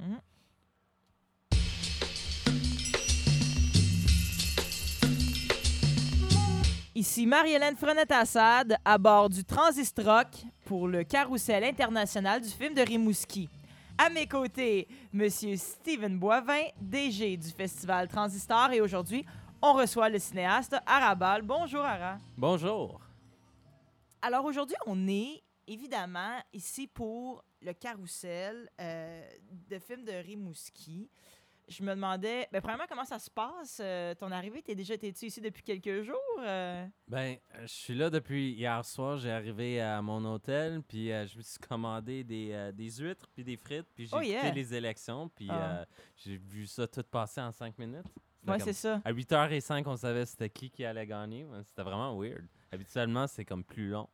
Mhm. 0.00 0.20
Ici 6.94 7.26
Marie-Hélène 7.26 7.76
Frenette-Assad 7.76 8.76
à 8.84 8.98
bord 8.98 9.28
du 9.28 9.44
Transistrock 9.44 10.28
pour 10.66 10.86
le 10.86 11.04
carrousel 11.04 11.64
international 11.64 12.40
du 12.40 12.48
film 12.48 12.74
de 12.74 12.82
Rimouski. 12.82 13.48
À 13.96 14.10
mes 14.10 14.26
côtés, 14.26 14.88
Monsieur 15.12 15.56
Steven 15.56 16.18
Boivin, 16.18 16.64
DG 16.80 17.36
du 17.36 17.48
festival 17.48 18.08
Transistor, 18.08 18.72
et 18.72 18.80
aujourd'hui, 18.80 19.24
on 19.60 19.72
reçoit 19.72 20.08
le 20.08 20.18
cinéaste 20.18 20.76
Arabal. 20.86 21.42
Bonjour 21.42 21.82
Ara. 21.82 22.18
Bonjour. 22.36 23.00
Alors 24.20 24.44
aujourd'hui, 24.44 24.76
on 24.86 25.08
est 25.08 25.42
évidemment 25.66 26.38
ici 26.52 26.86
pour 26.86 27.42
le 27.64 27.72
carrousel 27.72 28.68
euh, 28.80 29.28
de 29.68 29.78
films 29.78 30.04
de 30.04 30.12
Rimouski. 30.12 31.08
Je 31.68 31.82
me 31.84 31.90
demandais, 31.94 32.48
ben, 32.52 32.60
premièrement, 32.60 32.84
comment 32.88 33.04
ça 33.04 33.18
se 33.20 33.30
passe? 33.30 33.78
Euh, 33.80 34.14
ton 34.16 34.30
arrivée, 34.32 34.62
t'es 34.62 34.74
déjà 34.74 34.94
été 34.94 35.08
ici 35.08 35.40
depuis 35.40 35.62
quelques 35.62 36.02
jours? 36.02 36.16
euh? 36.40 36.84
Ben, 37.06 37.36
je 37.62 37.66
suis 37.68 37.94
là 37.94 38.10
depuis 38.10 38.50
hier 38.52 38.84
soir. 38.84 39.16
J'ai 39.16 39.30
arrivé 39.30 39.80
à 39.80 40.02
mon 40.02 40.24
hôtel, 40.24 40.82
puis 40.82 41.06
je 41.08 41.36
me 41.38 41.42
suis 41.42 41.58
commandé 41.60 42.24
des, 42.24 42.72
des 42.74 42.90
huîtres 42.90 43.28
puis 43.32 43.44
des 43.44 43.56
frites, 43.56 43.86
puis 43.94 44.06
j'ai 44.06 44.16
Oh, 44.16 44.20
yeah. 44.20 44.50
les 44.50 44.74
élections, 44.74 45.28
puis 45.28 45.46
Ah. 45.50 45.86
j'ai 46.16 46.36
vu 46.36 46.66
ça 46.66 46.86
tout 46.88 47.04
passer 47.04 47.40
en 47.40 47.52
cinq 47.52 47.78
minutes. 47.78 48.06
Ouais, 48.44 48.58
c'est 48.58 48.72
ça. 48.72 49.00
À 49.04 49.12
8h05, 49.12 49.84
on 49.86 49.96
savait 49.96 50.26
c'était 50.26 50.50
qui 50.50 50.68
qui 50.68 50.84
allait 50.84 51.06
gagner. 51.06 51.46
C'était 51.64 51.84
vraiment 51.84 52.18
weird. 52.18 52.44
Habituellement, 52.72 53.28
c'est 53.28 53.44
comme 53.44 53.62
plus 53.62 53.88
long. 53.90 54.08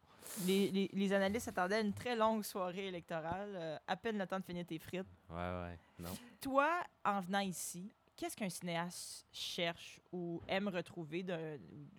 Les, 0.47 0.71
les- 0.71 0.91
les 0.93 1.13
analystes 1.13 1.47
s'attendaient 1.47 1.77
à 1.77 1.81
une 1.81 1.93
très 1.93 2.15
longue 2.15 2.45
soirée 2.45 2.87
électorale, 2.89 3.51
euh, 3.57 3.79
à 3.87 3.97
peine 3.97 4.19
le 4.19 4.27
temps 4.27 4.39
de 4.39 4.45
finir 4.45 4.65
tes 4.67 4.79
frites. 4.79 5.07
Ouais, 5.31 5.37
ouais, 5.37 5.79
non. 5.99 6.11
Toi, 6.41 6.69
en 7.05 7.21
venant 7.21 7.41
ici, 7.41 7.91
qu'est-ce 8.17 8.37
qu'un 8.37 8.49
cinéaste 8.49 9.27
cherche 9.33 10.01
ou 10.13 10.41
aime 10.47 10.69
retrouver, 10.69 11.25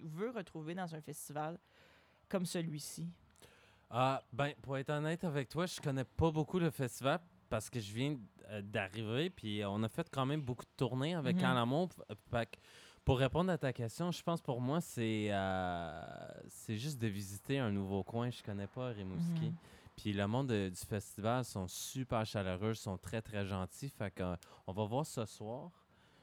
ou 0.02 0.08
veut 0.08 0.30
retrouver 0.32 0.74
dans 0.76 0.94
un 0.96 1.02
festival 1.02 1.58
comme 2.30 2.46
celui-ci? 2.46 3.10
Ah, 3.90 4.24
ben, 4.32 4.54
pour 4.62 4.78
être 4.78 4.92
honnête 4.92 5.24
avec 5.24 5.50
toi, 5.50 5.66
je 5.66 5.82
connais 5.82 6.04
pas 6.06 6.32
beaucoup 6.32 6.60
le 6.60 6.70
festival 6.70 7.20
parce 7.50 7.70
que 7.70 7.80
je 7.80 7.92
viens 7.92 8.18
euh, 8.50 8.62
d'arriver, 8.62 9.32
puis 9.32 9.64
on 9.66 9.82
a 9.82 9.90
fait 9.90 10.08
quand 10.12 10.26
même 10.28 10.42
beaucoup 10.42 10.64
de 10.66 10.70
tournées 10.78 11.16
avec. 11.16 11.36
F- 11.88 12.16
fait 12.30 12.46
que 12.52 12.58
pour 13.10 13.18
répondre 13.18 13.52
à 13.52 13.58
ta 13.58 13.74
question, 13.74 14.12
je 14.12 14.22
pense 14.22 14.40
pour 14.40 14.62
moi, 14.62 14.82
c'est 14.82 15.30
euh, 15.32 16.02
c'est 16.48 16.78
juste 16.78 17.00
de 17.02 17.08
visiter 17.08 17.58
un 17.58 17.72
nouveau 17.72 18.04
coin. 18.04 18.30
Je 18.30 18.44
connais 18.44 18.68
pas 18.68 18.90
Rimouski. 18.90 19.48
Mhm. 19.48 19.56
Puis 19.98 20.14
le 20.14 20.28
monde 20.28 20.46
de- 20.50 20.70
du 20.70 20.76
festival 20.86 21.44
sont 21.44 21.68
super 21.68 22.24
chaleureux, 22.24 22.76
sont 22.76 23.00
très, 23.00 23.20
très 23.24 23.48
gentils. 23.48 23.90
Fait 23.90 24.12
que, 24.12 24.22
euh, 24.22 24.36
on 24.68 24.74
va 24.74 24.86
voir 24.86 25.08
ce 25.08 25.26
soir. 25.26 25.72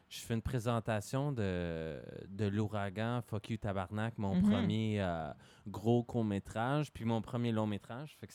Je 0.08 0.20
fais 0.20 0.34
une 0.34 0.42
présentation 0.42 1.32
de, 1.32 2.00
de 2.28 2.46
l'ouragan 2.46 3.20
Fuck 3.26 3.50
You 3.50 3.56
Tabarnak, 3.56 4.16
mon 4.16 4.36
Mhm. 4.36 4.48
premier 4.48 5.02
euh, 5.02 5.32
gros 5.66 6.04
court-métrage, 6.04 6.92
puis 6.92 7.04
mon 7.04 7.20
premier 7.20 7.50
long-métrage. 7.50 8.16
Fait 8.20 8.28
que 8.28 8.32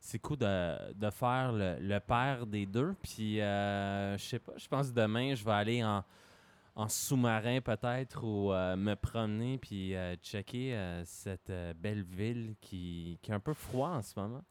c'est, 0.00 0.18
cool 0.18 0.38
de, 0.38 0.94
de 0.94 1.10
faire 1.10 1.52
le, 1.52 1.76
le 1.78 2.00
père 2.00 2.46
des 2.46 2.64
deux. 2.64 2.94
Puis, 3.02 3.42
euh, 3.42 4.16
je 4.16 4.24
sais 4.24 4.38
pas, 4.38 4.52
je 4.56 4.66
pense 4.66 4.88
que 4.88 4.94
demain, 4.94 5.34
je 5.34 5.44
vais 5.44 5.52
aller 5.52 5.84
en, 5.84 6.02
en 6.74 6.88
sous-marin 6.88 7.60
peut-être 7.60 8.24
ou 8.24 8.52
euh, 8.52 8.76
me 8.76 8.94
promener 8.94 9.58
puis 9.58 9.94
euh, 9.94 10.16
checker 10.16 10.74
euh, 10.74 11.04
cette 11.04 11.52
belle 11.76 12.02
ville 12.02 12.54
qui, 12.60 13.18
qui 13.22 13.30
est 13.30 13.34
un 13.34 13.40
peu 13.40 13.54
froid 13.54 13.90
en 13.90 14.02
ce 14.02 14.18
moment. 14.18 14.42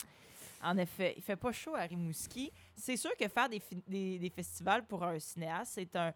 En 0.64 0.78
effet, 0.78 1.16
il 1.18 1.24
fait 1.24 1.36
pas 1.36 1.52
chaud 1.52 1.74
à 1.74 1.82
Rimouski. 1.82 2.52
C'est 2.76 2.98
sûr 2.98 3.12
que 3.18 3.28
faire 3.28 3.50
des, 3.50 3.62
des, 3.88 4.20
des 4.20 4.30
festivals 4.30 4.86
pour 4.86 5.04
un 5.04 5.18
cinéaste, 5.18 5.74
c'est 5.76 5.96
un 5.96 6.14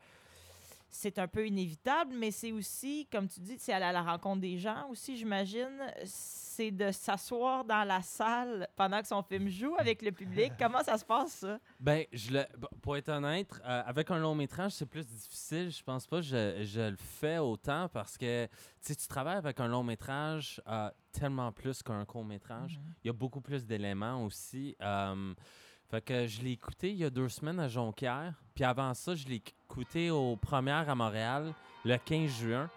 c'est 0.96 1.20
un 1.20 1.28
peu 1.28 1.46
inévitable, 1.46 2.14
mais 2.16 2.32
c'est 2.32 2.52
aussi, 2.52 3.08
comme 3.12 3.28
tu 3.28 3.40
dis, 3.42 3.58
c'est 3.60 3.74
aller 3.74 3.86
à 3.86 3.92
la 3.92 4.02
rencontre 4.02 4.42
des 4.42 4.58
gens 4.58 4.88
aussi, 4.90 5.18
j'imagine. 5.18 5.78
C'est 6.06 6.72
de 6.72 6.92
s'asseoir 6.92 7.66
dans 7.66 7.84
la 7.84 8.02
salle 8.02 8.68
pendant 8.78 9.02
que 9.02 9.08
son 9.08 9.22
film 9.22 9.50
joue 9.50 9.76
avec 9.78 10.02
le 10.02 10.12
public. 10.12 10.54
Comment 10.60 10.84
ça 10.84 10.98
se 10.98 11.04
passe, 11.04 11.34
ça? 11.34 11.60
Ben, 11.80 12.06
je 12.14 12.32
le, 12.32 12.46
pour 12.82 12.96
être 12.96 13.10
honnête, 13.10 13.52
euh, 13.66 13.84
avec 13.86 14.10
un 14.10 14.20
long 14.20 14.36
métrage, 14.36 14.72
c'est 14.72 14.86
plus 14.86 15.06
difficile. 15.06 15.70
Je 15.70 15.84
pense 15.84 16.08
pas 16.08 16.18
que 16.18 16.26
je, 16.26 16.64
je 16.64 16.90
le 16.92 16.98
fais 16.98 17.40
autant 17.40 17.90
parce 17.90 18.18
que 18.18 18.46
tu 18.46 18.52
sais, 18.80 18.96
tu 18.96 19.08
travailles 19.08 19.38
avec 19.38 19.60
un 19.60 19.68
long 19.68 19.84
métrage 19.84 20.62
euh, 20.68 20.90
tellement 21.12 21.52
plus 21.52 21.84
qu'un 21.84 22.06
court 22.06 22.24
métrage. 22.26 22.80
Il 23.04 23.08
y 23.08 23.10
a 23.10 23.14
beaucoup 23.14 23.42
plus 23.42 23.66
d'éléments 23.66 24.24
aussi. 24.24 24.76
Euh, 24.82 25.34
fait 25.90 26.02
que 26.02 26.28
je 26.28 26.42
l'ai 26.42 26.52
écouté 26.52 26.90
il 26.92 26.98
y 26.98 27.06
a 27.06 27.10
deux 27.10 27.30
semaines 27.30 27.60
à 27.60 27.68
Jonquière. 27.68 28.34
Puis 28.54 28.64
avant 28.64 28.94
ça, 28.94 29.16
je 29.16 29.26
l'ai 29.28 29.42
écouté 29.70 30.10
aux 30.12 30.36
premières 30.36 30.90
à 30.90 30.96
Montréal 30.96 31.54
le 31.84 31.98
15 31.98 32.30
juin. 32.32 32.70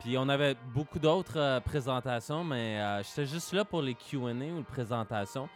Puis 0.00 0.16
on 0.18 0.28
avait 0.28 0.54
beaucoup 0.74 0.98
d'autres 0.98 1.38
euh, 1.38 1.60
présentations, 1.60 2.44
mais 2.44 2.80
euh, 2.80 3.02
j'étais 3.02 3.26
juste 3.26 3.52
là 3.52 3.64
pour 3.64 3.82
les 3.82 3.94
Q&A 3.94 4.30
ou 4.30 4.34
les 4.58 4.62
présentations. 4.62 5.48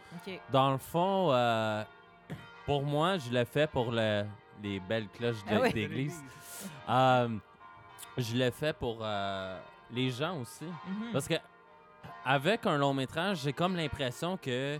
Dans 0.51 0.71
le 0.71 0.77
fond, 0.77 1.29
euh, 1.31 1.83
pour 2.65 2.83
moi, 2.83 3.17
je 3.17 3.29
l'ai 3.31 3.45
fait 3.45 3.69
pour 3.69 3.91
le- 3.91 4.25
les 4.61 4.79
belles 4.79 5.07
cloches 5.09 5.43
de- 5.45 5.55
Ah 5.55 5.59
ouais. 5.61 5.73
d'église. 5.73 6.21
Euh, 6.89 7.29
je 8.17 8.35
l'ai 8.35 8.51
fait 8.51 8.75
pour 8.75 9.05
les 9.91 10.09
gens 10.11 10.41
aussi. 10.41 10.65
Mhm. 10.65 11.11
Parce 11.13 11.25
que 11.25 11.35
avec 12.25 12.65
un 12.65 12.77
long 12.77 12.93
métrage, 12.93 13.39
j'ai 13.43 13.53
comme 13.53 13.77
l'impression 13.77 14.35
que 14.35 14.77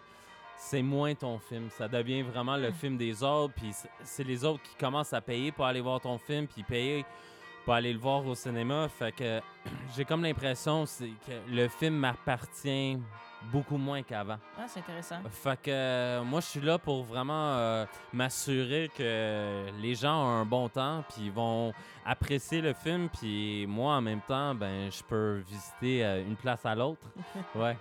c'est 0.59 0.81
moins 0.83 1.15
ton 1.15 1.39
film. 1.39 1.69
Ça 1.71 1.87
devient 1.87 2.21
vraiment 2.21 2.57
le 2.57 2.71
film 2.71 2.97
des 2.97 3.23
autres. 3.23 3.53
Puis 3.55 3.71
c'est- 4.03 4.23
les 4.23 4.43
autres 4.43 4.61
qui 4.61 4.75
commencent 4.75 5.13
à 5.13 5.21
payer 5.21 5.51
pour 5.51 5.65
aller 5.65 5.81
voir 5.81 5.99
ton 6.01 6.17
film, 6.17 6.45
puis 6.47 6.63
payer 6.63 7.05
pour 7.65 7.73
aller 7.73 7.93
le 7.93 7.99
voir 7.99 8.25
au 8.25 8.35
cinéma. 8.35 8.87
Fait 8.89 9.11
que 9.13 9.39
j'ai 9.95 10.05
comme 10.05 10.21
l'impression 10.23 10.83
que 10.85 11.33
le 11.49 11.67
film 11.69 11.95
m'appartient 11.95 12.97
beaucoup 13.53 13.77
moins 13.77 14.03
qu'avant. 14.03 14.37
Ah, 14.57 14.65
c'est 14.67 14.81
intéressant. 14.81 15.15
Fait 15.31 15.57
que 15.61 15.71
euh, 15.71 16.23
moi, 16.23 16.41
je 16.41 16.45
suis 16.47 16.59
là 16.59 16.77
pour 16.77 17.03
vraiment 17.05 17.53
euh, 17.55 17.85
m'assurer 18.11 18.91
que 18.97 19.65
les 19.81 19.95
gens 19.95 20.25
ont 20.25 20.41
un 20.41 20.45
bon 20.45 20.67
temps, 20.67 21.05
puis 21.07 21.27
ils 21.27 21.31
vont 21.31 21.71
apprécier 22.05 22.59
le 22.59 22.73
film, 22.73 23.07
puis 23.07 23.65
moi, 23.65 23.95
en 23.95 24.01
même 24.01 24.19
temps, 24.27 24.53
ben, 24.55 24.91
je 24.91 25.01
peux 25.03 25.37
visiter 25.47 26.03
euh, 26.05 26.21
une 26.21 26.35
place 26.35 26.65
à 26.65 26.75
l'autre. 26.75 26.99
Ouais. 27.55 27.77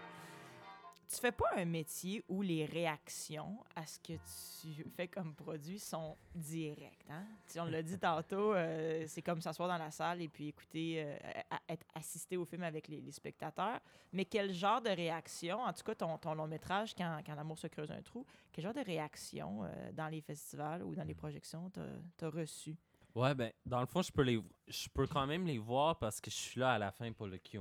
Tu 1.10 1.16
fais 1.16 1.32
pas 1.32 1.48
un 1.56 1.64
métier 1.64 2.22
où 2.28 2.42
les 2.42 2.66
réactions 2.66 3.58
à 3.74 3.86
ce 3.86 3.98
que 3.98 4.12
tu 4.12 4.84
fais 4.94 5.08
comme 5.08 5.34
produit 5.34 5.78
sont 5.78 6.16
directes. 6.34 7.06
Hein? 7.08 7.24
Tu- 7.50 7.58
on 7.60 7.64
l'a 7.64 7.82
dit 7.82 7.98
tantôt, 7.98 8.52
euh, 8.54 9.04
c'est 9.06 9.22
comme 9.22 9.41
s'asseoir 9.41 9.69
dans 9.69 9.78
la 9.78 9.91
salle 9.91 10.20
et 10.20 10.28
puis 10.28 10.48
écouter, 10.48 11.02
euh, 11.02 11.16
à- 11.50 11.60
être 11.72 11.86
assisté 11.94 12.36
au 12.36 12.44
film 12.44 12.62
avec 12.62 12.88
les, 12.88 13.00
les 13.00 13.12
spectateurs. 13.12 13.80
Mais 14.12 14.26
quel 14.26 14.52
genre 14.52 14.82
de 14.82 14.91
réaction, 14.91 15.58
en 15.60 15.72
tout 15.72 15.82
cas 15.82 15.94
ton, 15.94 16.19
ton 16.19 16.34
long 16.34 16.46
métrage, 16.46 16.94
quand, 16.94 17.20
quand 17.25 17.34
l'amour 17.34 17.58
se 17.58 17.69
creuse 17.69 17.90
un 17.90 18.02
trou, 18.02 18.26
quel 18.52 18.64
genre 18.64 18.75
de 18.75 18.84
réaction 18.84 19.64
euh, 19.64 19.92
dans 19.92 20.08
les 20.08 20.20
festivals 20.20 20.82
ou 20.82 20.94
dans 20.94 21.04
les 21.04 21.14
projections 21.14 21.70
t'as 21.70 22.26
as 22.26 22.30
reçu? 22.30 22.76
Ouais, 23.14 23.34
ben, 23.34 23.50
dans 23.64 23.80
le 23.80 23.86
fond, 23.86 24.02
je 24.02 24.12
peux, 24.12 24.22
les, 24.22 24.40
je 24.69 24.88
peux 24.90 25.06
quand 25.06 25.26
même 25.26 25.46
les 25.46 25.58
voir 25.58 25.98
parce 25.98 26.20
que 26.20 26.30
je 26.30 26.36
suis 26.36 26.60
là 26.60 26.72
à 26.72 26.78
la 26.78 26.92
fin 26.92 27.10
pour 27.12 27.26
le 27.26 27.38
QA. 27.38 27.60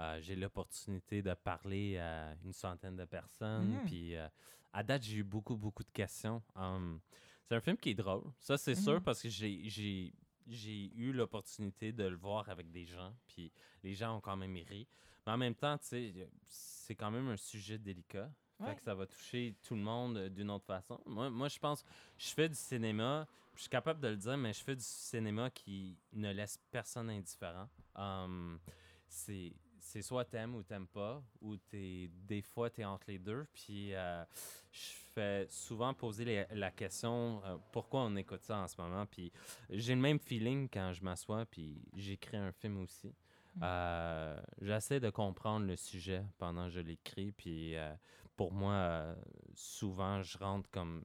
Euh, 0.00 0.20
j'ai 0.20 0.36
l'opportunité 0.36 1.22
de 1.22 1.34
parler 1.34 1.98
à 1.98 2.34
une 2.44 2.52
centaine 2.52 2.96
de 2.96 3.04
personnes. 3.04 3.72
Mhm. 3.74 3.84
Puis 3.84 4.16
euh, 4.16 4.28
à 4.72 4.82
date, 4.82 5.02
j'ai 5.02 5.16
eu 5.18 5.24
beaucoup, 5.24 5.56
beaucoup 5.56 5.82
de 5.84 5.90
questions. 5.90 6.42
Um, 6.54 7.00
c'est 7.44 7.54
un 7.56 7.60
film 7.60 7.76
qui 7.78 7.90
est 7.90 7.94
drôle. 7.94 8.24
Ça, 8.40 8.58
c'est 8.58 8.74
sûr 8.74 8.94
Mhm. 8.94 9.02
parce 9.02 9.22
que 9.22 9.28
j'ai. 9.28 9.68
j'ai 9.68 10.12
j'ai 10.50 10.90
eu 10.94 11.12
l'opportunité 11.12 11.92
de 11.92 12.04
le 12.04 12.16
voir 12.16 12.48
avec 12.48 12.70
des 12.70 12.86
gens, 12.86 13.14
puis 13.26 13.52
les 13.82 13.92
gens 13.94 14.16
ont 14.16 14.20
quand 14.22 14.34
même 14.36 14.54
ri. 14.56 14.88
Mais 15.26 15.32
en 15.34 15.36
même 15.36 15.54
temps, 15.54 15.76
tu 15.76 15.86
sais, 15.88 16.30
c'est 16.46 16.94
quand 16.94 17.10
même 17.10 17.28
un 17.28 17.36
sujet 17.36 17.76
délicat. 17.76 18.30
Ouais. 18.58 18.68
Fait 18.68 18.76
que 18.76 18.80
ça 18.82 18.94
va 18.94 19.06
toucher 19.06 19.54
tout 19.62 19.74
le 19.74 19.82
monde 19.82 20.16
euh, 20.16 20.30
d'une 20.30 20.50
autre 20.50 20.64
façon. 20.64 20.98
Moi, 21.04 21.28
moi, 21.28 21.48
je 21.48 21.58
pense 21.58 21.84
je 22.16 22.28
fais 22.30 22.48
du 22.48 22.54
cinéma, 22.54 23.26
je 23.56 23.60
suis 23.60 23.68
capable 23.68 24.00
de 24.00 24.08
le 24.08 24.16
dire, 24.16 24.38
mais 24.38 24.54
je 24.54 24.64
fais 24.64 24.74
du 24.74 24.82
cinéma 24.82 25.50
qui 25.50 25.98
ne 26.14 26.32
laisse 26.32 26.58
personne 26.70 27.10
indifférent. 27.10 27.68
Um, 27.94 28.58
c'est 29.06 29.52
c'est 29.88 30.02
soit 30.02 30.26
t'aimes 30.26 30.54
ou 30.54 30.62
t'aimes 30.62 30.86
pas, 30.86 31.22
ou 31.40 31.56
t'es, 31.56 32.10
des 32.26 32.42
fois 32.42 32.68
t'es 32.68 32.84
entre 32.84 33.06
les 33.08 33.18
deux. 33.18 33.46
Puis 33.54 33.94
euh, 33.94 34.22
je 34.70 34.90
fais 35.14 35.46
souvent 35.48 35.94
poser 35.94 36.24
les- 36.26 36.46
la 36.52 36.70
question 36.70 37.42
euh, 37.44 37.56
pourquoi 37.72 38.02
on 38.02 38.14
écoute 38.16 38.42
ça 38.42 38.58
en 38.58 38.68
ce 38.68 38.78
moment? 38.80 39.06
Puis 39.06 39.32
j'ai 39.70 39.94
le 39.94 40.00
même 40.00 40.18
feeling 40.18 40.68
quand 40.70 40.92
je 40.92 41.02
m'assois, 41.02 41.46
puis 41.46 41.80
j'écris 41.96 42.36
un 42.36 42.52
film 42.52 42.82
aussi. 42.82 43.14
Mm. 43.56 43.60
Euh, 43.62 44.40
j'essaie 44.60 45.00
de 45.00 45.08
comprendre 45.08 45.64
le 45.66 45.76
sujet 45.76 46.22
pendant 46.36 46.64
que 46.66 46.70
je 46.72 46.80
l'écris, 46.80 47.32
puis 47.32 47.74
euh, 47.74 47.94
pour 48.36 48.52
moi, 48.52 49.16
souvent, 49.54 50.22
je 50.22 50.36
rentre 50.36 50.70
comme 50.70 51.02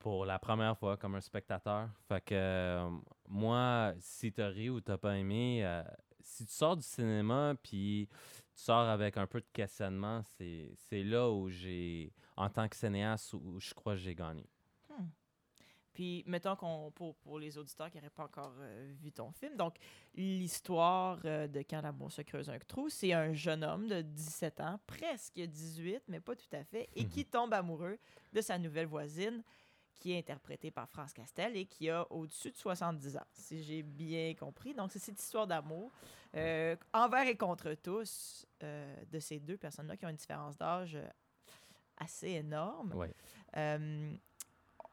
pour 0.00 0.26
la 0.26 0.40
première 0.40 0.76
fois 0.76 0.96
comme 0.96 1.14
un 1.14 1.20
spectateur. 1.20 1.88
Fait 2.08 2.20
que 2.20 2.34
euh, 2.34 2.90
moi, 3.28 3.94
si 4.00 4.32
t'as 4.32 4.48
ri 4.48 4.68
ou 4.68 4.80
t'as 4.80 4.98
pas 4.98 5.16
aimé, 5.16 5.64
euh, 5.64 5.84
si 6.22 6.46
tu 6.46 6.52
sors 6.52 6.76
du 6.76 6.82
cinéma 6.82 7.54
puis 7.62 8.08
tu 8.54 8.62
sors 8.62 8.88
avec 8.88 9.16
un 9.16 9.26
peu 9.26 9.40
de 9.40 9.46
questionnement, 9.52 10.22
c'est 10.38 11.02
là 11.02 11.30
où 11.30 11.48
j'ai, 11.48 12.12
en 12.36 12.48
tant 12.48 12.68
que 12.68 12.76
cinéaste, 12.76 13.34
où 13.34 13.58
je 13.58 13.72
crois 13.74 13.94
que 13.94 14.00
j'ai 14.00 14.14
gagné. 14.14 14.46
Puis, 15.92 16.24
mettons 16.26 16.56
qu'on 16.56 16.90
pour, 16.90 17.14
pour 17.16 17.38
les 17.38 17.58
auditeurs 17.58 17.90
qui 17.90 17.98
n'auraient 17.98 18.10
pas 18.10 18.24
encore 18.24 18.54
euh, 18.60 18.92
vu 19.02 19.12
ton 19.12 19.30
film, 19.32 19.56
donc 19.56 19.76
l'histoire 20.14 21.20
euh, 21.24 21.46
de 21.46 21.60
Quand 21.68 21.82
l'amour 21.82 22.10
se 22.10 22.22
creuse 22.22 22.48
un 22.48 22.58
trou, 22.58 22.88
c'est 22.88 23.12
un 23.12 23.34
jeune 23.34 23.62
homme 23.62 23.88
de 23.88 24.00
17 24.00 24.60
ans, 24.60 24.80
presque 24.86 25.38
18, 25.38 26.04
mais 26.08 26.20
pas 26.20 26.34
tout 26.34 26.48
à 26.52 26.64
fait, 26.64 26.88
et 26.96 27.04
qui 27.04 27.26
tombe 27.26 27.52
amoureux 27.52 27.98
de 28.32 28.40
sa 28.40 28.58
nouvelle 28.58 28.86
voisine, 28.86 29.42
qui 29.98 30.12
est 30.12 30.18
interprétée 30.18 30.70
par 30.70 30.88
France 30.88 31.12
Castel 31.12 31.56
et 31.56 31.66
qui 31.66 31.88
a 31.90 32.06
au-dessus 32.10 32.50
de 32.50 32.56
70 32.56 33.16
ans, 33.16 33.26
si 33.32 33.62
j'ai 33.62 33.82
bien 33.82 34.34
compris. 34.34 34.74
Donc, 34.74 34.90
c'est 34.92 34.98
cette 34.98 35.20
histoire 35.20 35.46
d'amour 35.46 35.90
euh, 36.34 36.76
envers 36.92 37.26
et 37.26 37.36
contre 37.36 37.74
tous 37.74 38.46
euh, 38.62 38.96
de 39.10 39.18
ces 39.18 39.38
deux 39.38 39.56
personnes-là 39.56 39.96
qui 39.96 40.06
ont 40.06 40.10
une 40.10 40.16
différence 40.16 40.56
d'âge 40.56 40.96
euh, 40.96 41.06
assez 41.98 42.30
énorme. 42.30 42.92
Ouais. 42.94 43.14
Euh, 43.56 44.14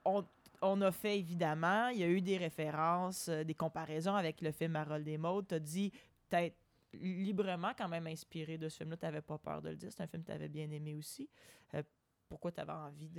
on, 0.05 0.25
on 0.61 0.81
a 0.81 0.91
fait 0.91 1.17
évidemment, 1.17 1.87
il 1.89 1.99
y 1.99 2.03
a 2.03 2.07
eu 2.07 2.21
des 2.21 2.37
références, 2.37 3.29
des 3.29 3.55
comparaisons 3.55 4.15
avec 4.15 4.41
le 4.41 4.51
film 4.51 4.75
Harold 4.75 5.07
et 5.07 5.17
Maud. 5.17 5.47
Tu 5.47 5.55
as 5.55 5.59
dit 5.59 5.91
peut-être 6.29 6.55
librement 6.93 7.71
quand 7.77 7.87
même 7.87 8.07
inspiré 8.07 8.57
de 8.57 8.69
ce 8.69 8.77
film-là. 8.77 8.97
Tu 8.97 9.05
n'avais 9.05 9.21
pas 9.21 9.37
peur 9.37 9.61
de 9.61 9.69
le 9.69 9.75
dire. 9.75 9.89
C'est 9.91 10.03
un 10.03 10.07
film 10.07 10.23
que 10.23 10.27
tu 10.27 10.33
avais 10.33 10.49
bien 10.49 10.69
aimé 10.71 10.93
aussi. 10.93 11.29
Euh, 11.75 11.83
pourquoi 12.29 12.51
tu 12.51 12.61
avais 12.61 12.71
envie 12.71 13.09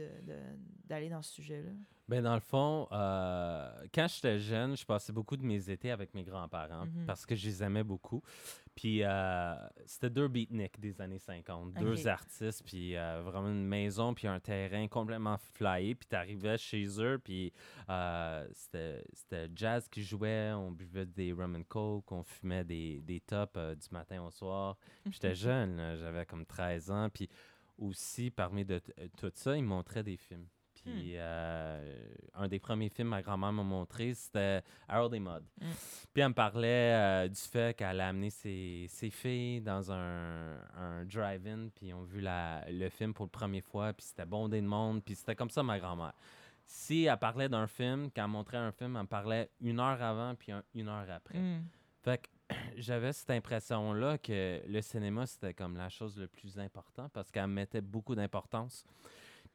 d'aller 0.84 1.08
dans 1.10 1.20
ce 1.22 1.32
sujet-là? 1.34 1.70
Ben, 2.08 2.22
dans 2.22 2.34
le 2.34 2.40
fond, 2.40 2.88
euh, 2.90 3.70
quand 3.94 4.08
j'étais 4.08 4.38
jeune, 4.40 4.76
je 4.76 4.84
passais 4.84 5.12
beaucoup 5.12 5.36
de 5.36 5.44
mes 5.44 5.70
étés 5.70 5.90
avec 5.92 6.12
mes 6.14 6.24
grands-parents 6.24 6.86
Mhm. 6.86 7.06
parce 7.06 7.24
que 7.26 7.36
je 7.36 7.46
les 7.46 7.62
aimais 7.62 7.84
beaucoup. 7.84 8.22
Puis 8.74 9.04
euh, 9.04 9.54
c'était 9.86 10.10
deux 10.10 10.26
beatniks 10.26 10.80
des 10.80 11.00
années 11.00 11.18
50, 11.18 11.74
deux 11.74 12.08
artistes, 12.08 12.64
puis 12.64 12.96
euh, 12.96 13.20
vraiment 13.22 13.48
une 13.50 13.66
maison, 13.66 14.14
puis 14.14 14.26
un 14.26 14.40
terrain 14.40 14.88
complètement 14.88 15.36
flyé. 15.38 15.94
Puis 15.94 16.08
t'arrivais 16.08 16.56
chez 16.56 16.86
eux, 17.00 17.18
puis 17.22 17.52
c'était 18.52 19.50
jazz 19.54 19.86
qui 19.88 20.02
jouait, 20.02 20.52
on 20.52 20.70
buvait 20.72 21.06
des 21.06 21.32
rum 21.32 21.54
and 21.56 21.64
coke, 21.68 22.10
on 22.10 22.22
fumait 22.22 22.64
des, 22.64 23.00
des 23.02 23.20
tops 23.20 23.56
du 23.56 23.88
matin 23.92 24.22
au 24.22 24.30
soir. 24.30 24.76
J'étais 25.10 25.34
jeune, 25.34 25.96
j'avais 25.96 26.26
comme 26.26 26.46
13 26.46 26.90
ans. 26.90 27.08
Puis 27.12 27.28
aussi, 27.80 28.30
parmi 28.30 28.64
de 28.64 28.80
euh, 28.98 29.08
tout 29.18 29.32
ça, 29.34 29.56
ils 29.56 29.62
montraient 29.64 30.04
des 30.04 30.16
films. 30.16 30.46
Puis 30.82 31.12
euh, 31.16 32.06
un 32.32 32.48
des 32.48 32.58
premiers 32.58 32.88
films 32.88 33.08
que 33.08 33.10
ma 33.10 33.20
grand-mère 33.22 33.52
m'a 33.52 33.62
montré, 33.62 34.14
c'était 34.14 34.62
Harold 34.88 35.12
et 35.12 35.20
Maude. 35.20 35.44
Mm. 35.60 35.66
Puis 36.14 36.22
elle 36.22 36.28
me 36.30 36.34
parlait 36.34 36.94
euh, 36.94 37.28
du 37.28 37.38
fait 37.40 37.76
qu'elle 37.76 38.00
a 38.00 38.08
amené 38.08 38.30
ses, 38.30 38.86
ses 38.88 39.10
filles 39.10 39.60
dans 39.60 39.92
un, 39.92 40.56
un 40.74 41.04
drive-in, 41.04 41.68
puis 41.74 41.88
ils 41.88 41.92
ont 41.94 42.04
vu 42.04 42.20
la- 42.22 42.64
le 42.70 42.88
film 42.88 43.12
pour 43.12 43.26
la 43.26 43.30
première 43.30 43.64
fois, 43.64 43.92
puis 43.92 44.06
c'était 44.06 44.24
bondé 44.24 44.60
de 44.62 44.66
monde, 44.66 45.04
puis 45.04 45.14
c'était 45.14 45.34
comme 45.36 45.50
ça 45.50 45.62
ma 45.62 45.78
grand-mère. 45.78 46.14
Si 46.64 47.04
elle 47.04 47.18
parlait 47.18 47.48
d'un 47.50 47.66
film, 47.66 48.08
quand 48.14 48.24
elle 48.24 48.30
montrait 48.30 48.56
un 48.56 48.72
film, 48.72 48.96
elle 48.96 49.02
me 49.02 49.06
parlait 49.08 49.50
une 49.60 49.80
heure 49.80 50.00
avant, 50.00 50.34
puis 50.34 50.50
un- 50.52 50.62
une 50.74 50.88
heure 50.88 51.10
après. 51.10 51.38
Mm. 51.38 51.64
Fait 52.02 52.22
que 52.22 52.28
j'avais 52.76 53.12
cette 53.12 53.30
impression-là 53.30 54.18
que 54.18 54.60
le 54.66 54.82
cinéma, 54.82 55.26
c'était 55.26 55.54
comme 55.54 55.76
la 55.76 55.88
chose 55.88 56.18
le 56.18 56.28
plus 56.28 56.58
importante 56.58 57.12
parce 57.12 57.30
qu'elle 57.30 57.46
mettait 57.46 57.80
beaucoup 57.80 58.14
d'importance. 58.14 58.84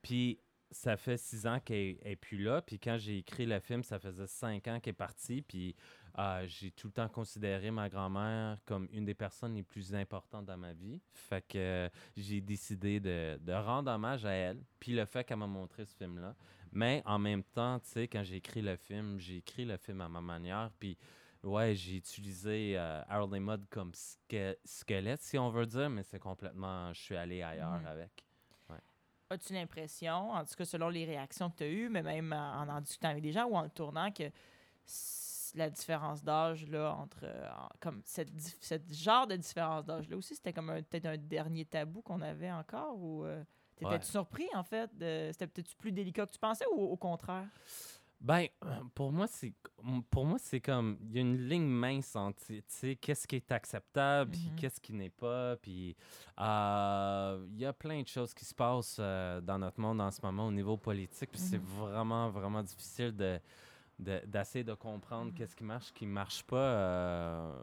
Puis 0.02 0.40
ça 0.72 0.98
fait 0.98 1.18
six 1.18 1.48
ans 1.48 1.60
qu'elle 1.60 1.98
n'est 2.04 2.16
plus 2.16 2.38
là. 2.38 2.62
Puis 2.62 2.80
quand 2.80 2.98
j'ai 2.98 3.20
écrit 3.20 3.46
le 3.46 3.60
film, 3.60 3.84
ça 3.84 4.00
faisait 4.00 4.28
cinq 4.28 4.68
ans 4.68 4.80
qu'elle 4.80 4.92
est 4.92 4.94
partie. 4.94 5.42
Puis 5.42 5.76
euh, 6.18 6.46
j'ai 6.48 6.72
tout 6.72 6.88
le 6.88 6.94
temps 6.94 7.10
considéré 7.10 7.72
ma 7.72 7.90
grand-mère 7.90 8.58
comme 8.66 8.88
une 8.92 9.06
des 9.06 9.14
personnes 9.14 9.56
les 9.56 9.64
plus 9.64 9.94
importantes 9.94 10.46
dans 10.46 10.58
ma 10.58 10.74
vie. 10.74 11.02
Fait 11.14 11.46
que 11.48 11.58
euh, 11.58 11.90
j'ai 12.16 12.42
décidé 12.42 13.00
de, 13.00 13.38
de 13.42 13.54
rendre 13.54 13.92
hommage 13.92 14.26
à 14.26 14.32
elle. 14.32 14.62
Puis 14.80 14.94
le 14.94 15.06
fait 15.06 15.24
qu'elle 15.24 15.38
m'a 15.38 15.48
montré 15.48 15.86
ce 15.86 15.96
film-là. 15.96 16.36
Mais 16.72 17.02
en 17.06 17.20
même 17.20 17.44
temps, 17.44 17.80
tu 17.80 17.90
sais, 17.90 18.08
quand 18.08 18.24
j'ai 18.24 18.36
écrit 18.36 18.62
le 18.62 18.76
film, 18.76 19.18
j'ai 19.18 19.38
écrit 19.38 19.66
le 19.66 19.78
film 19.78 20.02
à 20.02 20.10
ma 20.10 20.20
manière. 20.20 20.72
Puis 20.78 20.98
Ouais, 21.46 21.76
j'ai 21.76 21.98
utilisé 21.98 22.74
euh, 22.76 23.02
Harold 23.08 23.34
et 23.36 23.40
Maude 23.40 23.66
comme 23.70 23.92
ske- 23.92 24.58
squelette, 24.66 25.22
si 25.22 25.38
on 25.38 25.50
veut 25.50 25.68
dire, 25.68 25.90
mais 25.92 26.02
c'est 26.04 26.20
complètement. 26.20 26.92
Je 26.92 27.00
suis 27.00 27.16
allé 27.16 27.44
ailleurs 27.44 27.80
Mhm. 27.80 27.86
avec. 27.88 28.26
As-tu 29.30 29.54
l'impression, 29.54 30.32
en 30.32 30.46
tout 30.46 30.54
cas 30.56 30.66
selon 30.66 30.88
les 30.90 31.04
réactions 31.04 31.50
que 31.50 31.58
tu 31.58 31.64
as 31.64 31.68
eues, 31.68 31.90
mais 31.90 32.04
même 32.04 32.32
en, 32.32 32.68
en 32.68 32.80
discutant 32.82 33.10
avec 33.10 33.24
des 33.24 33.32
gens 33.32 33.46
ou 33.46 33.56
en 33.56 33.64
le 33.64 33.70
tournant, 33.72 34.12
que 34.12 34.30
la 35.56 35.70
différence 35.70 36.24
d'âge 36.24 36.68
là 36.68 36.94
entre 36.94 37.22
euh, 37.24 37.50
comme 37.80 38.02
cette, 38.06 38.30
genre 38.94 39.26
de 39.26 39.36
différence 39.36 39.86
d'âge 39.86 40.08
là 40.10 40.18
aussi 40.18 40.36
c'était 40.36 40.54
comme 40.54 40.68
peut-être 40.68 41.06
un 41.08 41.18
dernier 41.18 41.64
tabou 41.66 42.02
qu'on 42.02 42.22
avait 42.22 42.52
encore 42.52 42.98
ou 43.00 43.24
euh, 43.26 43.44
t'étais-tu 43.76 43.96
Ouais. 44.06 44.12
surpris 44.12 44.48
en 44.54 44.64
fait 44.64 44.92
c'était 45.32 45.48
peut-être 45.48 45.76
plus 45.78 45.92
délicat 45.94 46.26
que 46.28 46.32
tu 46.34 46.40
pensais 46.40 46.66
ou 46.76 46.82
au 46.82 46.98
contraire? 46.98 47.48
Ben, 48.22 48.48
pour 48.96 49.12
moi, 49.12 49.28
c'est 49.28 49.54
pour 50.10 50.26
moi 50.26 50.38
c'est 50.40 50.62
comme 50.62 50.98
il 51.02 51.12
y 51.14 51.18
a 51.20 51.22
une 51.22 51.48
ligne 51.48 51.68
mince 51.68 52.16
entre 52.16 52.44
tu 52.48 52.64
sais 52.68 52.96
qu'est-ce 52.96 53.28
qui 53.28 53.36
est 53.36 53.52
acceptable 53.52 54.32
puis 54.32 54.50
Mhm. 54.50 54.56
qu'est-ce 54.56 54.80
qui 54.82 54.94
n'est 54.94 55.10
pas 55.12 55.58
puis 55.58 55.96
euh, 56.40 57.46
il 57.52 57.60
y 57.60 57.66
a 57.66 57.74
plein 57.74 58.02
de 58.02 58.08
choses 58.08 58.34
qui 58.34 58.46
se 58.46 58.56
passent 58.56 58.98
euh, 59.00 59.42
dans 59.42 59.60
notre 59.60 59.80
monde 59.80 60.02
en 60.02 60.10
ce 60.10 60.22
moment 60.24 60.48
au 60.48 60.52
niveau 60.52 60.76
politique 60.78 61.30
puis 61.32 61.40
c'est 61.42 61.60
Mhm. 61.60 61.66
vraiment 61.66 62.30
vraiment 62.30 62.64
difficile 62.64 63.16
de 63.16 63.40
de- 64.00 64.22
d'essayer 64.26 64.64
de, 64.66 64.74
comprendre 64.74 65.28
Mhm. 65.32 65.34
qu'est-ce 65.36 65.56
qui 65.56 65.64
marche, 65.64 65.94
qui 65.94 66.06
marche 66.06 66.44
pas, 66.44 66.58
euh, 66.58 67.54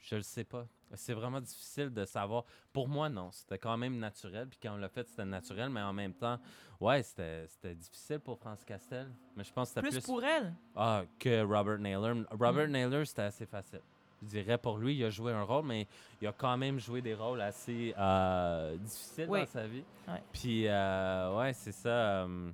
je 0.00 0.16
le 0.16 0.22
sais 0.22 0.42
pas. 0.42 0.66
C'est 0.94 1.14
vraiment 1.14 1.40
difficile 1.40 1.90
de 1.90 2.04
savoir. 2.04 2.44
Pour 2.72 2.88
moi, 2.88 3.08
non. 3.08 3.30
C'était 3.30 3.58
quand 3.58 3.76
même 3.76 3.98
naturel. 3.98 4.48
Puis 4.48 4.58
quand 4.62 4.74
on 4.74 4.76
l'a 4.76 4.88
fait, 4.88 5.06
c'était 5.08 5.24
naturel. 5.24 5.70
Mais 5.70 5.80
en 5.82 5.92
même 5.92 6.14
temps, 6.14 6.38
ouais, 6.80 7.02
c'était 7.02 7.46
c'était 7.48 7.74
difficile 7.74 8.18
pour 8.20 8.38
France 8.38 8.64
Castel. 8.64 9.08
Mais 9.36 9.44
je 9.44 9.52
pense 9.52 9.68
que 9.68 9.74
c'était 9.74 9.88
plus, 9.88 9.98
plus, 10.00 10.06
pour 10.06 10.24
elle? 10.24 10.52
Ah, 10.74 11.02
que 11.18 11.42
Robert 11.42 11.78
Naylor. 11.78 12.16
Robert 12.30 12.68
Mm. 12.68 12.72
Naylor, 12.72 13.06
c'était 13.06 13.22
assez 13.22 13.46
facile. 13.46 13.80
Je 14.22 14.26
dirais 14.28 14.58
pour 14.58 14.76
lui, 14.78 14.96
il 14.96 15.04
a 15.04 15.08
joué 15.10 15.32
un 15.32 15.44
rôle, 15.44 15.64
mais 15.64 15.86
il 16.20 16.28
a 16.28 16.32
quand 16.32 16.54
même 16.58 16.78
joué 16.78 17.00
des 17.00 17.14
rôles 17.14 17.40
assez 17.40 17.94
euh, 17.96 18.76
difficiles 18.76 19.26
Oui. 19.30 19.40
dans 19.40 19.46
sa 19.46 19.66
vie. 19.66 19.82
Ouais. 20.08 20.22
Puis, 20.32 20.66
euh, 20.68 21.36
ouais, 21.38 21.52
c'est 21.54 21.72
ça. 21.72 21.88
euh, 21.88 22.50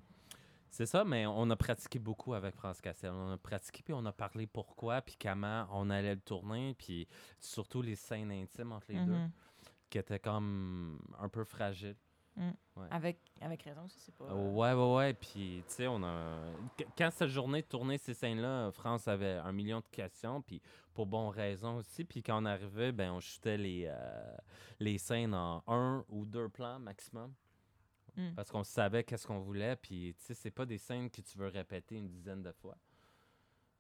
c'est 0.77 0.87
ça, 0.87 1.05
mais 1.05 1.27
on 1.27 1.49
a 1.51 1.57
pratiqué 1.57 1.99
beaucoup 1.99 2.35
avec 2.35 2.55
France 2.55 2.81
Castel. 2.81 3.11
On 3.13 3.33
a 3.33 3.39
pratiqué, 3.39 3.83
puis 3.83 3.95
on 3.95 4.05
a 4.07 4.13
parlé 4.13 4.47
pourquoi, 4.47 5.01
puis 5.01 5.17
comment 5.21 5.67
on 5.73 5.89
allait 5.91 6.15
le 6.15 6.21
tourner, 6.21 6.75
puis 6.79 7.09
surtout 7.41 7.83
les 7.83 7.97
scènes 7.97 8.31
intimes 8.31 8.73
entre 8.73 8.87
les 8.93 9.01
deux, 9.01 9.13
Mhm. 9.13 9.31
qui 9.91 9.99
étaient 9.99 10.19
comme 10.21 11.01
un 11.19 11.29
peu 11.29 11.45
fragiles. 11.45 11.97
avec 12.91 13.19
avec 13.41 13.63
raison 13.63 13.85
aussi 13.87 13.99
c'est 13.99 14.15
pas 14.15 14.27
euh, 14.27 14.51
Ouais, 14.53 14.75
ouais, 14.75 14.95
ouais. 14.97 15.15
Puis, 15.15 15.63
tu 15.69 15.73
sais, 15.75 15.87
on 15.87 16.03
a. 16.05 16.37
qu- 16.77 16.85
Quand 16.99 17.11
cette 17.11 17.31
journée 17.31 17.63
de 17.63 17.67
tourner 17.67 17.97
ces 17.97 18.13
scènes-là, 18.13 18.71
France 18.73 19.09
avait 19.09 19.37
un 19.39 19.53
million 19.53 19.79
de 19.81 19.89
questions, 19.91 20.43
puis 20.43 20.61
pour 20.93 21.07
bonnes 21.07 21.31
raisons 21.31 21.77
aussi. 21.77 22.05
Puis 22.05 22.23
quand 22.23 22.43
on 22.43 22.45
arrivait, 22.45 22.93
ben, 22.93 23.13
on 23.13 23.21
chutait 23.21 23.57
les, 23.57 23.87
euh, 23.89 24.37
les 24.81 24.99
scènes 24.99 25.33
en 25.35 25.63
un 25.67 26.05
ou 26.11 26.27
deux 26.27 26.51
plans 26.51 26.79
maximum. 26.79 27.33
Mm. 28.17 28.35
Parce 28.35 28.51
qu'on 28.51 28.65
savait 28.65 29.05
qu'est-ce 29.05 29.27
qu'on 29.27 29.41
voulait, 29.41 29.77
puis, 29.77 30.15
tu 30.19 30.25
sais, 30.25 30.35
c'est 30.35 30.51
pas 30.51 30.65
des 30.67 30.79
scènes 30.79 31.11
que 31.11 31.21
tu 31.21 31.37
veux 31.39 31.49
répéter 31.49 31.97
une 31.97 32.09
dizaine 32.09 32.43
de 32.43 32.53
fois. 32.53 32.77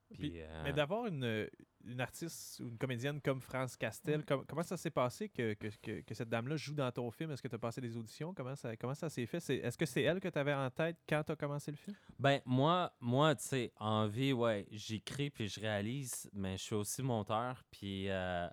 Puis, 0.08 0.18
Puis- 0.30 0.40
euh, 0.40 0.62
Mais 0.62 0.72
d'avoir 0.72 1.06
une, 1.06 1.48
une 1.84 2.00
artiste 2.00 2.60
ou 2.60 2.68
une 2.68 2.78
comédienne 2.78 3.20
comme 3.20 3.40
France 3.40 3.76
Castel, 3.76 4.20
Mm. 4.20 4.24
com- 4.24 4.44
comment 4.46 4.62
ça 4.62 4.76
s'est 4.76 4.90
passé 4.90 5.28
que, 5.28 5.54
que, 5.54 5.66
que, 5.82 6.00
que 6.02 6.14
cette 6.14 6.28
dame-là 6.28 6.56
joue 6.56 6.74
dans 6.74 6.92
ton 6.92 7.10
film? 7.10 7.32
Est-ce 7.32 7.42
que 7.42 7.48
tu 7.48 7.56
as 7.56 7.58
passé 7.58 7.80
des 7.80 7.96
auditions? 7.96 8.32
Comment 8.32 8.54
ça, 8.54 8.76
comment 8.76 8.94
ça 8.94 9.08
s'est 9.08 9.26
fait? 9.26 9.40
C'est- 9.40 9.56
Est-ce 9.56 9.76
que 9.76 9.84
c'est 9.86 10.02
elle 10.02 10.20
que 10.20 10.28
tu 10.28 10.38
avais 10.38 10.54
en 10.54 10.70
tête 10.70 10.96
quand 11.08 11.24
tu 11.24 11.32
as 11.32 11.36
commencé 11.36 11.72
le 11.72 11.76
film? 11.76 11.96
Ben, 12.20 12.40
moi, 12.44 12.92
moi 13.00 13.34
tu 13.34 13.42
sais, 13.44 13.72
en 13.80 14.06
vie, 14.06 14.32
ouais, 14.32 14.66
j'écris 14.70 15.30
puis 15.30 15.48
je 15.48 15.58
réalise, 15.58 16.30
mais 16.32 16.56
je 16.56 16.62
suis 16.62 16.74
aussi 16.76 17.02
monteur, 17.02 17.64
puis 17.72 18.08
euh, 18.08 18.46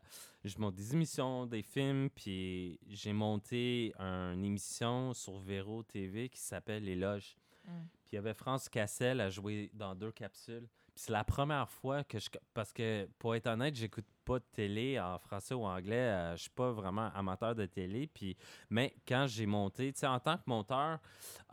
je 0.43 0.57
monte 0.59 0.75
des 0.75 0.93
émissions, 0.93 1.45
des 1.45 1.61
films, 1.63 2.09
puis 2.09 2.79
j'ai 2.89 3.13
monté 3.13 3.93
une 3.99 4.43
émission 4.43 5.13
sur 5.13 5.37
Véro 5.39 5.83
TV 5.83 6.29
qui 6.29 6.39
s'appelle 6.39 6.83
Les 6.83 6.95
Loges. 6.95 7.37
Mm. 7.65 7.71
Puis 8.03 8.09
il 8.11 8.15
y 8.15 8.17
avait 8.17 8.33
France 8.33 8.67
Cassel 8.69 9.21
à 9.21 9.29
jouer 9.29 9.69
dans 9.73 9.95
deux 9.95 10.11
capsules. 10.11 10.67
Puis 10.93 11.05
c'est 11.05 11.11
la 11.13 11.23
première 11.23 11.67
fois 11.69 12.03
que 12.03 12.19
je... 12.19 12.29
Parce 12.53 12.71
que, 12.71 13.09
pour 13.17 13.33
être 13.35 13.47
honnête, 13.47 13.73
j'écoute 13.75 14.05
pas 14.25 14.37
de 14.37 14.45
télé 14.51 14.99
en 14.99 15.17
français 15.17 15.55
ou 15.55 15.63
anglais. 15.65 15.95
euh, 15.95 16.35
je 16.35 16.41
suis 16.43 16.49
pas 16.51 16.71
vraiment 16.71 17.09
amateur 17.15 17.55
de 17.55 17.65
télé. 17.65 18.05
Puis... 18.05 18.37
Mais 18.69 18.93
quand 19.07 19.25
j'ai 19.27 19.47
monté, 19.47 19.91
tu 19.91 19.99
sais, 20.01 20.07
en 20.07 20.19
tant 20.19 20.37
que 20.37 20.43
monteur, 20.45 20.99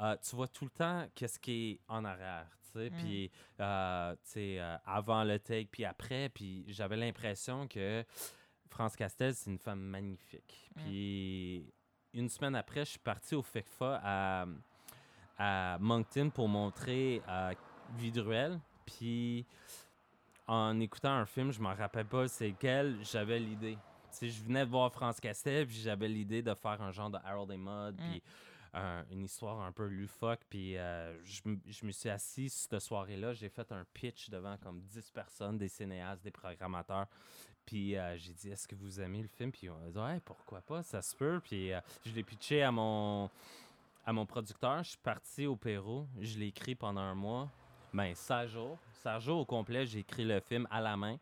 euh, 0.01 0.17
tu 0.23 0.37
vois 0.37 0.49
tout 0.49 0.65
le 0.65 0.71
temps 0.71 1.07
qu'est-ce 1.15 1.39
qui 1.39 1.71
est 1.71 1.81
en 1.89 2.05
arrière. 2.05 2.49
Tu 2.65 2.79
sais, 2.79 2.91
Mm. 2.91 2.95
puis, 2.99 3.31
euh, 3.61 4.13
tu 4.17 4.19
sais, 4.25 4.61
euh, 4.61 4.77
avant 4.85 5.25
le 5.25 5.39
take, 5.39 5.69
puis 5.73 5.85
après, 5.87 6.29
puis 6.29 6.65
j'avais 6.69 6.97
l'impression 6.97 7.67
que 7.67 8.05
France 8.71 8.97
Castel, 8.97 9.35
c'est 9.35 9.51
une 9.51 9.59
femme 9.59 9.81
magnifique. 9.81 10.71
Mm. 10.77 10.81
Puis 10.83 11.73
une 12.15 12.29
semaine 12.29 12.55
après, 12.57 12.85
je 12.85 12.91
suis 12.91 12.99
parti 12.99 13.35
au 13.35 13.43
FECFA 13.43 14.01
à, 14.03 14.47
à 15.39 15.79
Moncton 15.79 16.31
pour 16.31 16.49
montrer 16.49 17.23
euh, 17.29 17.53
Vidruel. 17.97 18.59
Puis 18.87 19.47
en 20.47 20.79
écoutant 20.81 21.13
un 21.13 21.27
film, 21.27 21.53
je 21.53 21.61
m'en 21.61 21.75
rappelle 21.75 22.07
pas 22.07 22.27
c'est 22.29 22.55
quel, 22.59 23.05
j'avais 23.05 23.39
l'idée. 23.39 23.79
Sais, 24.11 24.29
je 24.29 24.43
venais 24.43 24.65
de 24.65 24.71
voir 24.71 24.91
France 24.93 25.21
Castel, 25.21 25.67
puis 25.67 25.77
j'avais 25.77 26.09
l'idée 26.09 26.43
de 26.43 26.53
faire 26.55 26.83
un 26.83 26.91
genre 26.91 27.11
de 27.11 27.19
Harold 27.25 27.53
et 27.53 27.57
Maude. 27.57 27.95
Mm. 28.01 28.11
Puis 28.11 28.23
un- 28.73 29.05
une 29.11 29.25
histoire 29.25 29.61
un 29.61 29.73
peu 29.73 29.87
loufoque. 29.87 30.41
Puis 30.49 30.77
euh, 30.77 31.17
je 31.25 31.43
je 31.67 31.85
me 31.87 31.93
suis 31.93 32.09
assis 32.09 32.49
cette 32.51 32.79
soirée-là. 32.81 33.33
J'ai 33.33 33.49
fait 33.49 33.71
un 33.73 33.85
pitch 33.93 34.31
devant 34.31 34.57
comme 34.59 34.81
10 34.83 35.11
personnes, 35.11 35.59
des 35.59 35.69
cinéastes, 35.69 36.23
des 36.25 36.31
programmateurs. 36.31 37.07
Puis 37.71 37.97
euh, 37.97 38.19
j'ai 38.19 38.33
dit, 38.33 38.51
est-ce 38.51 38.67
que 38.67 38.75
vous 38.75 39.01
aimez 39.01 39.23
le 39.23 39.29
film? 39.29 39.53
Puis 39.53 39.71
on 39.71 39.77
a 39.87 39.91
dit, 39.91 39.97
ouais, 39.97 40.21
pourquoi 40.25 40.61
pas, 40.61 40.83
ça 40.83 41.01
se 41.03 41.15
peut. 41.15 41.41
Puis 41.41 41.73
euh, 41.73 41.81
je 42.05 42.11
l'ai 42.11 42.25
pitché 42.25 42.65
à 42.65 42.73
mon, 42.73 43.31
à 44.05 44.13
mon 44.13 44.27
producteur. 44.27 44.83
Je 44.83 44.89
suis 44.89 44.99
parti 44.99 45.47
au 45.47 45.55
Pérou. 45.55 46.09
Je 46.19 46.37
l'ai 46.37 46.49
écrit 46.49 46.75
pendant 46.75 47.01
un 47.01 47.15
mois. 47.15 47.49
Ben, 47.93 48.13
16 48.13 48.51
jours. 48.51 48.77
16 49.05 49.23
jours 49.23 49.39
au 49.39 49.45
complet, 49.45 49.87
j'ai 49.87 50.01
écrit 50.01 50.25
le 50.25 50.41
film 50.41 50.67
à 50.69 50.81
la 50.81 50.97
main 50.97 51.17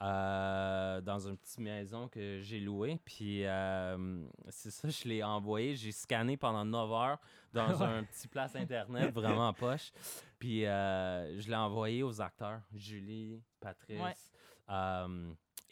euh, 0.00 1.00
dans 1.00 1.26
une 1.28 1.36
petite 1.36 1.58
maison 1.58 2.06
que 2.06 2.38
j'ai 2.40 2.60
louée. 2.60 3.00
Puis 3.04 3.44
euh, 3.44 4.24
c'est 4.48 4.70
ça, 4.70 4.88
je 4.88 5.08
l'ai 5.08 5.24
envoyé. 5.24 5.74
J'ai 5.74 5.90
scanné 5.90 6.36
pendant 6.36 6.64
9 6.64 6.92
heures 6.92 7.18
dans 7.52 7.62
un 7.82 8.04
petit 8.04 8.28
place 8.28 8.54
Internet 8.54 9.12
vraiment 9.12 9.48
en 9.48 9.52
poche. 9.52 9.90
Puis 10.38 10.66
euh, 10.66 11.36
je 11.40 11.48
l'ai 11.48 11.56
envoyé 11.56 12.04
aux 12.04 12.20
acteurs, 12.20 12.60
Julie, 12.72 13.42
Patrice 13.58 14.00
Ouais. 14.00 14.14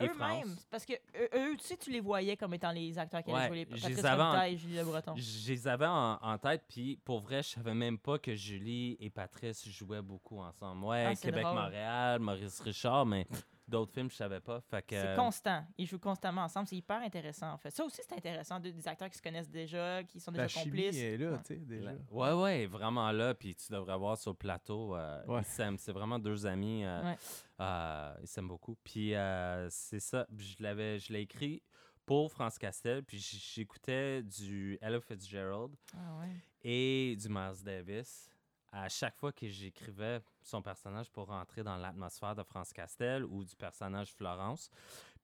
Euh, 0.01 0.07
Eux-mêmes, 0.07 0.57
parce 0.71 0.85
que 0.85 0.93
eux, 0.93 1.29
eux, 1.35 1.57
tu 1.57 1.65
sais, 1.65 1.77
tu 1.77 1.91
les 1.91 2.01
voyais 2.01 2.37
comme 2.37 2.55
étant 2.55 2.71
les 2.71 2.99
acteurs 2.99 3.23
qui 3.23 3.31
allaient 3.31 3.41
Ouais, 3.41 3.47
jouer 3.49 3.57
les 3.65 3.65
je 3.71 3.75
les 3.75 3.81
Patrice 3.95 4.05
avais 4.05 4.23
en- 4.23 4.27
Robitaille 4.27 4.55
et 4.55 4.57
Julie 4.57 4.77
Le 4.77 4.85
Breton. 4.85 5.15
Je 5.17 5.49
les 5.51 5.69
avais 5.69 5.87
en, 5.87 6.19
en 6.23 6.39
tête, 6.39 6.65
puis 6.69 6.97
pour 7.05 7.21
vrai, 7.21 7.43
je 7.43 7.49
savais 7.49 7.75
même 7.75 7.99
pas 7.99 8.19
que 8.19 8.35
Julie 8.35 8.97
et 9.01 9.11
Patrice 9.11 9.69
jouaient 9.69 10.03
beaucoup 10.03 10.39
ensemble. 10.41 10.85
Ouais, 10.85 11.07
Ah. 11.09 11.15
Québec-Montréal, 11.17 12.21
Maurice 12.21 12.61
Richard, 12.61 13.07
mais 13.07 13.27
d'autres 13.69 13.93
films, 13.93 14.11
je 14.11 14.17
savais 14.17 14.41
pas. 14.41 14.61
Fait 14.63 14.83
que, 14.83 14.97
C'est 14.97 15.15
constant. 15.17 15.65
Ils 15.77 15.87
jouent 15.87 15.99
constamment 15.99 16.43
ensemble. 16.43 16.67
C'est 16.67 16.77
hyper 16.77 17.01
intéressant, 17.03 17.53
en 17.53 17.59
fait. 17.59 17.71
Ça 17.71 17.85
aussi, 17.85 18.01
c'est 18.07 18.15
intéressant. 18.17 18.59
de- 18.61 18.71
des 18.71 18.89
acteurs 18.89 19.11
qui 19.11 19.17
se 19.19 19.23
connaissent 19.23 19.51
déjà, 19.51 20.03
qui 20.05 20.19
sont 20.21 20.31
déjà 20.33 20.43
La 20.43 20.49
chimie 20.49 20.65
complices. 20.65 20.97
est 20.97 21.17
là, 21.19 21.33
Ouais. 21.33 21.39
tu 21.39 21.55
sais, 21.55 21.57
déjà. 21.57 21.93
Ouais, 22.11 22.33
ouais, 22.33 22.67
vraiment 22.67 23.13
là. 23.13 23.35
Puis 23.35 23.55
tu 23.55 23.71
devrais 23.73 23.97
voir 23.99 24.17
sur 24.17 24.31
le 24.33 24.37
plateau. 24.37 24.97
euh, 24.97 25.25
Ouais. 25.27 25.41
Ils 25.41 25.45
s'aiment. 25.45 25.79
C'est 25.79 25.93
vraiment 25.93 26.19
deux 26.19 26.47
amis. 26.47 26.85
euh, 26.85 27.03
Ouais. 27.03 27.17
euh, 27.61 28.15
ils 28.23 28.27
s'aiment 28.27 28.49
beaucoup. 28.49 28.77
Puis 28.83 29.15
euh, 29.15 29.69
c'est 29.71 30.01
ça. 30.01 30.27
Je 30.37 30.57
l'avais, 30.61 30.99
je 30.99 31.13
l'ai 31.13 31.21
écrit 31.21 31.63
pour 32.07 32.33
France 32.33 32.59
Castel. 32.59 33.03
Puis 33.05 33.19
j'écoutais 33.19 34.23
du 34.23 34.79
Ella 34.81 35.01
Fitzgerald 35.01 35.75
Ah 35.95 36.19
ouais. 36.21 36.33
et 36.63 37.17
du 37.17 37.29
Miles 37.29 37.63
Davis. 37.65 38.28
À 38.71 38.89
chaque 38.89 39.17
fois 39.17 39.33
que 39.33 39.49
j'écrivais 39.49 40.21
son 40.43 40.61
personnage 40.61 41.11
pour 41.11 41.27
rentrer 41.27 41.63
dans 41.63 41.77
l'atmosphère 41.77 42.35
de 42.35 42.43
France 42.43 42.73
Castel 42.73 43.25
ou 43.25 43.45
du 43.45 43.57
personnage 43.57 44.13
Florence. 44.13 44.71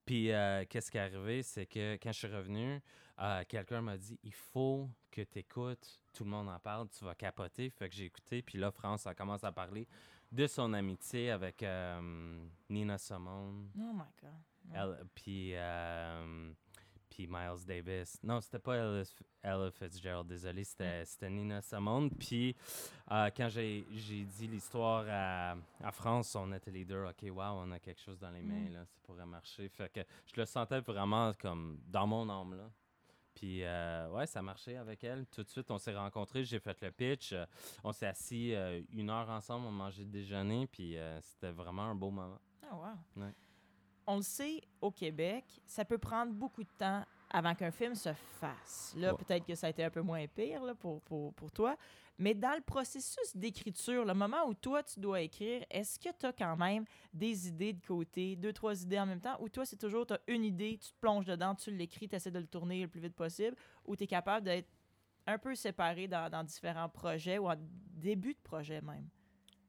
Puis 0.05 0.33
euh, 0.33 0.65
qu'est-ce 0.69 0.91
qui 0.91 0.99
est 0.99 1.01
arrivé, 1.01 1.43
c'est 1.43 1.67
que 1.67 1.95
quand 1.95 2.13
je 2.13 2.19
suis 2.19 2.29
revenu, 2.29 2.81
euh, 3.21 3.43
quelqu'un 3.49 3.81
m'a 3.81 3.97
dit 3.97 4.19
il 4.23 4.35
faut 4.35 4.89
que 5.11 5.23
tu 5.23 5.39
écoutes, 5.39 6.01
tout 6.13 6.25
le 6.25 6.31
monde 6.31 6.49
en 6.49 6.59
parle, 6.59 6.89
tu 6.89 7.05
vas 7.05 7.15
capoter. 7.15 7.71
Fait 7.71 7.89
que 7.89 7.95
j'ai 7.95 8.05
écouté, 8.05 8.43
puis 8.43 8.59
là, 8.59 8.71
France 8.71 9.07
a 9.07 9.15
commencé 9.15 9.47
à 9.47 9.53
parler 9.53 9.87
de 10.31 10.47
son 10.47 10.73
amitié 10.73 11.31
avec 11.31 11.63
euh, 11.63 12.47
Nina 12.69 12.99
Simone, 12.99 13.71
Oh 13.79 13.93
my 13.93 14.05
God. 14.21 15.09
Puis 15.15 15.55
puis 17.15 17.29
Miles 17.29 17.65
Davis. 17.65 18.19
Non, 18.25 18.41
c'était 18.41 18.59
pas 18.59 18.75
Ella, 18.75 19.05
Ella 19.41 19.71
Fitzgerald, 19.71 20.27
désolé, 20.27 20.65
c'était 20.65 21.05
c'était 21.05 21.31
Nina 21.31 21.63
Simone. 21.63 22.11
Puis 22.11 22.57
euh, 23.13 23.31
quand 23.37 23.49
j'ai 23.49 23.85
dit 23.93 24.49
l'histoire 24.49 25.05
à, 25.09 25.57
à 25.81 25.93
France, 25.93 26.35
on 26.35 26.53
était 26.53 26.73
les 26.73 26.85
deux, 26.85 27.05
OK, 27.05 27.23
wow, 27.31 27.61
on 27.63 27.71
a 27.71 27.79
quelque 27.79 28.01
chose 28.01 28.19
dans 28.19 28.31
les 28.31 28.43
mains, 28.43 28.69
Mm. 28.69 28.73
là, 28.73 28.85
ça 28.85 28.99
pourrait 29.05 29.27
marcher. 29.27 29.69
Fait 29.69 29.89
que 29.93 30.01
je 30.27 30.41
le 30.41 30.45
sentais 30.47 30.81
vraiment 30.81 31.33
comme 31.35 31.79
dans 31.87 32.07
mon 32.07 32.29
âme, 32.29 32.57
là. 32.57 32.69
Puis, 33.35 33.65
euh, 33.65 34.09
ouais, 34.11 34.27
ça 34.27 34.41
marchait 34.43 34.77
avec 34.77 35.03
elle. 35.05 35.27
Tout 35.27 35.43
de 35.43 35.49
suite, 35.49 35.69
on 35.71 35.79
s'est 35.79 35.95
rencontrés, 35.95 36.45
j'ai 36.45 36.61
fait 36.61 36.81
le 36.81 36.91
pitch. 36.93 37.33
euh, 37.33 37.45
on 37.83 37.93
s'est 37.93 38.07
assis 38.07 38.55
euh, 38.55 38.81
une 38.93 39.11
heure 39.11 39.29
ensemble, 39.29 39.67
on 39.67 39.73
mangeait 39.73 40.03
le 40.05 40.09
déjeuner, 40.11 40.67
puis 40.67 40.97
c'était 41.21 41.51
vraiment 41.53 41.83
un 41.83 41.95
beau 41.95 42.11
moment. 42.11 42.39
Ah, 42.63 42.75
wow. 42.77 43.23
Ouais. 43.23 43.35
On 44.07 44.17
le 44.17 44.23
sait, 44.23 44.61
au 44.81 44.91
Québec, 44.91 45.45
ça 45.65 45.85
peut 45.85 45.99
prendre 45.99 46.33
beaucoup 46.33 46.63
de 46.63 46.69
temps 46.79 47.05
avant 47.31 47.55
qu'un 47.55 47.71
film 47.71 47.95
se 47.95 48.13
fasse. 48.13 48.95
Là, 48.97 49.13
Ouais. 49.13 49.19
peut-être 49.25 49.45
que 49.47 49.55
ça 49.55 49.67
a 49.67 49.71
été 49.71 49.83
un 49.83 49.91
peu 49.91 50.03
moins 50.03 50.27
pire 50.27 50.63
là, 50.63 50.75
pour, 50.75 51.01
pour, 51.03 51.33
pour 51.35 51.51
toi. 51.51 51.77
Mais 52.17 52.33
dans 52.33 52.55
le 52.55 52.61
processus 52.61 53.35
d'écriture, 53.35 54.05
le 54.05 54.15
moment 54.15 54.45
où 54.47 54.55
toi, 54.55 54.85
tu 54.85 55.01
dois 55.01 55.21
écrire, 55.23 55.65
est-ce 55.69 55.99
que 55.99 56.11
tu 56.17 56.27
as 56.27 56.33
quand 56.33 56.57
même 56.57 56.85
des 57.13 57.49
idées 57.49 57.73
de 57.73 57.85
côté, 57.85 58.37
deux, 58.37 58.53
trois 58.53 58.81
idées 58.81 59.01
en 59.01 59.07
même 59.07 59.21
temps, 59.21 59.37
ou 59.41 59.49
toi, 59.49 59.65
c'est 59.67 59.77
toujours, 59.79 60.07
tu 60.07 60.15
as 60.15 60.21
une 60.29 60.45
idée, 60.45 60.79
tu 60.81 60.91
te 60.93 60.99
plonges 61.01 61.25
dedans, 61.25 61.57
tu 61.57 61.73
l'écris, 61.73 62.09
tu 62.09 62.15
essaies 62.15 62.31
de 62.31 62.39
le 62.39 62.47
tourner 62.47 62.83
le 62.83 62.89
plus 62.89 63.01
vite 63.01 63.17
possible, 63.17 63.57
ou 63.85 63.97
tu 63.97 64.05
es 64.05 64.07
capable 64.07 64.45
d'être 64.45 64.69
un 65.27 65.39
peu 65.39 65.57
séparé 65.57 66.07
dans, 66.07 66.31
dans 66.31 66.45
différents 66.45 66.89
projets 66.89 67.39
ou 67.39 67.49
en 67.49 67.57
début 67.59 68.35
de 68.35 68.41
projet 68.45 68.81
même? 68.81 69.09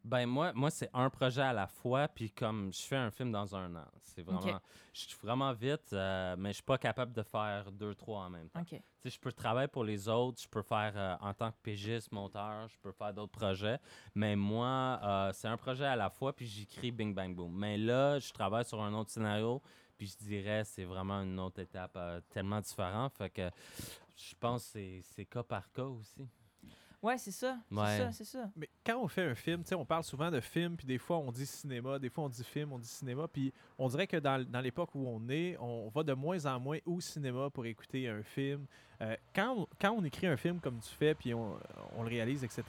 Ben 0.06 0.28
moi, 0.28 0.54
moi 0.54 0.70
c'est 0.70 0.90
un 0.94 1.10
projet 1.10 1.42
à 1.42 1.52
la 1.52 1.66
fois, 1.66 2.08
puis 2.08 2.30
comme 2.30 2.72
je 2.72 2.82
fais 2.84 2.96
un 2.96 3.10
film 3.10 3.32
dans 3.32 3.56
un 3.56 3.76
an, 3.76 3.86
c'est 4.04 4.22
vraiment, 4.22 4.62
je 4.94 5.00
suis 5.00 5.18
vraiment 5.20 5.52
vite, 5.52 5.92
euh, 5.94 6.36
mais 6.38 6.50
je 6.50 6.56
suis 6.56 6.64
pas 6.64 6.78
capable 6.78 7.12
de 7.12 7.24
faire 7.24 7.72
deux, 7.72 7.96
trois 7.96 8.26
en 8.26 8.30
même 8.30 8.48
temps. 8.48 8.60
Je 9.04 9.20
peux 9.20 9.32
travailler 9.32 9.68
pour 9.68 9.84
les 9.84 10.08
autres, 10.08 10.40
je 10.40 10.48
peux 10.48 10.62
faire 10.62 10.94
euh, 10.96 11.16
en 11.22 11.34
tant 11.34 11.50
que 11.50 11.58
pégiste, 11.64 12.12
monteur, 12.12 12.68
je 12.68 12.78
peux 12.84 12.92
faire 12.92 13.16
d'autres 13.16 13.32
projets, 13.32 13.80
mais 14.14 14.36
moi, 14.36 15.00
euh, 15.02 15.32
c'est 15.34 15.48
un 15.48 15.58
projet 15.58 15.86
à 15.86 15.96
la 15.96 16.12
fois, 16.12 16.36
puis 16.36 16.46
j'écris 16.46 16.92
Bing 16.92 17.16
Bang 17.16 17.34
Boom. 17.36 17.58
Mais 17.58 17.76
là, 17.76 18.20
je 18.20 18.32
travaille 18.32 18.66
sur 18.66 18.80
un 18.84 18.94
autre 18.94 19.10
scénario, 19.10 19.60
puis 19.98 20.06
je 20.06 20.24
dirais 20.24 20.64
c'est 20.66 20.86
vraiment 20.86 21.24
une 21.24 21.40
autre 21.40 21.62
étape 21.62 21.98
tellement 22.30 22.62
différente, 22.62 23.16
fait 23.16 23.32
que 23.32 23.50
je 24.16 24.36
pense 24.40 24.72
que 24.72 25.02
c'est 25.02 25.26
cas 25.26 25.42
par 25.42 25.72
cas 25.72 25.86
aussi. 25.86 26.28
Ouais, 27.06 27.18
c'est 27.20 27.32
ça. 27.32 27.58
C'est 27.98 28.04
ça, 28.04 28.12
c'est 28.12 28.24
ça. 28.26 28.50
Mais 28.56 28.68
quand 28.84 28.98
on 28.98 29.08
fait 29.08 29.22
un 29.24 29.36
film, 29.36 29.62
tu 29.62 29.70
sais, 29.70 29.76
on 29.76 29.86
parle 29.86 30.04
souvent 30.04 30.32
de 30.32 30.40
film, 30.40 30.76
puis 30.76 30.88
des 30.88 30.98
fois 30.98 31.18
on 31.18 31.32
dit 31.32 31.46
cinéma, 31.46 32.00
des 32.00 32.10
fois 32.10 32.24
on 32.24 32.30
dit 32.30 32.44
film, 32.44 32.74
on 32.74 32.80
dit 32.80 32.88
cinéma, 32.88 33.28
puis 33.28 33.54
on 33.78 33.88
dirait 33.90 34.08
que 34.08 34.18
dans, 34.18 34.44
dans 34.50 34.62
l'époque 34.62 34.90
où 34.96 35.08
on 35.08 35.30
est, 35.30 35.56
on 35.60 35.90
va 35.90 36.02
de 36.02 36.14
moins 36.14 36.44
en 36.48 36.60
moins 36.60 36.80
au 36.86 37.00
cinéma 37.00 37.50
pour 37.52 37.66
écouter 37.68 38.10
un 38.10 38.24
film. 38.24 38.66
Euh, 39.02 39.16
quand, 39.36 39.56
on, 39.56 39.68
quand 39.80 39.92
on 39.92 40.04
écrit 40.04 40.26
un 40.26 40.38
film 40.38 40.60
comme 40.60 40.80
tu 40.80 40.90
fais, 40.90 41.14
puis 41.14 41.34
on, 41.34 41.60
on 41.96 42.02
le 42.04 42.10
réalise, 42.10 42.44
etc., 42.44 42.64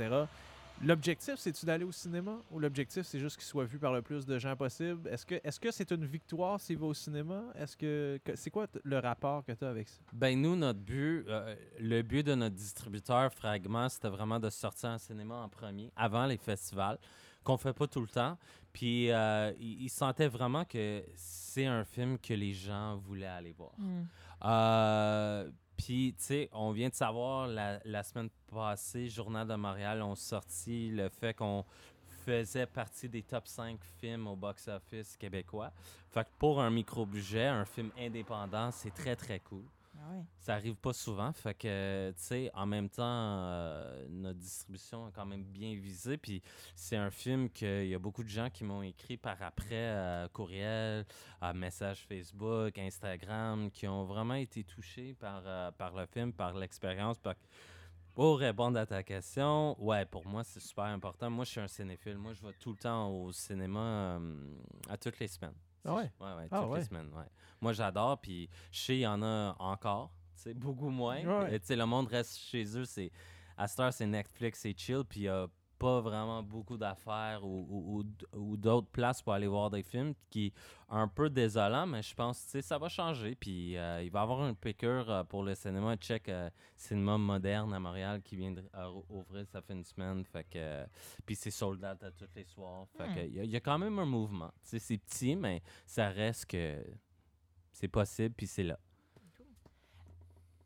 l'objectif, 0.83 1.35
c'est-tu 1.37 1.65
d'aller 1.67 1.85
au 1.85 1.93
cinéma 1.93 2.39
ou 2.51 2.59
l'objectif, 2.59 3.05
c'est 3.07 3.19
juste 3.19 3.37
qu'il 3.37 3.45
soit 3.47 3.65
vu 3.65 3.79
par 3.79 3.93
le 3.93 4.03
plus 4.03 4.27
de 4.27 4.39
gens 4.39 4.55
possible? 4.57 5.09
Est-ce 5.09 5.25
que 5.27 5.41
est-ce 5.43 5.59
que 5.61 5.71
c'est 5.71 5.91
une 5.93 6.05
victoire 6.05 6.61
s'il 6.61 6.79
va 6.79 6.87
au 6.87 6.95
cinéma? 6.95 7.45
Est-ce 7.55 7.77
que, 7.77 8.21
que- 8.25 8.37
c'est 8.37 8.51
quoi 8.51 8.67
le 8.85 8.99
rapport 8.99 9.45
que 9.45 9.53
tu 9.53 9.65
as 9.65 9.69
avec 9.71 9.89
ça? 9.89 10.01
Ben 10.13 10.41
nous, 10.41 10.57
notre 10.57 10.81
but, 10.81 11.25
euh, 11.29 11.55
le 11.81 12.03
but 12.03 12.25
de 12.27 12.35
notre 12.35 12.55
distributeur 12.55 13.33
Fragment, 13.33 13.89
c'était 13.89 14.09
vraiment 14.09 14.39
de 14.39 14.51
sortir 14.51 14.91
en 14.91 14.99
cinéma 14.99 15.37
en 15.37 15.49
premier, 15.49 15.91
avant 15.97 16.27
les 16.27 16.37
festivals, 16.37 16.99
qu'on 17.43 17.57
fait 17.57 17.73
pas 17.73 17.87
tout 17.87 18.01
le 18.01 18.09
temps. 18.09 18.37
Puis 18.73 19.11
euh, 19.11 19.53
il, 19.59 19.85
il 19.85 19.89
sentait 19.89 20.29
vraiment 20.29 20.65
que 20.65 21.03
c'est 21.15 21.67
un 21.67 21.85
film 21.85 22.19
que 22.19 22.35
les 22.35 22.53
gens 22.53 22.97
voulaient 22.97 23.27
aller 23.27 23.53
voir. 23.53 23.73
Hmm. 23.79 24.05
Euh, 24.45 25.51
Puis, 25.77 26.15
tu 26.19 26.25
sais, 26.25 26.49
on 26.53 26.73
vient 26.73 26.89
de 26.89 26.95
savoir 26.95 27.47
la, 27.47 28.03
semaine 28.03 28.31
passée, 28.53 29.09
Journal 29.09 29.47
de 29.47 29.55
Montréal 29.55 30.03
ont 30.03 30.15
sorti 30.15 30.91
le 30.91 31.09
fait 31.09 31.35
qu'on 31.35 31.65
faisait 32.25 32.67
partie 32.67 33.09
des 33.09 33.23
top 33.23 33.47
5 33.47 33.79
films 34.01 34.27
au 34.27 34.37
box-office 34.37 35.17
québécois. 35.17 35.71
Fait 36.11 36.25
que 36.25 36.31
pour 36.39 36.61
un 36.61 36.71
micro-budget, 36.71 37.47
un 37.47 37.65
film 37.65 37.91
indépendant, 37.99 38.71
c'est 38.73 38.93
très, 38.93 39.15
très 39.15 39.41
cool. 39.41 39.65
Ah. 39.99 40.23
Ça 40.39 40.55
arrive 40.55 40.77
pas 40.77 40.93
souvent. 40.93 41.33
Fait 41.33 41.55
que, 41.55 42.11
tu 42.11 42.23
sais, 42.23 42.51
en 42.55 42.67
même 42.67 42.89
temps, 42.89 43.03
euh, 43.05 44.07
notre 44.09 44.39
distribution 44.39 45.09
est 45.09 45.13
quand 45.13 45.27
même 45.27 45.45
bien 45.45 45.75
visée. 45.75 46.17
Puis 46.17 46.43
c'est 46.75 46.97
un 46.97 47.11
film 47.11 47.51
qu'il 47.51 47.89
y 47.89 47.95
a 47.95 47.99
beaucoup 47.99 48.23
de 48.23 48.29
gens 48.29 48.51
qui 48.51 48.65
m'ont 48.65 48.83
écrit 48.83 49.17
par 49.17 49.41
après, 49.43 49.67
euh, 49.73 50.29
courriel, 50.29 51.05
euh, 51.43 51.53
message 51.55 52.07
Facebook, 52.07 52.79
Instagram, 52.79 53.71
qui 53.71 53.89
ont 53.89 54.05
vraiment 54.05 54.35
été 54.35 54.65
touchés 54.65 55.15
par, 55.15 55.73
par 55.75 55.95
le 55.95 56.07
film, 56.07 56.33
par 56.33 56.55
l'expérience. 56.55 57.17
Pour 58.15 58.39
répondre 58.39 58.79
à 58.79 58.87
ta 58.87 59.03
question, 59.03 59.77
ouais, 59.83 60.07
pour 60.07 60.27
moi, 60.27 60.43
c'est 60.43 60.61
super 60.61 60.85
important. 60.85 61.29
Moi, 61.31 61.45
je 61.45 61.51
suis 61.51 61.61
un 61.61 61.69
cinéphile. 61.69 62.17
Moi, 62.17 62.33
je 62.33 62.47
vais 62.47 62.55
tout 62.55 62.71
le 62.71 62.79
temps 62.79 63.11
au 63.11 63.33
cinéma 63.33 64.19
à 64.89 64.97
toutes 64.97 65.19
les 65.19 65.29
semaines. 65.29 65.55
Ah 65.87 65.95
ouais? 65.95 66.11
Ouais, 66.21 66.35
ouais, 66.35 66.49
Ah 66.51 66.61
toutes 66.63 66.71
ouais. 66.71 66.79
les 66.81 66.85
semaines, 66.85 67.11
ouais. 67.15 67.25
Moi, 67.61 67.73
j'adore, 67.73 68.19
puis 68.21 68.49
sais, 68.81 68.97
il 68.97 69.01
y 69.01 69.07
en 69.07 69.23
a 69.23 69.55
encore, 69.59 70.13
tu 70.37 70.43
sais, 70.43 70.55
beaucoup 70.55 70.91
moins. 70.91 71.23
Ouais. 71.25 71.55
Et 71.55 71.61
Tu 71.61 71.67
sais, 71.67 71.77
le 71.77 71.87
monde 71.87 72.09
reste 72.09 72.37
chez 72.39 72.65
eux, 72.77 72.85
c'est... 72.85 73.11
À 73.57 73.67
cette 73.69 73.81
heure, 73.81 73.93
c'est 73.93 74.07
Netflix, 74.07 74.61
c'est 74.61 74.79
chill, 74.79 75.03
puis 75.09 75.21
il 75.21 75.23
n'y 75.23 75.29
a 75.29 75.47
pas 75.79 76.01
vraiment 76.01 76.43
beaucoup 76.43 76.77
d'affaires 76.77 77.45
ou, 77.45 78.03
d'autres 78.57 78.89
places 78.89 79.21
pour 79.23 79.33
aller 79.35 79.47
voir 79.47 79.71
des 79.71 79.83
films 79.83 80.15
qui 80.31 80.47
est 80.47 80.53
un 80.89 81.07
peu 81.09 81.29
désolant, 81.29 81.87
mais 81.87 82.03
je 82.03 82.15
pense, 82.15 82.39
sais, 82.39 82.63
ça 82.63 82.79
va 82.79 82.89
changer, 82.89 83.35
puis 83.35 83.77
euh, 83.77 84.03
il 84.03 84.11
va 84.11 84.21
y 84.21 84.23
avoir 84.23 84.47
une 84.49 84.57
piqûre 84.57 85.11
euh, 85.11 85.25
pour 85.25 85.43
le 85.43 85.55
cinéma 85.55 85.97
tchèque, 85.97 86.29
euh, 86.29 86.49
cinéma 86.77 87.19
moderne 87.19 87.73
à 87.75 87.81
Montréal 87.81 88.23
qui 88.23 88.37
vient 88.37 88.53
de 88.53 88.65
euh, 88.75 89.01
ouvrir, 89.11 89.47
ça 89.49 89.61
fait 89.61 89.75
une 89.75 89.85
semaine, 89.85 90.25
fait 90.25 90.45
que... 90.45 90.87
puis 91.27 91.35
c'est 91.37 91.51
sold 91.51 91.85
out 91.85 92.03
à 92.03 92.11
tous 92.11 92.29
les 92.35 92.45
soirs, 92.45 92.87
fait 92.97 93.09
Hmm. 93.09 93.15
que 93.15 93.21
il 93.27 93.35
y, 93.35 93.41
a- 93.41 93.45
il 93.45 93.51
y 93.51 93.57
a 93.57 93.61
quand 93.61 93.79
même 93.79 93.99
un 93.99 94.05
mouvement. 94.07 94.53
C'est 94.63 94.79
petit, 94.99 95.37
mais 95.37 95.63
ça 95.85 96.09
reste 96.09 96.47
que 96.47 96.83
c'est 97.73 97.89
possible, 97.89 98.35
puis 98.35 98.47
c'est 98.47 98.63
là. 98.65 98.79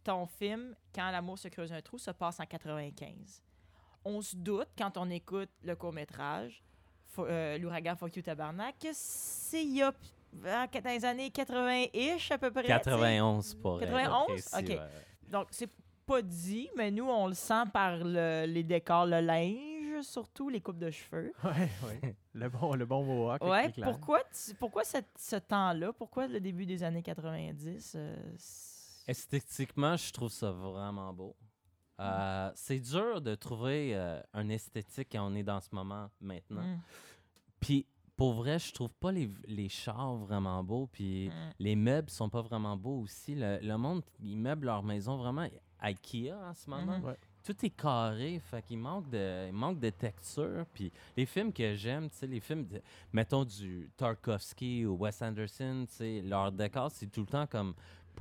ton 0.05 0.27
film, 0.27 0.75
Quand 0.95 1.11
l'amour 1.11 1.39
se 1.39 1.49
creuse 1.49 1.73
un 1.73 1.81
trou, 1.83 1.99
se 1.99 2.11
passe 2.11 2.41
en 2.41 2.47
95. 2.47 3.43
On 4.05 4.23
se 4.23 4.35
doute, 4.37 4.69
quand 4.79 4.97
on 4.97 5.11
écoute 5.11 5.51
le 5.63 5.77
court-métrage, 5.77 6.63
euh, 7.19 7.59
L'ouragan 7.59 7.97
Fuck 7.97 8.17
You 8.17 8.23
Tabarnak, 8.23 8.79
que 8.79 8.89
c'est 8.93 9.63
il 9.65 9.77
y 9.77 9.83
a 9.83 9.93
dans 10.33 10.69
les 10.87 11.05
années 11.05 11.29
80-ish 11.29 12.31
à 12.33 12.39
peu 12.39 12.51
près. 12.51 12.63
tu 12.63 12.69
sais. 12.69 12.73
91 12.75 13.55
pour 13.57 13.83
être 13.83 13.91
91? 13.91 14.27
précis, 14.27 14.57
Ok. 14.57 14.69
ouais. 14.69 14.79
Donc, 15.29 15.49
c'est 15.51 15.71
pas 16.07 16.23
dit, 16.23 16.69
mais 16.77 16.91
nous, 16.91 17.05
on 17.09 17.27
le 17.27 17.35
sent 17.35 17.65
par 17.73 17.97
le- 17.99 18.47
les 18.47 18.63
décors, 18.65 19.07
le 19.07 19.21
linge, 19.21 20.03
surtout 20.03 20.49
les 20.49 20.61
coupes 20.61 20.79
de 20.79 20.91
cheveux. 20.91 21.33
Ouais, 21.45 21.69
ouais. 22.03 22.15
Le 22.33 22.49
bon, 22.49 22.75
le 22.75 22.87
bon 22.87 23.05
mohawk. 23.05 23.43
Ouais, 23.45 23.71
pourquoi, 23.83 24.21
tu- 24.33 24.55
pourquoi 24.55 24.85
cette- 24.85 25.11
ce 25.19 25.37
temps-là? 25.37 25.93
Pourquoi 25.93 26.27
le 26.27 26.41
début 26.41 26.65
des 26.65 26.83
années 26.85 27.03
90? 27.03 27.95
euh, 27.97 28.17
Esthétiquement, 29.07 29.97
je 29.97 30.13
trouve 30.13 30.31
ça 30.31 30.51
vraiment 30.53 31.13
beau. 31.13 31.35
Euh, 32.01 32.51
c'est 32.55 32.79
dur 32.81 33.21
de 33.21 33.35
trouver 33.35 33.95
euh, 33.95 34.21
un 34.33 34.49
esthétique 34.49 35.09
quand 35.13 35.27
on 35.31 35.35
est 35.35 35.43
dans 35.43 35.61
ce 35.61 35.69
moment 35.73 36.09
maintenant. 36.21 36.63
Mm, 36.63 36.81
Puis, 37.61 37.87
pour 38.17 38.35
vrai, 38.35 38.59
je 38.59 38.73
trouve 38.73 38.95
pas 38.95 39.13
les, 39.13 39.31
les 39.47 39.69
chars 39.69 40.17
vraiment 40.17 40.63
beaux. 40.65 40.87
Puis, 40.93 41.29
mm. 41.29 41.33
les 41.59 41.77
meubles 41.77 42.11
sont 42.11 42.29
pas 42.29 42.43
vraiment 42.43 42.77
beaux 42.77 43.01
aussi. 43.01 43.35
Le, 43.35 43.59
le 43.63 43.77
monde, 43.77 44.03
ils 44.21 44.37
meublent 44.37 44.67
leur 44.67 44.83
maison 44.83 45.17
vraiment 45.17 45.47
IKEA 45.81 46.33
en 46.35 46.55
ce 46.55 46.69
moment. 46.69 46.99
Mhm. 46.99 47.05
Ouais. 47.05 47.17
Tout 47.43 47.65
est 47.65 47.71
carré, 47.71 48.39
fait 48.39 48.63
qu'il 48.63 48.77
manque 48.79 49.09
de, 49.09 49.47
il 49.49 49.53
manque 49.55 49.81
de 49.81 49.89
texture. 49.89 50.67
Puis 50.75 50.93
les 51.17 51.25
films 51.25 51.55
que 51.55 51.75
j'aime, 51.75 52.11
tu 52.11 52.17
sais, 52.17 52.27
les 52.27 52.39
films, 52.41 52.67
de- 52.67 52.83
mettons 53.15 53.47
du 53.47 53.91
Tarkovsky 53.97 54.85
ou 54.85 54.97
Wes 54.99 55.23
Anderson, 55.23 55.87
tu 55.89 55.95
sais, 55.95 56.21
leur 56.21 56.53
décor, 56.53 56.91
c'est 56.91 57.07
tout 57.07 57.23
le 57.23 57.27
temps 57.27 57.47
comme 57.47 57.73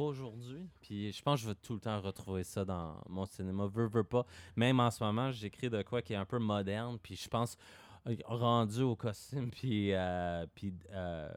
aujourd'hui. 0.05 0.67
Puis 0.81 1.11
je 1.11 1.21
pense 1.21 1.39
que 1.39 1.43
je 1.43 1.49
vais 1.49 1.55
tout 1.55 1.73
le 1.73 1.79
temps 1.79 1.99
retrouver 2.01 2.43
ça 2.43 2.65
dans 2.65 2.95
mon 3.07 3.25
cinéma. 3.25 3.67
Veux, 3.67 3.87
veux 3.87 4.03
pas. 4.03 4.25
Même 4.55 4.79
en 4.79 4.91
ce 4.91 5.03
moment, 5.03 5.31
j'écris 5.31 5.69
de 5.69 5.81
quoi 5.81 6.01
qui 6.01 6.13
est 6.13 6.17
un 6.17 6.25
peu 6.25 6.39
moderne. 6.39 6.97
Puis 7.01 7.15
je 7.15 7.27
pense 7.27 7.57
euh, 8.07 8.15
rendu 8.25 8.81
au 8.81 8.95
costume 8.95 9.51
puis, 9.51 9.93
euh, 9.93 10.45
puis 10.55 10.73
euh, 10.91 11.29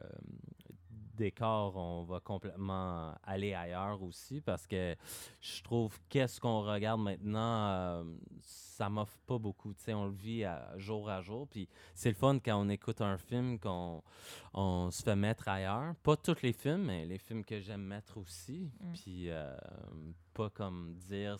décor, 1.15 1.75
on 1.75 2.03
va 2.03 2.19
complètement 2.19 3.13
aller 3.23 3.53
ailleurs 3.53 4.01
aussi 4.01 4.41
parce 4.41 4.67
que 4.67 4.95
je 5.41 5.61
trouve 5.63 5.99
qu'est-ce 6.09 6.39
qu'on 6.39 6.61
regarde 6.61 7.01
maintenant, 7.01 7.69
euh, 7.69 8.03
ça 8.41 8.89
m'offre 8.89 9.17
pas 9.25 9.37
beaucoup. 9.37 9.73
Tu 9.73 9.83
sais, 9.83 9.93
on 9.93 10.05
le 10.07 10.13
vit 10.13 10.43
à- 10.43 10.77
jour 10.77 11.09
à 11.09 11.21
jour. 11.21 11.47
Puis 11.47 11.67
c'est 11.93 12.09
le 12.09 12.15
fun 12.15 12.39
quand 12.39 12.59
on 12.59 12.69
écoute 12.69 13.01
un 13.01 13.17
film 13.17 13.59
qu'on 13.59 14.01
on 14.53 14.91
se 14.91 15.03
fait 15.03 15.15
mettre 15.15 15.47
ailleurs. 15.47 15.95
Pas 16.03 16.17
tous 16.17 16.41
les 16.41 16.53
films, 16.53 16.85
mais 16.85 17.05
les 17.05 17.17
films 17.17 17.43
que 17.45 17.59
j'aime 17.59 17.83
mettre 17.83 18.17
aussi. 18.17 18.71
Mm. 18.79 18.93
Puis 18.93 19.29
euh, 19.29 19.55
pas 20.33 20.49
comme 20.49 20.95
dire 20.95 21.37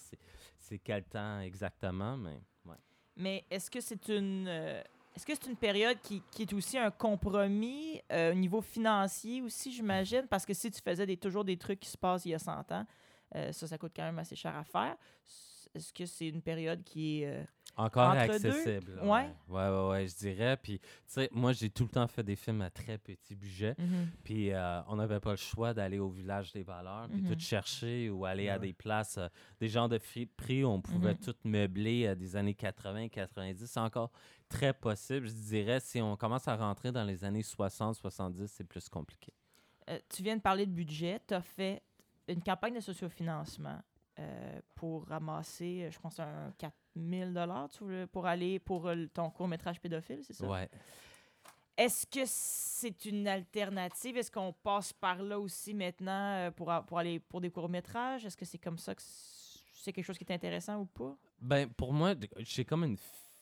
c'est, 0.60 0.80
quel 0.80 1.04
temps 1.04 1.40
exactement, 1.42 2.18
mais 2.18 2.42
ouais. 2.66 2.78
Mais 3.16 3.46
est-ce 3.50 3.70
que 3.70 3.80
c'est 3.82 4.10
une 4.10 4.48
euh, 4.48 4.82
est-ce 5.16 5.26
que 5.26 5.34
c'est 5.36 5.48
une 5.48 5.56
période 5.56 5.98
qui, 6.02 6.24
est 6.40 6.54
aussi 6.54 6.78
un 6.78 6.92
compromis 6.92 8.02
euh, 8.12 8.32
au 8.32 8.36
niveau 8.36 8.62
financier 8.62 9.42
aussi, 9.42 9.72
j'imagine? 9.72 10.26
Parce 10.28 10.46
que 10.46 10.54
si 10.54 10.72
tu 10.72 10.82
faisais 10.82 11.16
toujours 11.18 11.44
des 11.44 11.58
trucs 11.58 11.80
qui 11.80 11.90
se 11.90 11.98
passent 11.98 12.26
il 12.26 12.32
y 12.32 12.34
a 12.34 12.40
100 12.40 12.72
ans, 12.72 12.86
euh, 13.36 13.52
ça, 13.52 13.68
ça 13.68 13.78
coûte 13.78 13.94
quand 13.96 14.04
même 14.04 14.20
assez 14.20 14.36
cher 14.36 14.56
à 14.56 14.64
faire. 14.64 14.96
Est-ce 15.76 15.94
que 15.94 16.06
c'est 16.06 16.28
une 16.28 16.42
période 16.42 16.84
qui 16.84 17.24
est... 17.24 17.46
Encore 17.76 18.10
Entre 18.12 18.18
accessible. 18.20 18.96
là, 18.98 19.04
Ouais. 19.04 19.30
Ouais, 19.50 19.70
ouais, 19.70 19.90
ouais, 19.90 20.08
je 20.08 20.16
dirais. 20.16 20.56
Puis, 20.62 20.78
tu 20.80 20.88
sais, 21.08 21.28
moi, 21.32 21.54
j'ai 21.54 21.72
tout 21.72 21.84
le 21.84 21.90
temps 21.90 22.08
fait 22.08 22.22
des 22.22 22.36
films 22.36 22.62
à 22.62 22.70
très 22.70 23.00
petit 23.00 23.36
budget. 23.36 23.74
mhm, 23.80 24.10
Puis 24.24 24.52
euh, 24.52 24.82
on 24.88 24.96
n'avait 24.98 25.20
pas 25.20 25.32
le 25.32 25.38
choix 25.38 25.74
d'aller 25.74 25.98
au 25.98 26.10
village 26.10 26.52
des 26.54 26.62
valeurs, 26.62 27.10
puis 27.10 27.24
tout 27.24 27.40
chercher 27.40 28.10
ou 28.12 28.26
aller 28.26 28.48
à 28.50 28.60
des 28.60 28.74
places, 28.74 29.18
euh, 29.18 29.28
des 29.60 29.70
genres 29.70 29.90
de 29.90 29.98
prix 29.98 30.64
où 30.64 30.68
on 30.68 30.82
pouvait 30.82 31.14
Mhm. 31.14 31.20
tout 31.20 31.36
meubler 31.46 32.06
euh, 32.08 32.16
des 32.16 32.36
années 32.36 32.54
80, 32.54 33.10
90. 33.10 33.66
C'est 33.66 33.80
encore 33.80 34.12
très 34.48 34.74
possible. 34.74 35.28
Je 35.28 35.34
dirais, 35.34 35.80
si 35.80 36.00
on 36.00 36.16
commence 36.16 36.48
à 36.48 36.56
rentrer 36.56 36.92
dans 36.92 37.04
les 37.04 37.24
années 37.24 37.42
60, 37.42 37.96
70, 37.96 38.48
c'est 38.52 38.64
plus 38.66 38.88
compliqué. 38.88 39.34
Tu 40.10 40.22
viens 40.22 40.38
de 40.38 40.42
parler 40.42 40.66
de 40.68 40.72
budget. 40.72 41.20
Tu 41.28 41.34
as 41.34 41.42
fait 41.42 41.82
une 42.28 42.42
campagne 42.44 42.76
de 42.76 42.80
sociofinancement 42.80 43.82
euh, 44.24 44.62
pour 44.76 45.06
ramasser, 45.08 45.84
euh, 45.84 45.92
je 45.92 46.00
pense, 46.00 46.20
un 46.20 46.54
4000 46.58 47.34
tu 47.78 47.84
veux, 47.84 48.08
pour 48.08 48.26
aller 48.26 48.60
pour 48.60 48.88
euh, 48.88 49.08
ton 49.14 49.30
court-métrage 49.30 49.80
pédophile, 49.80 50.22
c'est 50.24 50.34
ça? 50.34 50.48
Ouais. 50.48 50.70
Est-ce 51.76 52.06
que 52.06 52.22
c'est 52.26 53.06
une 53.06 53.28
alternative? 53.28 54.18
Est-ce 54.18 54.32
qu'on 54.32 54.54
passe 54.54 54.94
par 54.94 55.22
là 55.24 55.40
aussi 55.40 55.74
maintenant 55.74 56.52
pour, 56.56 56.72
pour 56.86 57.00
aller 57.00 57.20
pour 57.20 57.42
des 57.42 57.50
courts-métrages? 57.50 58.26
Est-ce 58.26 58.38
que 58.38 58.46
c'est 58.46 58.60
comme 58.60 58.78
ça 58.78 58.94
que 58.94 59.02
c'est 59.02 59.92
quelque 59.92 60.06
chose 60.06 60.18
qui 60.18 60.24
est 60.24 60.32
intéressant 60.32 60.82
ou 60.82 60.86
pas? 60.86 61.18
Ben, 61.40 61.68
pour 61.68 61.92
moi, 61.92 62.14
j'ai 62.38 62.64
comme 62.64 62.84
une 62.84 62.98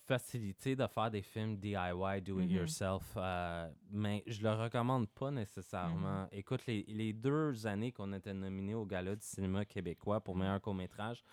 facilité 0.07 0.75
de 0.75 0.85
faire 0.87 1.09
des 1.11 1.21
films 1.21 1.57
DIY, 1.57 2.21
do 2.21 2.39
it 2.39 2.49
Mhm. 2.49 2.55
yourself, 2.57 3.13
euh, 3.17 3.71
mais 3.89 4.23
je 4.27 4.41
le 4.41 4.51
recommande 4.53 5.07
pas 5.09 5.31
nécessairement. 5.31 6.27
Écoute, 6.31 6.65
les, 6.65 6.83
les 6.87 7.13
deux 7.13 7.65
années 7.67 7.91
qu'on 7.91 8.11
était 8.13 8.33
nominés 8.33 8.73
au 8.75 8.85
Gala 8.85 9.15
du 9.15 9.25
cinéma 9.25 9.65
québécois 9.65 10.19
pour 10.21 10.35
meilleur 10.35 10.59
court-métrage, 10.61 11.23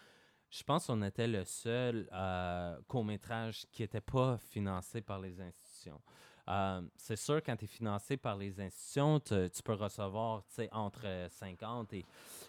je 0.51 0.63
pense 0.63 0.87
qu'on 0.87 1.03
était 1.03 1.27
le 1.29 1.45
seul 1.45 2.09
euh, 2.13 2.79
court-métrage 2.87 3.67
qui 3.73 3.83
n'était 3.83 4.01
pas 4.01 4.39
financé 4.39 5.01
par 5.03 5.21
les 5.21 5.41
institutions. 5.41 6.01
Euh, 6.49 6.81
c'est 6.97 7.17
sûr, 7.17 7.43
quand 7.45 7.57
tu 7.57 7.67
es 7.67 7.69
financé 7.69 8.17
par 8.17 8.37
les 8.37 8.59
institutions, 8.61 9.21
te- 9.21 9.49
tu 9.49 9.63
peux 9.63 9.75
recevoir 9.75 10.43
tu 10.49 10.55
sais, 10.55 10.69
entre 10.73 11.03
euh, 11.05 11.29
50 11.29 11.93
et, 11.93 12.07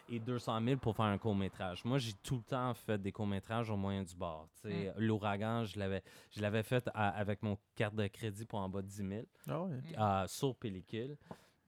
et 0.09 0.19
200 0.19 0.61
000 0.63 0.77
pour 0.79 0.95
faire 0.95 1.05
un 1.05 1.17
court-métrage. 1.17 1.83
Moi, 1.83 1.97
j'ai 1.97 2.13
tout 2.23 2.37
le 2.37 2.43
temps 2.43 2.73
fait 2.73 2.97
des 2.97 3.11
courts-métrages 3.11 3.69
au 3.69 3.75
moyen 3.75 4.03
du 4.03 4.15
bord. 4.15 4.47
Tu 4.61 4.69
sais, 4.69 4.93
L'ouragan, 4.97 5.65
je 5.65 5.77
l'avais, 5.77 6.01
je 6.31 6.41
l'avais 6.41 6.63
fait 6.63 6.89
à- 6.93 7.09
avec 7.09 7.43
mon 7.43 7.57
carte 7.75 7.95
de 7.95 8.07
crédit 8.07 8.45
pour 8.45 8.59
en 8.59 8.69
bas 8.69 8.81
de 8.81 8.87
10 8.87 9.05
000 9.07 9.21
Ah 9.97 10.23
euh, 10.23 10.27
sur 10.27 10.55
pellicule. 10.55 11.17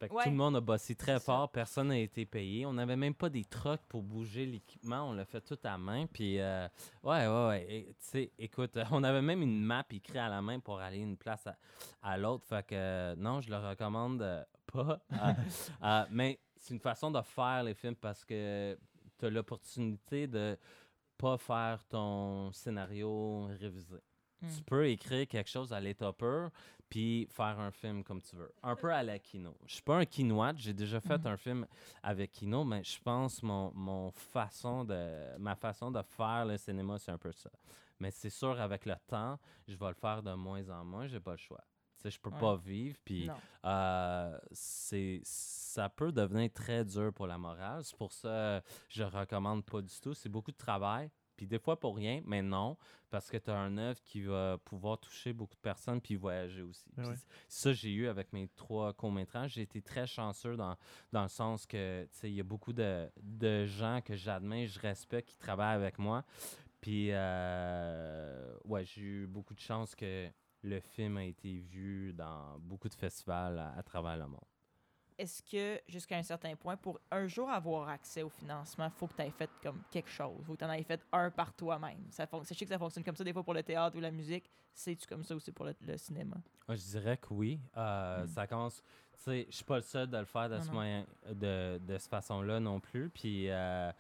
Fait 0.02 0.10
que 0.10 0.16
Ouais. 0.16 0.24
Tout 0.24 0.32
le 0.32 0.36
monde 0.36 0.56
a 0.56 0.62
bossé 0.62 0.96
très 0.96 1.20
fort, 1.20 1.52
personne 1.52 1.90
n'a 1.90 2.00
été 2.00 2.26
payé. 2.26 2.66
On 2.66 2.74
n'avait 2.74 2.96
même 2.96 3.14
pas 3.14 3.30
des 3.30 3.46
trucks 3.46 3.84
pour 3.88 4.02
bouger 4.02 4.48
l'équipement, 4.48 5.08
on 5.10 5.14
l'a 5.14 5.26
fait 5.26 5.42
tout 5.42 5.60
à 5.64 5.78
main. 5.78 6.08
Puis, 6.08 6.40
euh, 6.40 6.68
ouais, 7.04 7.28
ouais, 7.28 7.48
ouais. 7.48 7.86
Tu 7.90 7.96
sais, 8.00 8.32
écoute, 8.40 8.76
on 8.92 9.04
avait 9.04 9.22
même 9.22 9.44
une 9.44 9.64
map 9.64 9.86
écrite 9.92 10.16
à 10.16 10.28
la 10.28 10.42
main 10.42 10.60
pour 10.60 10.80
aller 10.80 10.98
d'une 10.98 11.18
place 11.18 11.46
à, 11.46 11.56
à 12.02 12.18
l'autre. 12.18 12.48
Fait 12.48 12.66
que 12.66 12.74
euh, 12.74 13.16
non, 13.16 13.42
je 13.42 13.52
le 13.52 13.58
recommande 13.58 14.24
euh, 14.24 14.44
pas. 14.74 15.00
Mais 16.10 16.40
c'est 16.58 16.74
une 16.74 16.80
façon 16.80 17.12
de 17.12 17.22
faire 17.22 17.62
les 17.62 17.76
films 17.76 17.96
parce 17.96 18.26
que 18.26 18.76
tu 19.20 19.26
as 19.28 19.30
l'opportunité 19.30 20.26
de 20.26 20.58
pas 21.16 21.38
faire 21.38 21.86
ton 21.88 22.52
scénario 22.54 23.50
révisé. 23.60 23.98
Mm. 24.42 24.48
Tu 24.58 24.64
peux 24.64 24.90
écrire 24.90 25.28
quelque 25.28 25.50
chose 25.50 25.72
à 25.72 25.80
l'état 25.80 26.12
pur, 26.12 26.50
puis 26.92 27.26
faire 27.32 27.58
un 27.58 27.72
film 27.72 28.04
comme 28.04 28.22
tu 28.22 28.36
veux. 28.36 28.54
Un 28.62 28.76
peu 28.76 28.94
à 28.94 29.02
la 29.02 29.18
Kino. 29.18 29.56
Je 29.66 29.74
suis 29.76 29.82
pas 29.82 29.96
un 29.98 30.06
quinoate, 30.06 30.58
j'ai 30.58 30.74
déjà 30.74 31.00
fait 31.00 31.18
Mhm. 31.20 31.28
un 31.28 31.38
film 31.38 31.68
avec 32.04 32.32
Kino, 32.34 32.64
mais 32.66 32.84
je 32.84 33.00
pense 33.02 33.42
mon, 33.42 33.72
mon 33.74 34.12
façon 34.12 34.84
de 34.84 35.38
ma 35.40 35.56
façon 35.56 35.90
de 35.90 36.02
faire 36.02 36.46
le 36.46 36.58
cinéma, 36.58 36.98
c'est 37.00 37.12
un 37.12 37.18
peu 37.18 37.32
ça. 37.32 37.50
Mais 38.00 38.12
c'est 38.12 38.30
sûr, 38.30 38.60
avec 38.60 38.86
le 38.86 38.96
temps, 39.08 39.40
je 39.68 39.76
vais 39.76 39.88
le 39.88 39.94
faire 39.94 40.22
de 40.22 40.34
moins 40.34 40.68
en 40.70 40.84
moins, 40.84 41.08
j'ai 41.08 41.20
pas 41.22 41.32
le 41.32 41.38
choix. 41.38 41.64
Sais, 41.96 42.10
je 42.12 42.20
peux 42.20 42.32
Ouais. 42.32 42.40
pas 42.40 42.56
vivre, 42.58 42.98
puis 43.06 43.30
euh, 43.64 44.38
c'est 44.52 45.22
ça 45.24 45.88
peut 45.88 46.12
devenir 46.12 46.52
très 46.52 46.84
dur 46.84 47.14
pour 47.14 47.28
la 47.28 47.38
morale. 47.38 47.84
C'est 47.86 47.96
pour 47.96 48.12
ça 48.12 48.62
je 48.90 49.04
recommande 49.04 49.64
pas 49.64 49.82
du 49.82 49.98
tout. 50.02 50.14
C'est 50.14 50.28
beaucoup 50.30 50.52
de 50.52 50.58
travail. 50.58 51.10
Puis 51.42 51.48
des 51.48 51.58
fois 51.58 51.80
pour 51.80 51.96
rien, 51.96 52.22
mais 52.24 52.44
non, 52.44 52.78
parce 53.10 53.32
que 53.32 53.38
tu 53.38 53.50
as 53.50 53.58
un 53.58 53.76
œuvre 53.80 54.00
qui 54.04 54.22
va 54.22 54.60
pouvoir 54.64 55.00
toucher 55.00 55.34
beaucoup 55.34 55.56
de 55.56 55.60
personnes 55.60 56.00
puis 56.00 56.16
voyager 56.16 56.62
aussi. 56.62 56.86
Ben 56.96 57.02
Puis 57.02 57.12
ouais. 57.14 57.18
Ça, 57.48 57.74
j'ai 57.74 57.92
eu 57.92 58.08
avec 58.08 58.32
mes 58.32 58.48
trois 58.50 58.94
courts-métrages. 58.94 59.54
J'ai 59.54 59.64
été 59.64 59.82
très 59.82 60.06
chanceux 60.06 60.56
dans, 60.56 60.78
dans 61.12 61.24
le 61.24 61.30
sens 61.30 61.66
que, 61.66 62.04
tu 62.04 62.10
sais, 62.12 62.30
il 62.30 62.36
y 62.36 62.40
a 62.40 62.44
beaucoup 62.44 62.74
de, 62.74 63.10
de 63.24 63.66
gens 63.66 64.02
que 64.06 64.16
j'admets, 64.16 64.68
je 64.68 64.80
respecte, 64.80 65.30
qui 65.30 65.40
travaillent 65.40 65.78
avec 65.78 65.98
moi. 65.98 66.24
Puis, 66.80 67.08
euh, 67.10 68.56
ouais, 68.66 68.86
j'ai 68.86 69.02
eu 69.02 69.26
beaucoup 69.26 69.56
de 69.56 69.60
chance 69.62 69.96
que 69.96 70.30
le 70.62 70.80
film 70.80 71.18
a 71.18 71.24
été 71.24 71.58
vu 71.58 72.14
dans 72.14 72.60
beaucoup 72.60 72.88
de 72.88 72.94
festivals 72.94 73.58
à, 73.58 73.74
à 73.76 73.82
travers 73.82 74.16
le 74.16 74.28
monde. 74.28 74.46
Est-ce 75.22 75.44
que, 75.44 75.80
jusqu'à 75.88 76.18
un 76.18 76.24
certain 76.24 76.56
point, 76.56 76.76
pour 76.76 77.00
un 77.12 77.28
jour 77.28 77.48
avoir 77.50 77.88
accès 77.90 78.24
au 78.24 78.30
financement, 78.30 78.86
il 78.86 78.98
faut 78.98 79.06
que 79.08 79.14
tu 79.16 79.22
aies 79.22 79.30
fait 79.30 79.50
comme 79.62 79.80
quelque 79.92 80.10
chose. 80.10 80.36
Il 80.40 80.46
faut 80.46 80.54
que 80.54 80.60
tu 80.60 80.66
en 80.66 80.72
aies 80.72 80.84
fait 80.84 81.00
un 81.12 81.30
par 81.30 81.54
toi-même. 81.54 82.00
Ça 82.10 82.26
fon- 82.26 82.42
Je 82.44 82.54
sais 82.56 82.66
que 82.66 82.70
ça 82.72 82.80
fonctionne 82.80 83.04
comme 83.04 83.16
ça 83.16 83.24
des 83.24 83.32
fois 83.34 83.44
pour 83.44 83.54
le 83.54 83.62
théâtre 83.62 83.96
ou 83.98 84.00
la 84.02 84.10
musique. 84.10 84.50
C'est-tu 84.74 85.06
comme 85.06 85.24
ça 85.24 85.36
aussi 85.36 85.52
pour 85.52 85.66
le, 85.66 85.76
le 85.86 85.96
cinéma? 85.98 86.38
Ah, 86.68 86.76
Je 86.76 86.82
dirais 86.82 87.18
que 87.18 87.28
oui. 87.34 87.60
Euh, 87.78 88.24
Mm. 88.24 88.28
Ça 88.30 88.48
commence. 88.48 88.82
Tu 89.18 89.24
sais, 89.26 89.46
je 89.50 89.56
suis 89.58 89.64
pas 89.66 89.76
le 89.76 89.82
seul 89.84 90.10
de 90.10 90.18
le 90.18 90.26
faire 90.26 90.50
de, 90.50 90.56
Non, 90.56 90.62
ce 90.62 90.68
non. 90.68 90.74
moyen, 90.74 91.06
de, 91.32 91.80
de 91.86 91.98
cette 92.00 92.10
façon-là 92.10 92.60
non 92.60 92.80
plus. 92.80 93.10
Puis, 93.10 93.50
euh, 93.52 93.92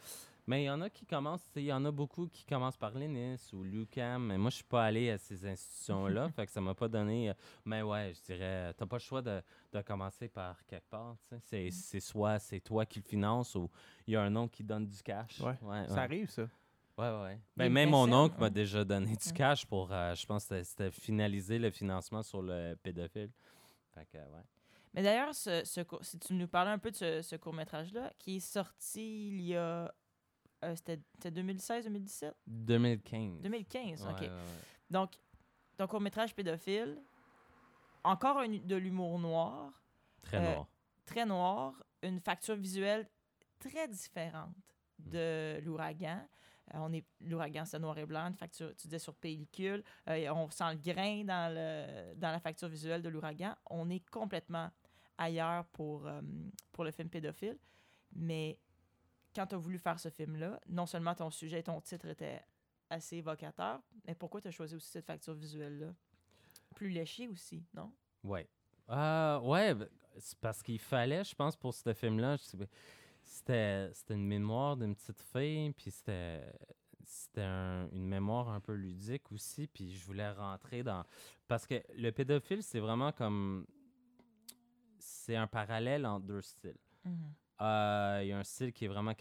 Mais 0.47 0.63
il 0.63 0.65
y 0.65 0.69
en 0.69 0.82
a 0.82 0.89
qui 0.89 1.06
commencent, 1.06 1.45
il 1.56 1.63
y 1.65 1.71
en 1.73 1.86
a 1.86 1.91
beaucoup 1.91 2.27
qui 2.27 2.45
commencent 2.45 2.75
par 2.77 2.91
l'ENIS 2.97 3.51
ou 3.54 3.63
l'UCAM, 3.63 4.25
mais 4.25 4.38
moi, 4.38 4.49
je 4.49 4.56
suis 4.56 4.63
pas 4.65 4.84
allé 4.86 5.12
à 5.12 5.17
ces 5.17 5.45
institutions-là, 5.45 6.30
fait 6.36 6.45
que 6.47 6.51
ça 6.51 6.60
m'a 6.62 6.73
pas 6.73 6.88
donné... 6.88 7.30
euh, 7.30 7.34
Mais 7.65 7.82
ouais, 7.84 8.13
je 8.15 8.21
dirais, 8.34 8.73
t'as 8.75 8.86
pas 8.88 8.95
le 8.97 9.01
choix 9.01 9.21
de, 9.21 9.41
de 9.71 9.82
commencer 9.82 10.27
par 10.27 10.65
quelque 10.65 10.89
part, 10.89 11.15
tu 11.30 11.36
sais. 11.36 11.41
C'est- 11.45 11.71
C'est 11.71 11.99
soit 11.99 12.39
c'est 12.39 12.60
toi 12.60 12.86
qui 12.86 12.99
le 12.99 13.06
finances 13.06 13.56
ou 13.56 13.69
il 14.08 14.13
y 14.13 14.17
a 14.17 14.23
un 14.23 14.36
oncle 14.36 14.56
qui 14.56 14.63
donne 14.63 14.88
du 14.88 15.01
cash. 15.04 15.39
Ouais, 15.41 15.58
ouais. 15.62 15.88
Ça 15.88 16.01
arrive, 16.01 16.30
ça. 16.30 16.43
Ouais, 16.97 17.10
ouais, 17.23 17.39
Ben, 17.56 17.71
même 17.71 17.89
mon 17.89 18.12
oncle 18.12 18.36
m'a 18.38 18.45
ouais. 18.45 18.51
déjà 18.51 18.84
donné 18.84 19.15
du 19.15 19.34
cash 19.34 19.65
pour, 19.65 19.91
euh, 19.91 20.13
je 20.13 20.25
pense 20.25 20.43
que 20.45 20.62
c'était- 20.62 20.63
c'était 20.63 20.91
finaliser 20.91 21.58
le 21.60 21.69
financement 21.71 22.21
sur 22.23 22.41
le 22.41 22.75
pédophile. 22.82 23.30
Fait 23.93 24.06
que, 24.06 24.17
ouais. 24.17 24.43
Mais 24.93 25.01
d'ailleurs, 25.04 25.34
ce, 25.34 25.63
ce 25.63 25.82
si 26.01 26.19
tu 26.19 26.34
nous 26.34 26.47
parlais 26.49 26.71
un 26.71 26.77
peu 26.77 26.91
de 26.91 26.95
ce, 26.97 27.21
ce 27.21 27.36
court-métrage-là, 27.38 28.12
qui 28.19 28.38
est 28.38 28.39
sorti 28.39 29.30
il 29.30 29.41
y 29.41 29.56
a. 29.56 29.93
euh, 30.63 30.76
C'était 30.76 31.00
c'était 31.21 31.41
2016-2017 31.41 32.34
2015. 32.47 33.41
2015, 33.41 34.04
Ouais, 34.06 34.12
ok. 34.12 34.19
ouais, 34.21 34.28
ouais. 34.28 34.34
Donc, 34.89 35.12
ton 35.78 35.88
court-métrage 35.88 36.36
pédophile, 36.36 36.97
encore 38.04 38.39
un, 38.39 38.50
de 38.50 38.76
l'humour 38.76 39.19
noir, 39.19 39.71
Très 40.21 40.38
Euh, 40.38 40.54
noir. 40.54 40.67
très 41.06 41.26
noir, 41.26 41.84
une 42.04 42.19
facture 42.19 42.56
visuelle 42.56 43.08
très 43.60 43.88
différente 43.88 44.56
Mm. 45.00 45.10
de 45.10 45.60
l'ouragan. 45.63 46.28
Euh, 46.74 46.78
on 46.80 46.93
est 46.93 47.04
l'ouragan, 47.21 47.65
c'est 47.65 47.80
noir 47.80 47.97
et 47.97 48.06
blanc, 48.06 48.28
une 48.28 48.36
facture, 48.36 48.76
tu 48.76 48.88
disais 48.88 49.00
sur 49.00 49.15
pellicule. 49.15 49.84
On 50.08 50.50
sent 50.52 50.74
le 50.74 50.93
grain 50.93 51.24
dans, 51.26 51.52
le, 51.54 52.13
dans 52.15 52.30
la 52.32 52.39
facture 52.39 52.67
visuelle 52.69 53.02
de 53.02 53.10
l'ouragan. 53.10 53.56
On 53.69 53.89
est 53.89 54.08
complètement 54.12 54.69
ailleurs 55.17 55.65
pour, 55.65 56.08
pour 56.71 56.84
le 56.84 56.91
film 56.91 57.10
pédophile. 57.10 57.58
Mais 58.13 58.58
quand 59.36 59.48
tu 59.48 59.56
as 59.56 59.58
voulu 59.58 59.78
faire 59.78 60.00
ce 60.00 60.10
film-là, 60.10 60.60
non 60.67 60.86
seulement 60.86 61.15
ton 61.15 61.30
sujet 61.30 61.60
et 61.60 61.63
ton 61.63 61.80
titre 61.82 62.08
étaient 62.08 62.41
assez 62.89 63.17
évocateurs, 63.17 63.82
mais 64.06 64.15
pourquoi 64.15 64.41
tu 64.41 64.48
as 64.50 64.52
choisi 64.52 64.76
aussi 64.76 64.89
cette 64.89 65.06
facture 65.06 65.34
visuelle-là? 65.34 65.94
Plus 66.76 66.89
léchée 66.89 67.28
aussi, 67.28 67.63
non? 67.74 67.91
Ouais. 68.24 68.48
Euh, 68.89 69.39
ouais, 69.39 69.74
ben, 69.74 69.88
c'est 70.17 70.38
parce 70.39 70.62
qu'il 70.62 70.80
fallait, 70.80 71.24
je 71.24 71.34
pense, 71.36 71.56
pour 71.56 71.74
ce 71.74 71.94
film-là, 71.94 72.38
c'était 73.24 73.89
c'était 73.94 74.13
une 74.15 74.28
mémoire 74.28 74.76
d'une 74.76 74.96
petite 74.96 75.22
fille, 75.22 75.72
puis 75.72 75.91
c'était 75.91 76.44
c'était 77.04 77.41
un- 77.41 77.89
une 77.91 78.08
mémoire 78.08 78.50
un 78.50 78.60
peu 78.60 78.74
ludique 78.74 79.32
aussi, 79.32 79.67
puis 79.67 79.94
je 79.94 80.06
voulais 80.06 80.30
rentrer 80.32 80.84
dans... 80.84 81.04
Parce 81.48 81.65
que 81.65 81.82
le 81.96 82.12
pédophile, 82.12 82.63
c'est 82.63 82.80
vraiment 82.80 83.12
comme... 83.12 83.65
C'est 84.98 85.36
un 85.36 85.48
parallèle 85.48 86.06
entre 86.06 86.26
deux 86.26 86.41
styles. 86.41 86.78
Euh, 87.06 87.10
Il 87.62 88.28
y 88.28 88.32
a 88.32 88.38
un 88.38 88.43
style 88.43 88.74
qui 88.74 88.86
est 88.86 88.88
vraiment 88.88 89.13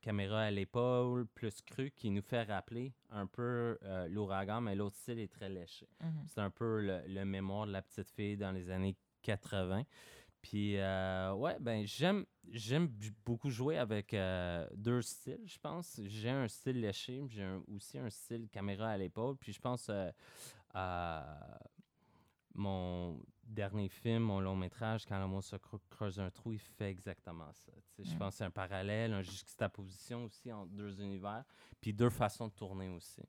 caméra 0.00 0.40
à 0.40 0.50
l'épaule, 0.50 1.26
plus 1.26 1.62
cru, 1.62 1.90
qui 1.92 2.10
nous 2.10 2.22
fait 2.22 2.42
rappeler 2.42 2.92
un 3.10 3.26
peu 3.26 3.78
euh, 3.82 4.08
l'ouragan, 4.08 4.60
mais 4.60 4.74
l'autre 4.74 4.96
style 4.96 5.20
est 5.20 5.32
très 5.32 5.48
léché. 5.48 5.88
Mhm. 6.00 6.24
C'est 6.26 6.40
un 6.40 6.50
peu 6.50 6.80
le, 6.80 7.02
le 7.06 7.24
mémoire 7.24 7.66
de 7.66 7.72
la 7.72 7.82
petite 7.82 8.10
fille 8.10 8.36
dans 8.36 8.52
les 8.52 8.70
années 8.70 8.96
80. 9.22 9.84
Puis, 10.42 10.76
euh, 10.76 11.32
ouais, 11.34 11.56
ben, 11.60 11.86
j'aime, 11.86 12.26
beaucoup 13.24 13.48
jouer 13.48 13.78
avec 13.78 14.12
euh, 14.12 14.68
deux 14.74 15.00
styles, 15.00 15.40
je 15.46 15.58
pense. 15.58 16.00
J'ai 16.04 16.28
un 16.30 16.48
style 16.48 16.80
léché, 16.80 17.22
j'ai 17.28 17.48
aussi 17.74 17.96
un 17.98 18.10
style 18.10 18.48
caméra 18.50 18.88
à 18.90 18.96
l'épaule. 18.98 19.36
Puis, 19.36 19.52
je 19.52 19.60
pense 19.60 19.90
à 20.74 21.58
mon 22.54 23.20
dernier 23.42 23.88
film, 23.88 24.22
mon 24.22 24.40
long 24.40 24.56
métrage, 24.56 25.04
Quand 25.06 25.18
l'amour 25.18 25.42
se 25.42 25.56
creu- 25.56 25.80
creuse 25.90 26.20
un 26.20 26.30
trou, 26.30 26.52
il 26.52 26.58
fait 26.58 26.90
exactement 26.90 27.52
ça. 27.52 27.72
Je 27.98 28.14
Mm. 28.14 28.18
pense 28.18 28.34
que 28.34 28.38
c'est 28.38 28.44
un 28.44 28.50
parallèle, 28.50 29.12
une 29.12 29.22
juxtaposition 29.22 30.24
aussi 30.24 30.52
entre 30.52 30.72
deux 30.72 31.00
univers, 31.00 31.44
puis 31.80 31.92
deux 31.92 32.10
façons 32.10 32.48
de 32.48 32.52
tourner 32.52 32.88
aussi. 32.88 33.22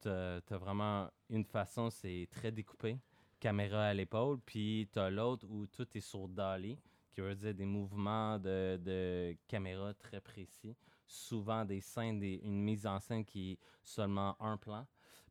Tu 0.00 0.08
as 0.08 0.40
vraiment 0.58 1.08
une 1.30 1.44
façon, 1.44 1.90
c'est 1.90 2.28
très 2.30 2.50
découpé, 2.50 2.98
caméra 3.40 3.84
à 3.86 3.94
l'épaule, 3.94 4.38
puis 4.44 4.88
tu 4.92 4.98
as 4.98 5.10
l'autre 5.10 5.46
où 5.48 5.66
tout 5.66 5.86
est 5.96 6.00
sur 6.00 6.28
dolly, 6.28 6.76
qui 7.12 7.20
veut 7.20 7.34
dire 7.34 7.54
des 7.54 7.64
mouvements 7.64 8.38
de, 8.38 8.78
de 8.82 9.36
caméra 9.46 9.92
très 9.94 10.20
précis. 10.20 10.76
Souvent 11.06 11.64
des 11.64 11.80
scènes, 11.80 12.18
des- 12.20 12.40
une 12.42 12.62
mise 12.62 12.86
en 12.86 13.00
scène 13.00 13.24
qui 13.24 13.52
est 13.52 13.58
seulement 13.82 14.36
un 14.40 14.56
plan. 14.56 14.86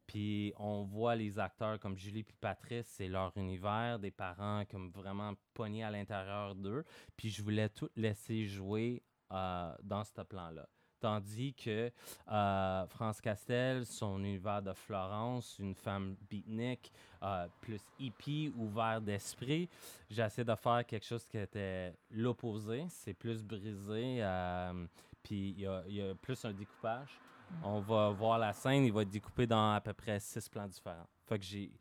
Puis 0.07 0.53
on 0.57 0.83
voit 0.83 1.15
les 1.15 1.37
acteurs 1.37 1.79
comme 1.79 1.97
Julie 1.97 2.23
puis 2.23 2.35
Patrice, 2.39 2.87
c'est 2.87 3.07
leur 3.07 3.35
univers, 3.35 3.99
des 3.99 4.11
parents 4.11 4.63
comme 4.65 4.89
vraiment 4.89 5.33
pognés 5.53 5.83
à 5.83 5.91
l'intérieur 5.91 6.55
d'eux. 6.55 6.85
Puis 7.15 7.29
je 7.29 7.43
voulais 7.43 7.69
tout 7.69 7.89
laisser 7.95 8.45
jouer 8.45 9.03
euh, 9.31 9.75
dans 9.83 10.05
ce 10.05 10.21
plan-là. 10.21 10.67
Tandis 10.99 11.53
que 11.53 11.91
euh, 12.31 12.87
France 12.87 13.21
Castel, 13.21 13.85
son 13.85 14.17
univers 14.23 14.63
de 14.63 14.73
Florence, 14.73 15.57
une 15.59 15.75
femme 15.75 16.15
beatnik, 16.27 16.91
euh, 17.21 17.47
plus 17.61 17.81
hippie, 17.99 18.51
ouvert 18.57 18.99
d'esprit, 18.99 19.69
j'essaie 20.09 20.43
de 20.43 20.55
faire 20.55 20.83
quelque 20.87 21.05
chose 21.05 21.25
qui 21.27 21.37
était 21.37 21.93
l'opposé. 22.09 22.85
C'est 22.89 23.13
plus 23.13 23.43
brisé, 23.43 24.23
euh, 24.23 24.87
puis 25.21 25.49
il 25.51 25.59
y 25.59 25.67
a, 25.67 25.83
il 25.87 25.95
y 25.95 26.01
a 26.01 26.15
plus 26.15 26.43
un 26.45 26.53
découpage. 26.53 27.19
On 27.63 27.79
va 27.79 28.09
voir 28.09 28.39
la 28.39 28.53
scène, 28.53 28.83
il 28.85 28.91
va 28.91 29.01
être 29.01 29.09
découpé 29.09 29.47
dans 29.47 29.73
à 29.73 29.81
peu 29.81 29.93
près 29.93 30.19
six 30.19 30.47
plans 30.49 30.67
différents. 30.67 31.07
Fait 31.25 31.39
que 31.39 31.45
j'ai, 31.45 31.71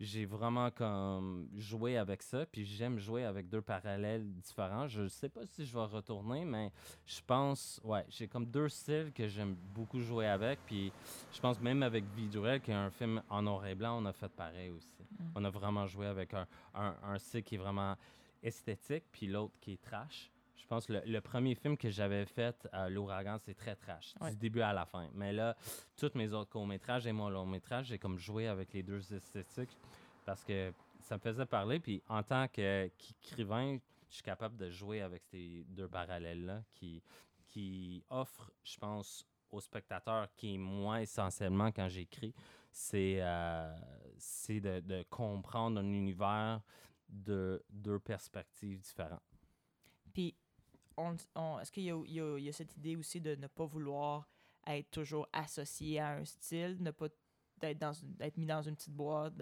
j'ai 0.00 0.24
vraiment 0.24 0.70
comme 0.70 1.48
joué 1.56 1.96
avec 1.96 2.22
ça, 2.22 2.46
puis 2.46 2.64
j'aime 2.64 2.98
jouer 2.98 3.24
avec 3.24 3.48
deux 3.48 3.62
parallèles 3.62 4.26
différents. 4.40 4.86
Je 4.86 5.08
sais 5.08 5.28
pas 5.28 5.46
si 5.46 5.64
je 5.64 5.72
vais 5.72 5.84
retourner, 5.84 6.44
mais 6.44 6.72
je 7.06 7.20
pense, 7.26 7.80
ouais, 7.84 8.04
j'ai 8.08 8.28
comme 8.28 8.46
deux 8.46 8.68
styles 8.68 9.12
que 9.14 9.28
j'aime 9.28 9.54
beaucoup 9.54 10.00
jouer 10.00 10.26
avec, 10.26 10.58
puis 10.66 10.92
je 11.32 11.40
pense 11.40 11.60
même 11.60 11.82
avec 11.82 12.04
Vidurel, 12.14 12.60
qui 12.60 12.70
est 12.70 12.74
un 12.74 12.90
film 12.90 13.22
en 13.28 13.42
noir 13.42 13.66
et 13.66 13.74
blanc, 13.74 14.02
on 14.02 14.06
a 14.06 14.12
fait 14.12 14.32
pareil 14.32 14.70
aussi. 14.70 15.02
Mm. 15.18 15.24
On 15.36 15.44
a 15.44 15.50
vraiment 15.50 15.86
joué 15.86 16.06
avec 16.06 16.34
un, 16.34 16.46
un, 16.74 16.94
un 17.02 17.18
style 17.18 17.42
qui 17.42 17.54
est 17.54 17.58
vraiment 17.58 17.96
esthétique, 18.42 19.04
puis 19.10 19.26
l'autre 19.26 19.54
qui 19.60 19.72
est 19.72 19.82
trash. 19.82 20.30
Je 20.64 20.68
pense 20.68 20.86
que 20.86 20.94
le, 20.94 21.02
le 21.04 21.20
premier 21.20 21.54
film 21.54 21.76
que 21.76 21.90
j'avais 21.90 22.24
fait, 22.24 22.66
L'Ouragan, 22.88 23.36
c'est 23.38 23.52
très 23.54 23.76
trash, 23.76 24.14
Ouais. 24.22 24.30
du 24.30 24.36
début 24.38 24.62
à 24.62 24.72
la 24.72 24.86
fin. 24.86 25.10
Mais 25.12 25.30
là, 25.30 25.54
tous 25.94 26.10
mes 26.14 26.32
autres 26.32 26.48
courts-métrages 26.50 27.06
et 27.06 27.12
mon 27.12 27.28
long-métrage, 27.28 27.88
j'ai 27.88 27.98
comme 27.98 28.16
joué 28.18 28.48
avec 28.48 28.72
les 28.72 28.82
deux 28.82 29.12
esthétiques 29.12 29.76
parce 30.24 30.42
que 30.42 30.72
ça 31.00 31.16
me 31.16 31.20
faisait 31.20 31.44
parler. 31.44 31.80
Puis 31.80 32.02
en 32.08 32.22
tant 32.22 32.48
qu'écrivain, 32.48 33.76
je 34.08 34.14
suis 34.14 34.22
capable 34.22 34.56
de 34.56 34.70
jouer 34.70 35.02
avec 35.02 35.22
ces 35.26 35.64
deux 35.68 35.86
parallèles-là 35.86 36.62
qui, 36.74 37.02
qui 37.46 38.02
offrent, 38.08 38.50
je 38.64 38.78
pense, 38.78 39.26
au 39.52 39.60
spectateur, 39.60 40.28
qui 40.34 40.54
est 40.54 40.58
moi 40.58 41.02
essentiellement 41.02 41.70
quand 41.72 41.88
j'écris, 41.90 42.34
c'est 42.72 43.18
euh, 43.20 43.70
de 44.58 45.02
comprendre 45.10 45.78
un 45.80 45.92
univers 45.92 46.62
de 47.06 47.62
deux 47.68 47.98
perspectives 47.98 48.80
différentes. 48.80 49.20
Puis, 50.96 51.04
on, 51.34 51.40
on- 51.40 51.60
est-ce 51.60 51.72
qu'il 51.72 51.84
y 51.84 51.90
a, 51.90 52.02
y 52.06 52.44
y 52.44 52.52
cette 52.52 52.76
idée 52.76 52.96
aussi 52.96 53.20
de 53.20 53.34
ne 53.36 53.46
pas 53.46 53.64
vouloir 53.64 54.28
être 54.66 54.90
toujours 54.90 55.28
associé 55.32 56.00
à 56.00 56.10
un 56.10 56.24
style, 56.24 56.76
ne 56.80 56.90
pas 56.90 57.06
d'être 57.60 57.78
dans 57.78 57.92
une- 57.92 58.14
d'être 58.14 58.36
mis 58.36 58.46
dans 58.46 58.62
une 58.62 58.74
petite 58.74 58.92
boîte. 58.94 59.34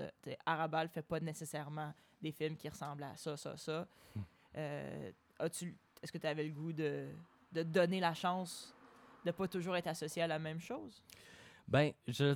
Arabal 0.47 0.89
fait 0.89 1.03
pas 1.03 1.21
nécessairement 1.21 1.93
des 2.21 2.33
films 2.33 2.57
qui 2.57 2.69
ressemblent 2.69 3.03
à 3.05 3.17
ça, 3.17 3.37
ça, 3.37 3.57
ça. 3.57 3.87
Hmm. 4.15 4.21
Euh, 4.57 5.13
as-tu, 5.39 5.77
est-ce 6.03 6.13
que 6.13 6.19
tu 6.19 6.27
avais 6.27 6.45
le 6.45 6.53
goût 6.53 6.73
de, 6.73 7.09
de 7.53 7.63
donner 7.63 8.01
la 8.01 8.15
chance 8.15 8.75
de 9.25 9.31
pas 9.31 9.49
toujours 9.49 9.77
être 9.77 9.87
associé 9.89 10.23
à 10.23 10.27
la 10.27 10.39
même 10.39 10.61
chose? 10.61 11.03
Ben, 11.69 11.93
je 12.07 12.35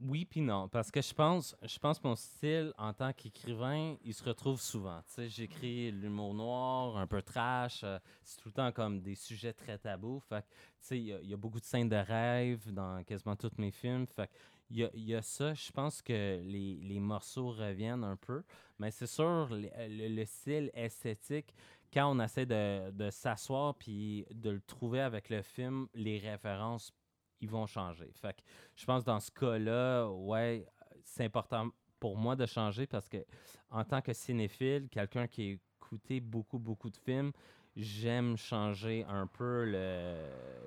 oui 0.00 0.24
puis 0.24 0.40
non 0.40 0.68
parce 0.68 0.90
que 0.90 1.00
je 1.00 1.14
pense 1.14 1.56
je 1.62 1.78
pense 1.78 1.98
que 1.98 2.06
mon 2.06 2.16
style 2.16 2.72
en 2.76 2.92
tant 2.92 3.12
qu'écrivain, 3.12 3.96
il 4.04 4.12
se 4.14 4.22
retrouve 4.24 4.60
souvent. 4.60 4.98
Tu 5.08 5.14
sais, 5.14 5.28
j'écris 5.28 5.90
l'humour 5.90 6.34
noir, 6.34 6.96
un 6.96 7.06
peu 7.06 7.22
trash, 7.22 7.82
euh, 7.84 7.98
c'est 8.22 8.36
tout 8.40 8.48
le 8.48 8.52
temps 8.52 8.72
comme 8.72 9.00
des 9.00 9.14
sujets 9.14 9.52
très 9.52 9.78
tabous. 9.78 10.20
Fait 10.20 10.44
il 10.90 11.04
y, 11.04 11.32
a- 11.32 11.36
beaucoup 11.36 11.58
de 11.60 11.64
scènes 11.64 11.88
de 11.88 11.96
rêve 11.96 12.72
dans 12.72 13.02
quasiment 13.04 13.36
tous 13.36 13.50
mes 13.58 13.70
films. 13.70 14.06
Fait 14.06 14.28
que, 14.28 14.32
il 14.70 14.78
y 14.78 14.84
a, 14.84 14.90
il 14.94 15.04
y 15.04 15.14
a 15.14 15.22
ça, 15.22 15.54
je 15.54 15.70
pense 15.72 16.02
que 16.02 16.12
les, 16.42 16.76
les 16.82 17.00
morceaux 17.00 17.50
reviennent 17.50 18.04
un 18.04 18.16
peu, 18.16 18.42
mais 18.78 18.90
c'est 18.90 19.06
sûr, 19.06 19.48
le, 19.50 19.68
le- 19.88 20.08
le 20.14 20.24
style 20.24 20.70
esthétique, 20.74 21.54
quand 21.92 22.10
on 22.14 22.20
essaie 22.20 22.46
de, 22.46 22.90
de 22.90 23.10
s'asseoir 23.10 23.74
puis 23.76 24.26
de 24.32 24.50
le 24.50 24.60
trouver 24.60 25.00
avec 25.00 25.30
le 25.30 25.42
film, 25.42 25.86
les 25.94 26.18
références 26.18 26.92
ils 27.40 27.50
vont 27.50 27.66
changer. 27.66 28.10
Fait 28.14 28.34
que 28.34 28.42
je 28.74 28.84
pense 28.84 29.02
que 29.02 29.06
dans 29.06 29.20
ce 29.20 29.30
cas-là, 29.30 30.08
ouais, 30.08 30.66
c'est 31.02 31.24
important 31.24 31.70
pour 31.98 32.16
moi 32.16 32.36
de 32.36 32.46
changer 32.46 32.86
parce 32.86 33.08
que 33.08 33.24
en 33.70 33.84
tant 33.84 34.00
que 34.00 34.12
cinéphile, 34.12 34.88
quelqu'un 34.90 35.26
qui 35.26 35.42
a 35.42 35.52
écouté 35.54 36.20
beaucoup, 36.20 36.58
beaucoup 36.58 36.90
de 36.90 36.96
films, 36.96 37.32
j'aime 37.76 38.36
changer 38.36 39.04
un 39.04 39.26
peu 39.26 39.64
le, 39.64 40.16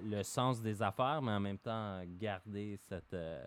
le 0.03 0.23
sens 0.23 0.61
des 0.61 0.81
affaires, 0.81 1.21
mais 1.21 1.31
en 1.31 1.39
même 1.39 1.57
temps 1.57 2.01
garder 2.05 2.77
cette, 2.77 3.13
euh, 3.13 3.43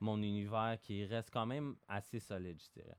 mon 0.00 0.18
univers 0.22 0.78
qui 0.82 1.04
reste 1.04 1.30
quand 1.30 1.46
même 1.46 1.76
assez 1.88 2.20
solide, 2.20 2.60
je 2.60 2.80
dirais. 2.80 2.96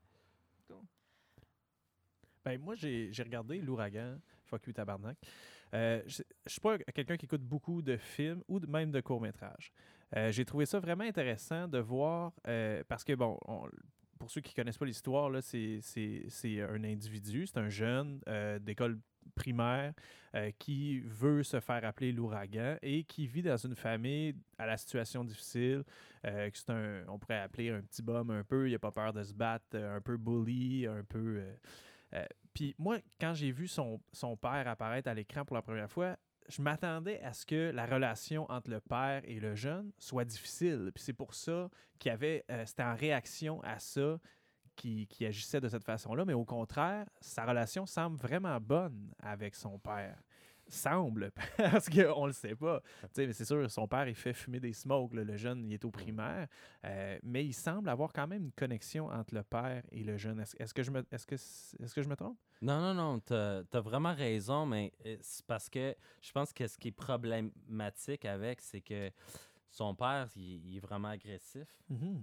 Ben, 2.43 2.61
moi, 2.61 2.75
j'ai 2.75 3.11
j'ai 3.11 3.23
regardé 3.23 3.59
L'Ouragan, 3.59 4.19
Fuck 4.45 4.67
you, 4.67 4.73
tabarnak. 4.73 5.17
Euh, 5.73 6.01
je 6.05 6.21
ne 6.21 6.49
suis 6.49 6.61
pas 6.61 6.77
quelqu'un 6.77 7.17
qui 7.17 7.25
écoute 7.25 7.41
beaucoup 7.41 7.81
de 7.81 7.97
films 7.97 8.41
ou 8.47 8.59
même 8.67 8.91
de 8.91 9.01
courts-métrages. 9.01 9.71
Euh, 10.15 10.31
J'ai 10.31 10.45
trouvé 10.45 10.65
ça 10.65 10.79
vraiment 10.79 11.03
intéressant 11.03 11.67
de 11.67 11.79
voir, 11.79 12.31
euh, 12.47 12.83
parce 12.87 13.03
que, 13.03 13.13
bon, 13.13 13.37
on- 13.47 13.67
pour 14.17 14.31
ceux 14.31 14.41
qui 14.41 14.51
ne 14.53 14.55
connaissent 14.55 14.77
pas 14.77 14.85
l'histoire, 14.85 15.31
c'est 15.43 15.81
un 16.61 16.83
individu, 16.83 17.45
c'est 17.45 17.59
un 17.59 17.69
jeune 17.69 18.19
d'école 18.61 18.97
primaire 19.35 19.93
qui 20.57 21.01
veut 21.01 21.43
se 21.43 21.59
faire 21.59 21.83
appeler 21.85 22.11
l'ouragan 22.11 22.77
et 22.81 23.03
qui 23.03 23.27
vit 23.27 23.43
dans 23.43 23.57
une 23.57 23.75
famille 23.75 24.33
à 24.57 24.65
la 24.65 24.77
situation 24.77 25.23
difficile, 25.23 25.83
euh, 26.25 26.49
que 26.49 26.57
c'est 26.57 26.69
un, 26.71 27.03
on 27.09 27.19
pourrait 27.19 27.41
appeler 27.41 27.69
un 27.69 27.81
petit 27.81 28.01
bum 28.01 28.31
un 28.31 28.43
peu, 28.43 28.67
il 28.67 28.71
n'a 28.71 28.79
pas 28.79 28.91
peur 28.91 29.13
de 29.13 29.21
se 29.23 29.33
battre, 29.33 29.77
un 29.77 30.01
peu 30.01 30.17
bully, 30.17 30.87
un 30.87 31.03
peu... 31.03 31.43
Puis 32.57 32.73
moi, 32.79 32.97
quand 33.21 33.35
j'ai 33.35 33.51
vu 33.51 33.67
son, 33.67 34.01
père 34.41 34.67
apparaître 34.67 35.07
à 35.07 35.13
l'écran 35.13 35.45
pour 35.45 35.55
la 35.55 35.61
première 35.61 35.91
fois, 35.91 36.17
je 36.49 36.63
m'attendais 36.63 37.21
à 37.21 37.31
ce 37.31 37.45
que 37.45 37.69
la 37.69 37.85
relation 37.85 38.49
entre 38.49 38.71
le 38.71 38.79
père 38.79 39.21
et 39.25 39.39
le 39.39 39.53
jeune 39.53 39.91
soit 39.99 40.25
difficile. 40.25 40.91
Puis 40.91 41.03
c'est 41.03 41.13
pour 41.13 41.35
ça 41.35 41.69
qu'il 41.99 42.09
y 42.09 42.13
avait, 42.13 42.43
euh, 42.49 42.65
c'était 42.65 42.81
en 42.81 42.95
réaction 42.95 43.61
à 43.61 43.77
ça 43.77 44.19
qui, 44.75 45.05
qui 45.05 45.27
agissait 45.27 45.61
de 45.61 45.69
cette 45.69 45.83
façon-là. 45.83 46.25
Mais 46.25 46.33
au 46.33 46.45
contraire, 46.45 47.05
sa 47.21 47.45
relation 47.45 47.85
semble 47.85 48.17
vraiment 48.17 48.59
bonne 48.59 49.13
avec 49.19 49.53
son 49.53 49.77
père. 49.77 50.17
Semble, 50.69 51.31
parce 51.57 51.87
qu'on 51.89 52.23
ne 52.23 52.27
le 52.27 52.33
sait 52.33 52.55
pas. 52.55 52.81
Tu 53.13 53.25
mais 53.25 53.33
c'est 53.33 53.45
sûr, 53.45 53.69
son 53.71 53.87
père, 53.87 54.07
il 54.07 54.15
fait 54.15 54.33
fumer 54.33 54.59
des 54.59 54.73
smokes. 54.73 55.13
là. 55.13 55.23
Le 55.23 55.37
jeune, 55.37 55.63
il 55.65 55.73
est 55.73 55.85
au 55.85 55.91
primaire. 55.91 56.47
Euh, 56.85 57.17
mais 57.23 57.45
il 57.45 57.53
semble 57.53 57.89
avoir 57.89 58.11
quand 58.11 58.27
même 58.27 58.43
une 58.45 58.51
connexion 58.51 59.07
entre 59.07 59.33
le 59.33 59.43
père 59.43 59.83
et 59.91 60.03
le 60.03 60.17
jeune. 60.17 60.39
Est-ce 60.41 60.73
que, 60.73 60.83
je 60.83 60.91
me- 60.91 61.05
est-ce 61.11 61.25
que, 61.25 61.35
est-ce 61.35 61.93
que 61.95 62.01
je 62.01 62.09
me 62.09 62.15
trompe? 62.15 62.37
Non, 62.61 62.79
non, 62.81 62.93
non, 62.93 63.19
t'as 63.19 63.61
as 63.71 63.79
vraiment 63.81 64.13
raison, 64.13 64.65
mais 64.65 64.91
euh, 65.05 65.15
c'est 65.21 65.45
parce 65.45 65.69
que 65.69 65.95
je 66.21 66.31
pense 66.31 66.51
que 66.53 66.67
ce 66.67 66.77
qui 66.77 66.89
est 66.89 66.91
problématique 66.91 68.25
avec, 68.25 68.61
c'est 68.61 68.81
que 68.81 69.09
son 69.69 69.93
père, 69.95 70.27
il, 70.35 70.65
il 70.65 70.77
est 70.77 70.79
vraiment 70.79 71.09
agressif 71.09 71.67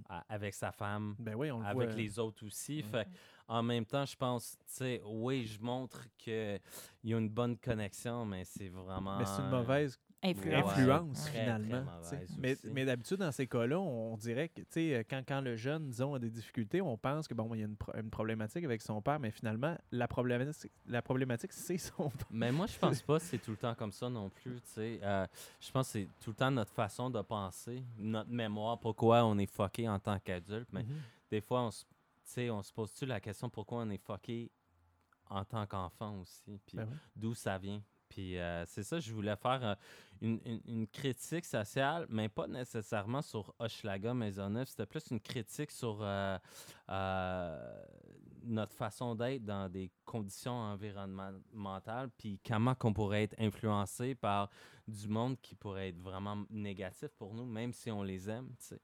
à- 0.09 0.24
avec 0.28 0.54
sa 0.54 0.72
femme, 0.72 1.14
Ben 1.18 1.35
oui, 1.35 1.50
on 1.50 1.61
le 1.61 1.66
avec 1.66 1.90
voit. 1.90 1.96
les 1.96 2.18
autres 2.18 2.44
aussi. 2.46 2.83
Fait 2.83 3.09
en 3.46 3.62
même 3.62 3.85
temps, 3.85 4.04
je 4.07 4.16
pense, 4.16 4.52
tu 4.59 4.64
sais, 4.66 5.02
oui, 5.04 5.46
je 5.46 5.61
montre 5.61 6.07
qu'il 6.16 6.61
y 7.04 7.14
a 7.14 7.18
une 7.18 7.28
bonne 7.28 7.57
connexion, 7.59 8.24
mais 8.24 8.44
c'est 8.44 8.68
vraiment. 8.70 9.18
Mais 9.18 9.24
c'est 9.26 9.42
une 9.42 9.50
mauvaise 9.50 9.98
Influence. 10.24 10.70
influence, 10.70 11.28
finalement. 11.28 11.84
mais 12.72 12.84
d'habitude, 12.87 13.18
dans 13.18 13.30
ces 13.32 13.46
cas-là, 13.46 13.78
on 13.78 14.16
dirait 14.16 14.48
que 14.48 14.62
tu 14.62 14.66
sais, 14.70 14.94
euh, 14.94 15.02
quand, 15.08 15.22
quand 15.28 15.40
le 15.42 15.54
jeune, 15.56 15.90
disons, 15.90 16.14
a 16.14 16.18
des 16.18 16.30
difficultés, 16.30 16.80
on 16.80 16.96
pense 16.96 17.28
que 17.28 17.34
bon, 17.34 17.54
il 17.54 17.60
y 17.60 17.62
a 17.62 17.66
une, 17.66 17.76
pro- 17.76 17.92
une 17.94 18.08
problématique 18.10 18.64
avec 18.64 18.80
son 18.80 19.02
père, 19.02 19.20
mais 19.20 19.30
finalement, 19.30 19.76
la 19.92 20.08
problématique, 20.08 20.72
la 20.87 21.02
problématique 21.02 21.52
c'est 21.52 21.76
son 21.78 22.08
père. 22.08 22.26
Mais 22.30 22.50
moi, 22.52 22.66
je 22.66 22.78
pense 22.78 23.02
pas 23.02 23.18
que 23.18 23.24
c'est 23.24 23.38
tout 23.38 23.50
le 23.50 23.56
temps 23.58 23.74
comme 23.74 23.92
ça 23.92 24.08
non 24.08 24.30
plus. 24.30 24.56
Euh, 24.78 25.26
je 25.60 25.70
pense 25.70 25.88
que 25.88 25.92
c'est 25.92 26.08
tout 26.20 26.30
le 26.30 26.37
temps 26.37 26.50
notre 26.50 26.72
façon 26.72 27.10
de 27.10 27.20
penser, 27.20 27.84
notre 27.98 28.30
mémoire, 28.30 28.78
pourquoi 28.78 29.24
on 29.24 29.37
est 29.38 29.46
fucké 29.52 29.88
en 29.88 29.98
tant 29.98 30.18
qu'adulte. 30.18 30.68
Mais 30.72 30.84
Mhm. 30.84 31.00
des 31.30 31.40
fois, 31.42 31.62
on 31.64 31.70
se, 31.70 31.84
on 32.50 32.62
se 32.62 32.72
pose-tu 32.72 33.04
la 33.04 33.20
question 33.20 33.50
pourquoi 33.50 33.82
on 33.82 33.90
est 33.90 33.98
fucké 34.02 34.50
en 35.28 35.44
tant 35.44 35.66
qu'enfant 35.66 36.20
aussi, 36.20 36.58
puis 36.66 36.76
Ben 36.76 36.87
oui. 36.90 36.96
d'où 37.16 37.34
ça 37.34 37.58
vient? 37.58 37.82
Puis 38.14 38.38
euh, 38.38 38.64
c'est 38.66 38.85
ça, 38.85 39.00
je 39.00 39.12
voulais 39.12 39.35
faire 39.35 39.61
euh, 39.64 39.74
une, 40.20 40.38
une- 40.44 40.61
une 40.66 40.87
critique 40.87 41.44
sociale, 41.44 42.07
mais 42.09 42.29
pas 42.29 42.46
nécessairement 42.46 43.22
sur 43.22 43.53
Hochelaga 43.59 44.14
Maisonneuve. 44.14 44.68
C'était 44.68 44.87
plus 44.87 45.05
une 45.11 45.18
critique 45.20 45.72
sur 45.72 45.98
euh, 46.00 46.38
notre 48.44 48.74
façon 48.74 49.14
d'être 49.16 49.44
dans 49.44 49.68
des 49.68 49.90
conditions 50.05 50.53
environnementales, 50.53 52.11
puis 52.16 52.38
comment 52.46 52.74
qu'on 52.74 52.92
pourrait 52.92 53.24
être 53.24 53.35
influencé 53.40 54.14
par 54.14 54.48
du 54.87 55.09
monde 55.09 55.37
qui 55.40 55.55
pourrait 55.55 55.88
être 55.88 55.98
vraiment 56.00 56.44
négatif 56.50 57.09
pour 57.18 57.35
nous, 57.35 57.46
même 57.46 57.72
si 57.72 57.90
on 57.90 58.03
les 58.03 58.29
aime. 58.31 58.48
tu 58.61 58.66
sais. 58.66 58.81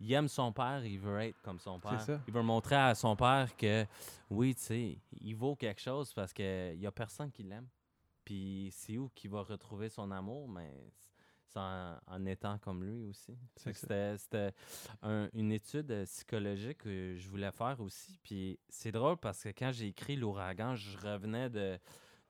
Il 0.00 0.12
aime 0.12 0.28
son 0.28 0.52
père, 0.52 0.84
il 0.84 1.00
veut 1.00 1.18
être 1.22 1.40
comme 1.42 1.58
son 1.58 1.80
père. 1.80 2.00
ça. 2.00 2.20
Il 2.28 2.32
veut 2.32 2.42
montrer 2.42 2.76
à 2.76 2.94
son 2.94 3.16
père 3.16 3.56
que, 3.56 3.84
oui, 4.30 4.54
tu 4.54 4.60
sais, 4.62 4.98
il 5.20 5.34
vaut 5.34 5.56
quelque 5.56 5.80
chose 5.80 6.12
parce 6.12 6.32
qu'il 6.32 6.78
n'y 6.78 6.86
a 6.86 6.92
personne 6.92 7.32
qui 7.32 7.42
l'aime. 7.42 7.66
Puis 8.28 8.68
c'est 8.72 8.98
où 8.98 9.08
qu'il 9.14 9.30
va 9.30 9.40
retrouver 9.42 9.88
son 9.88 10.10
amour, 10.10 10.46
mais 10.50 10.70
c'est 11.46 11.58
en, 11.58 11.96
en 12.06 12.26
étant 12.26 12.58
comme 12.58 12.84
lui 12.84 13.06
aussi. 13.06 13.32
C'était 13.56 14.18
c'était 14.18 14.52
un- 15.00 15.30
une 15.32 15.50
étude 15.50 15.90
euh, 15.90 16.04
psychologique 16.04 16.76
que 16.76 17.14
je 17.16 17.26
voulais 17.26 17.50
faire 17.52 17.80
aussi. 17.80 18.18
Puis 18.22 18.58
c'est 18.68 18.92
drôle 18.92 19.16
parce 19.16 19.42
que 19.44 19.48
quand 19.48 19.72
j'ai 19.72 19.86
écrit 19.86 20.14
l'ouragan, 20.16 20.74
je 20.74 20.98
revenais 20.98 21.48
de, 21.48 21.78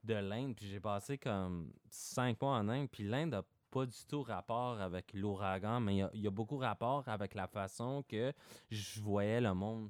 de 0.05 0.13
l'Inde, 0.13 0.55
puis 0.55 0.67
j'ai 0.67 0.79
passé 0.79 1.17
comme 1.17 1.73
cinq 1.89 2.41
mois 2.41 2.55
en 2.59 2.69
Inde, 2.69 2.87
puis 2.89 3.03
l'Inde 3.03 3.31
n'a 3.31 3.43
pas 3.69 3.85
du 3.85 4.05
tout 4.07 4.21
rapport 4.23 4.79
avec 4.79 5.11
l'ouragan, 5.13 5.81
mais 5.81 5.95
il 5.95 5.97
y 5.97 6.01
a- 6.03 6.11
y, 6.13 6.27
a 6.27 6.31
beaucoup 6.31 6.57
rapport 6.57 7.05
avec 7.09 7.33
la 7.33 7.47
façon 7.47 8.05
que 8.07 8.31
je 8.71 9.01
voyais 9.01 9.41
le 9.41 9.53
monde. 9.53 9.89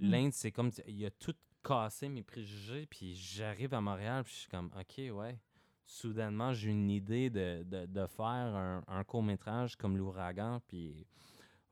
Mm. 0.00 0.10
L'Inde, 0.10 0.32
c'est 0.32 0.50
comme, 0.50 0.72
il 0.88 1.06
a 1.06 1.10
tout 1.12 1.36
cassé 1.66 2.08
mes 2.08 2.22
préjugés, 2.22 2.86
puis 2.86 3.16
j'arrive 3.16 3.74
à 3.74 3.80
Montréal, 3.80 4.22
puis 4.22 4.32
je 4.32 4.38
suis 4.40 4.48
comme, 4.48 4.70
OK, 4.78 4.98
ouais. 5.12 5.38
Soudainement, 5.84 6.52
j'ai 6.52 6.70
une 6.70 6.90
idée 6.90 7.30
de, 7.30 7.62
de, 7.64 7.86
de 7.86 8.06
faire 8.06 8.24
un, 8.24 8.82
un 8.88 9.04
court-métrage 9.04 9.76
comme 9.76 9.96
l'ouragan, 9.96 10.60
puis 10.66 11.06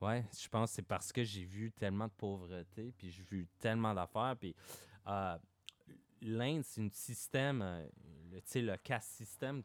ouais, 0.00 0.24
je 0.38 0.48
pense 0.48 0.70
que 0.70 0.76
c'est 0.76 0.82
parce 0.86 1.12
que 1.12 1.24
j'ai 1.24 1.44
vu 1.44 1.72
tellement 1.72 2.06
de 2.06 2.12
pauvreté, 2.12 2.92
puis 2.96 3.10
j'ai 3.10 3.22
vu 3.22 3.48
tellement 3.58 3.92
d'affaires, 3.92 4.36
puis 4.38 4.54
euh, 5.08 5.36
l'Inde, 6.22 6.62
c'est 6.64 6.80
un 6.80 6.90
système, 6.90 7.62
euh, 7.62 7.86
tu 8.32 8.40
sais, 8.44 8.62
le 8.62 8.76
caste 8.76 9.10
système, 9.10 9.62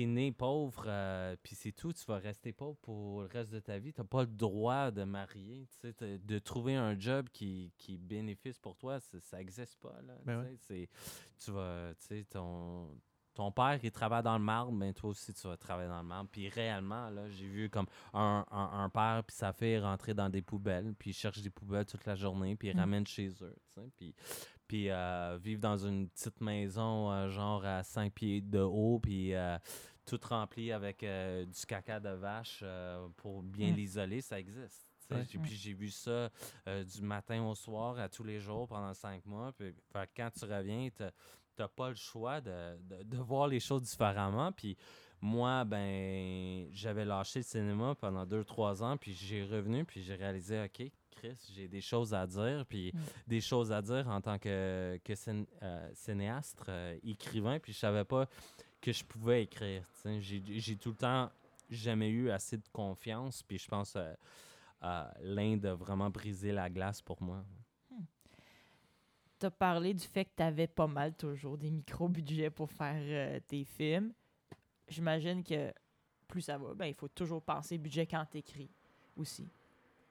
t'es- 0.00 0.06
né 0.06 0.32
pauvre, 0.32 0.84
euh, 0.86 1.36
puis 1.42 1.54
c'est 1.54 1.72
tout, 1.72 1.92
tu 1.92 2.04
vas 2.06 2.18
rester 2.18 2.52
pauvre 2.52 2.76
pour 2.82 3.22
le 3.22 3.26
reste 3.28 3.52
de 3.52 3.60
ta 3.60 3.78
vie. 3.78 3.92
Tu 3.92 4.00
n'as 4.00 4.06
pas 4.06 4.22
le 4.22 4.26
droit 4.28 4.90
de 4.90 5.04
marier, 5.04 5.66
tu 5.70 5.76
sais, 5.80 5.92
t'as- 5.92 6.18
de 6.18 6.38
trouver 6.38 6.74
un 6.74 6.98
job 6.98 7.28
qui, 7.32 7.72
qui 7.78 7.96
bénéficie 7.96 8.60
pour 8.60 8.76
toi, 8.76 9.00
ça- 9.00 9.36
n'existe 9.38 9.76
pas. 9.80 9.94
Là, 10.06 10.14
Ben 10.24 10.42
tu 10.44 10.50
sais, 10.50 10.58
c'est- 11.38 11.44
tu 11.44 11.50
vas, 11.52 11.92
tu 11.98 12.06
sais, 12.06 12.24
ton, 12.24 12.88
ton 13.34 13.52
père, 13.52 13.78
il 13.82 13.90
travaille 13.90 14.22
dans 14.22 14.38
le 14.38 14.44
marbre, 14.44 14.72
mais 14.72 14.92
toi 14.94 15.10
aussi, 15.10 15.34
tu 15.34 15.46
vas 15.46 15.56
travailler 15.58 15.88
dans 15.90 16.00
le 16.00 16.08
marbre. 16.08 16.30
Puis 16.30 16.48
réellement, 16.48 17.10
là, 17.10 17.28
j'ai 17.28 17.46
vu 17.48 17.68
comme 17.68 17.86
un, 18.14 18.46
un, 18.50 18.84
un 18.84 18.88
père 18.88 19.22
puis 19.26 19.36
sa 19.36 19.52
fille 19.52 19.78
rentrer 19.78 20.14
dans 20.14 20.30
des 20.30 20.40
poubelles, 20.42 20.94
puis 20.98 21.10
ils 21.10 21.14
cherchent 21.14 21.42
des 21.42 21.50
poubelles 21.50 21.84
toute 21.84 22.06
la 22.06 22.14
journée, 22.14 22.56
puis 22.56 22.68
ils 22.68 22.76
Mm. 22.76 22.80
ramènent 22.80 23.06
chez 23.06 23.28
eux, 23.42 23.56
tu 23.74 23.80
sais, 23.80 23.90
puis 23.96 24.14
puis 24.66 24.90
euh, 24.90 25.38
vivre 25.42 25.60
dans 25.60 25.76
une 25.86 26.08
petite 26.08 26.40
maison 26.40 27.10
euh, 27.12 27.28
genre 27.30 27.64
à 27.64 27.82
5 27.82 28.12
pieds 28.12 28.40
de 28.40 28.60
haut, 28.60 28.98
puis 29.02 29.34
euh, 29.34 29.58
tout 30.04 30.20
rempli 30.28 30.72
avec 30.72 31.02
euh, 31.02 31.44
du 31.44 31.66
caca 31.66 32.00
de 32.00 32.10
vache 32.10 32.62
pour 33.16 33.42
bien 33.42 33.70
l'isoler, 33.72 34.20
ça 34.20 34.38
existe. 34.38 34.86
Ouais. 35.10 35.24
Puis 35.42 35.54
j'ai 35.54 35.72
vu 35.72 35.88
ça 35.90 36.30
du 36.66 37.02
matin 37.02 37.42
au 37.44 37.54
soir, 37.54 37.98
à 37.98 38.08
tous 38.08 38.24
les 38.24 38.40
jours 38.40 38.66
pendant 38.66 38.92
cinq 38.94 39.24
mois. 39.24 39.52
Puis 39.52 39.72
quand 40.16 40.30
tu 40.36 40.44
reviens, 40.44 40.88
t'as 40.94 41.10
t'as 41.54 41.68
pas 41.68 41.88
le 41.88 41.94
choix 41.94 42.40
de, 42.42 42.76
de- 42.82 43.02
de 43.02 43.16
voir 43.16 43.48
les 43.48 43.60
choses 43.60 43.82
différemment. 43.82 44.52
Puis 44.52 44.76
moi, 45.22 45.64
ben, 45.64 46.68
j'avais 46.72 47.04
lâché 47.06 47.38
le 47.38 47.44
cinéma 47.44 47.94
pendant 47.94 48.26
deux, 48.26 48.44
trois 48.44 48.82
ans, 48.82 48.96
puis 48.98 49.14
j'ai 49.14 49.42
revenu, 49.42 49.84
puis 49.86 50.02
j'ai 50.02 50.14
réalisé, 50.16 50.62
OK, 50.64 50.90
Chris, 51.16 51.50
j'ai 51.54 51.66
des 51.66 51.80
choses 51.80 52.14
à 52.14 52.26
dire, 52.26 52.64
puis 52.68 52.92
Mm. 52.94 52.98
des 53.26 53.40
choses 53.40 53.72
à 53.72 53.82
dire 53.82 54.06
en 54.08 54.20
tant 54.20 54.38
que, 54.38 55.00
que 55.02 55.12
cin- 55.14 55.46
euh, 55.62 55.90
cinéaste, 55.94 56.62
euh, 56.68 56.96
écrivain, 57.02 57.58
puis 57.58 57.72
je 57.72 57.78
savais 57.78 58.04
pas 58.04 58.28
que 58.80 58.92
je 58.92 59.02
pouvais 59.04 59.42
écrire. 59.42 59.84
J'ai 60.20 60.42
j'ai 60.46 60.76
tout 60.76 60.90
le 60.90 60.96
temps 60.96 61.30
jamais 61.70 62.08
eu 62.10 62.30
assez 62.30 62.56
de 62.58 62.68
confiance, 62.72 63.42
puis 63.42 63.58
je 63.58 63.66
pense 63.66 63.96
euh, 63.96 64.14
euh, 64.84 65.04
l'Inde 65.22 65.66
a 65.66 65.74
vraiment 65.74 66.10
brisé 66.10 66.52
la 66.52 66.68
glace 66.70 67.02
pour 67.02 67.20
moi. 67.22 67.44
Tu 69.38 69.46
as 69.46 69.50
parlé 69.50 69.92
du 69.92 70.04
fait 70.06 70.24
que 70.24 70.30
tu 70.36 70.42
avais 70.42 70.66
pas 70.66 70.86
mal 70.86 71.14
toujours 71.14 71.58
des 71.58 71.70
micro-budgets 71.70 72.50
pour 72.50 72.70
faire 72.70 73.40
tes 73.46 73.64
films. 73.64 74.12
J'imagine 74.88 75.42
que 75.42 75.72
plus 76.28 76.42
ça 76.42 76.56
va, 76.58 76.72
ben, 76.74 76.86
il 76.86 76.94
faut 76.94 77.08
toujours 77.08 77.42
penser 77.42 77.76
budget 77.78 78.06
quand 78.06 78.24
tu 78.30 78.38
écris 78.38 78.70
aussi. 79.16 79.46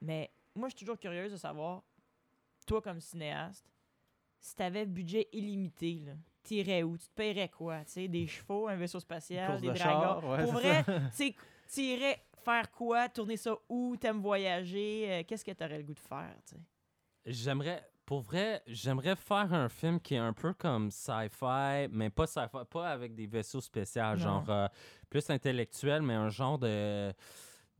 Mais 0.00 0.30
moi, 0.56 0.68
je 0.68 0.76
suis 0.76 0.84
toujours 0.84 0.98
curieuse 0.98 1.32
de 1.32 1.36
savoir, 1.36 1.82
toi 2.66 2.80
comme 2.82 3.00
cinéaste, 3.00 3.64
si 4.40 4.54
tu 4.54 4.62
avais 4.62 4.86
budget 4.86 5.28
illimité, 5.32 6.02
tu 6.44 6.54
irais 6.54 6.82
où? 6.82 6.96
Tu 6.96 7.06
te 7.08 7.14
paierais 7.14 7.48
quoi? 7.48 7.84
Tu 7.84 7.92
sais, 7.92 8.08
des 8.08 8.26
chevaux, 8.26 8.68
un 8.68 8.76
vaisseau 8.76 9.00
spatial, 9.00 9.60
des 9.60 9.68
de 9.68 9.74
dragons? 9.74 10.20
char, 10.20 10.24
ouais, 10.24 10.38
pour 10.42 10.52
vrai, 10.52 10.84
tu 11.68 11.80
irais 11.82 12.22
faire 12.44 12.70
quoi? 12.70 13.08
Tourner 13.08 13.36
ça 13.36 13.56
où? 13.68 13.96
T'aimes 13.96 14.20
voyager? 14.20 15.06
Euh, 15.10 15.22
Qu'est-ce 15.26 15.44
que 15.44 15.50
tu 15.50 15.64
aurais 15.64 15.78
le 15.78 15.84
goût 15.84 15.94
de 15.94 15.98
faire? 16.00 16.36
J'aimerais, 17.24 17.82
pour 18.04 18.20
vrai, 18.20 18.62
j'aimerais 18.68 19.16
faire 19.16 19.52
un 19.52 19.68
film 19.68 19.98
qui 20.00 20.14
est 20.14 20.18
un 20.18 20.32
peu 20.32 20.52
comme 20.54 20.90
sci-fi, 20.92 21.88
mais 21.90 22.08
pas 22.10 22.26
sci-fi, 22.28 22.64
pas 22.70 22.88
avec 22.90 23.14
des 23.16 23.26
vaisseaux 23.26 23.60
spéciaux, 23.60 24.02
Non. 24.12 24.16
genre 24.16 24.44
euh, 24.48 24.68
plus 25.10 25.28
intellectuel, 25.28 26.02
mais 26.02 26.14
un 26.14 26.28
genre 26.28 26.58
de 26.58 27.12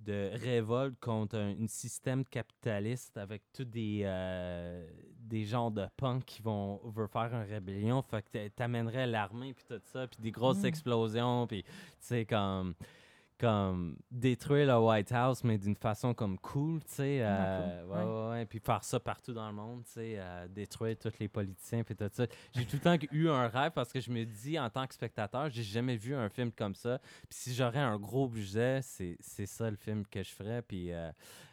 de 0.06 0.30
révolte 0.34 0.98
contre 1.00 1.36
un, 1.36 1.50
un 1.62 1.66
système 1.66 2.24
capitaliste 2.24 3.16
avec 3.16 3.42
tous 3.52 3.64
des, 3.64 4.02
euh, 4.04 4.86
des 5.18 5.44
gens 5.44 5.70
de 5.70 5.86
punk 5.96 6.24
qui 6.24 6.42
vont 6.42 6.80
veulent 6.84 7.08
faire 7.08 7.34
une 7.34 7.48
rébellion. 7.50 8.00
Fait 8.02 8.22
que 8.22 8.28
t'a- 8.30 8.50
t'amènerais 8.50 9.06
l'armée 9.06 9.52
puis 9.54 9.64
tout 9.68 9.80
ça, 9.84 10.06
puis 10.06 10.18
des 10.22 10.30
grosses 10.30 10.62
Mm. 10.62 10.66
explosions, 10.66 11.46
puis 11.46 11.62
tu 11.64 11.70
sais, 12.00 12.24
comme 12.24 12.74
comme 13.38 13.96
détruire 14.10 14.66
le 14.66 14.78
White 14.78 15.12
House, 15.12 15.44
mais 15.44 15.58
d'une 15.58 15.76
façon 15.76 16.14
comme 16.14 16.38
cool, 16.38 16.80
tu 16.84 16.94
sais. 16.94 17.18
Euh, 17.22 17.82
cool. 17.82 17.90
ouais, 17.90 18.04
ouais, 18.04 18.28
ouais, 18.30 18.46
Puis 18.46 18.58
faire 18.58 18.82
ça 18.82 18.98
partout 18.98 19.32
dans 19.32 19.46
le 19.48 19.54
monde, 19.54 19.84
tu 19.84 19.92
sais. 19.92 20.14
euh, 20.18 20.48
détruire 20.48 20.96
tous 20.98 21.12
les 21.20 21.28
politiciens, 21.28 21.82
puis 21.84 21.94
tout 21.94 22.08
ça. 22.12 22.26
J'ai 22.54 22.64
tout 22.64 22.76
le 22.76 22.80
temps 22.82 22.96
eu 23.12 23.28
un 23.28 23.48
rêve 23.48 23.72
parce 23.72 23.92
que 23.92 24.00
je 24.00 24.10
me 24.10 24.24
dis, 24.24 24.58
en 24.58 24.70
tant 24.70 24.86
que 24.86 24.94
spectateur, 24.94 25.50
j'ai 25.50 25.62
jamais 25.62 25.96
vu 25.96 26.14
un 26.14 26.28
film 26.28 26.50
comme 26.52 26.74
ça. 26.74 26.98
Puis 27.28 27.38
si 27.38 27.54
j'aurais 27.54 27.80
un 27.80 27.98
gros 27.98 28.28
budget, 28.28 28.80
c'est 28.82 29.16
c'est 29.20 29.46
ça 29.46 29.70
le 29.70 29.76
film 29.76 30.04
que 30.06 30.22
je 30.22 30.30
ferais. 30.30 30.62
Puis, 30.62 30.92
euh, 30.92 31.10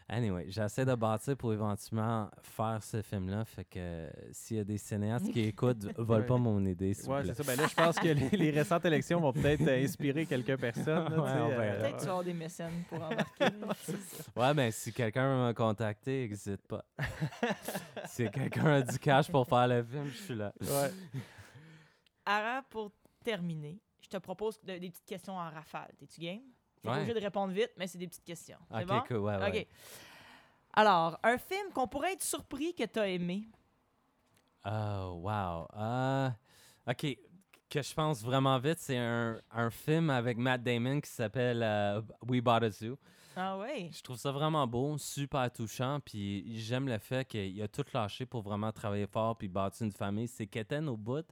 anyway, 0.10 0.46
j'essaie 0.50 0.86
de 0.86 0.96
bâtir 0.96 1.36
pour 1.38 1.54
éventuellement 1.54 2.30
faire 2.42 2.84
ce 2.84 3.02
film-là. 3.02 3.46
Fait 3.46 3.66
que 3.66 4.10
s'il 4.32 4.58
y 4.58 4.60
a 4.60 4.64
des 4.64 4.78
cinéastes 4.78 5.32
qui 5.32 5.42
écoutent, 5.42 5.86
vole 5.98 6.26
pas 6.26 6.38
mon 6.38 6.64
idée, 6.66 6.94
s'il 6.94 7.06
vous 7.06 7.12
Ouais, 7.14 7.26
c'est 7.26 7.34
ça. 7.36 7.44
Ben 7.44 7.56
là, 7.62 7.68
je 7.68 7.74
pense 7.76 7.96
que 7.98 8.08
les, 8.08 8.30
les 8.30 8.52
récentes 8.52 8.86
élections 8.86 9.20
vont 9.20 9.34
peut-être 9.34 9.62
euh, 9.68 9.84
inspirer 9.84 10.26
quelques 10.26 10.58
personnes. 10.58 11.04
là, 11.04 11.10
tu 11.10 11.16
sais, 11.16 11.38
euh, 11.38 11.58
verra. 11.58 11.76
Peut-être 11.78 11.96
que 11.96 12.00
tu 12.00 12.06
vas 12.06 12.12
avoir 12.12 12.24
des 12.24 12.34
mécènes 12.34 12.84
pour 12.90 13.02
embarquer. 13.04 13.46
Ouais, 14.36 14.54
mais 14.54 14.72
si 14.72 14.92
quelqu'un 14.94 15.28
veut 15.28 15.48
me 15.48 15.54
contacter, 15.54 16.28
n'hésite 16.28 16.66
pas. 16.68 16.84
si 18.06 18.30
quelqu'un 18.30 18.66
a 18.66 18.82
du 18.82 18.98
cash 19.00 19.30
pour 19.32 19.48
faire 19.48 19.68
le 19.68 19.84
film, 19.84 20.08
je 20.08 20.18
suis 20.22 20.36
là. 20.36 20.54
ouais. 20.62 20.92
Ara, 22.26 22.64
pour 22.70 22.92
terminer, 23.24 23.80
je 24.02 24.08
te 24.08 24.18
propose 24.18 24.60
de- 24.62 24.78
des 24.78 24.90
petites 24.90 25.06
questions 25.06 25.34
en 25.38 25.50
rafale. 25.50 25.92
T'es-tu 26.00 26.22
game? 26.22 26.42
T'es 26.84 26.90
Ouais. 26.90 26.98
obligé 26.98 27.14
de 27.14 27.20
répondre 27.20 27.54
vite, 27.54 27.72
mais 27.78 27.88
c'est 27.88 27.98
des 27.98 28.08
petites 28.08 28.26
questions. 28.26 28.58
Ok, 28.70 28.86
bon? 28.86 29.02
cool, 29.08 29.18
ouais, 29.20 29.38
ouais. 29.38 29.62
OK. 29.62 29.68
Alors, 30.74 31.18
un 31.24 31.38
film 31.38 31.72
qu'on 31.74 31.88
pourrait 31.88 32.14
être 32.14 32.24
surpris 32.24 32.74
que 32.74 32.84
t'as 32.84 33.08
aimé? 33.08 33.48
Oh, 34.66 35.20
wow. 35.24 35.68
Euh, 35.78 36.30
ok, 36.88 37.18
que 37.70 37.82
je 37.82 37.94
pense 37.94 38.22
vraiment 38.24 38.58
vite, 38.60 38.80
c'est 38.80 38.98
un, 38.98 39.40
un 39.52 39.70
film 39.70 40.10
avec 40.10 40.38
Matt 40.38 40.64
Damon 40.64 41.00
qui 41.02 41.10
s'appelle 41.10 41.62
euh, 41.64 42.02
We 42.28 42.42
Bought 42.42 42.64
a 42.64 42.70
Zoo. 42.70 42.98
Ah 43.36 43.58
ouais? 43.58 43.90
Je 43.92 44.02
trouve 44.02 44.18
ça 44.18 44.32
vraiment 44.32 44.66
beau, 44.68 44.98
super 44.98 45.52
touchant, 45.52 46.00
puis 46.04 46.60
j'aime 46.60 46.88
le 46.88 46.98
fait 47.00 47.26
qu'il 47.28 47.62
a 47.62 47.68
tout 47.68 47.84
lâché 47.94 48.26
pour 48.26 48.42
vraiment 48.42 48.72
travailler 48.72 49.08
fort 49.08 49.38
puis 49.38 49.48
bâtir 49.48 49.86
une 49.86 49.92
famille. 49.92 50.28
C'est 50.28 50.48
quétaine 50.48 50.88
au 50.88 50.96
bout, 50.98 51.26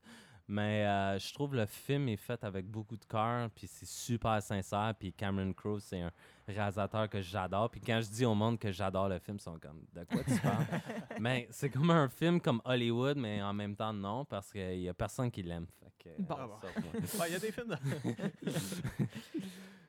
mais 0.47 0.85
euh, 0.85 1.17
je 1.19 1.33
trouve 1.33 1.55
le 1.55 1.65
film 1.65 2.09
est 2.09 2.17
fait 2.17 2.43
avec 2.43 2.65
beaucoup 2.67 2.97
de 2.97 3.05
cœur, 3.05 3.49
puis 3.51 3.67
c'est 3.67 3.85
super 3.87 4.41
sincère, 4.41 4.93
puis 4.99 5.13
Cameron 5.13 5.53
Crowe, 5.53 5.79
c'est 5.79 6.01
un 6.01 6.11
réalisateur 6.47 7.07
que 7.09 7.21
j'adore, 7.21 7.69
puis 7.69 7.79
quand 7.81 8.01
je 8.01 8.09
dis 8.09 8.25
au 8.25 8.35
monde 8.35 8.59
que 8.59 8.71
j'adore 8.71 9.07
le 9.09 9.19
film, 9.19 9.37
ils 9.37 9.41
sont 9.43 9.57
comme 9.59 9.85
«De 9.93 10.03
quoi 10.03 10.23
tu 10.23 10.37
parles?» 10.39 10.65
Mais 11.19 11.47
c'est 11.51 11.69
comme 11.69 11.89
un 11.91 12.09
film 12.09 12.41
comme 12.41 12.61
Hollywood, 12.65 13.17
mais 13.17 13.41
en 13.41 13.53
même 13.53 13.75
temps 13.75 13.93
non, 13.93 14.25
parce 14.25 14.51
qu'il 14.51 14.81
y 14.81 14.89
a 14.89 14.93
personne 14.93 15.31
qui 15.31 15.43
l'aime. 15.43 15.67
Fait 15.79 15.93
que, 16.17 16.21
Bon. 16.21 16.35
euh. 16.37 17.19
Ouais, 17.19 17.29
Il 17.29 17.33
y 17.33 17.35
a 17.35 17.39
des 17.39 17.51
films. 17.51 17.67
de- 17.69 18.51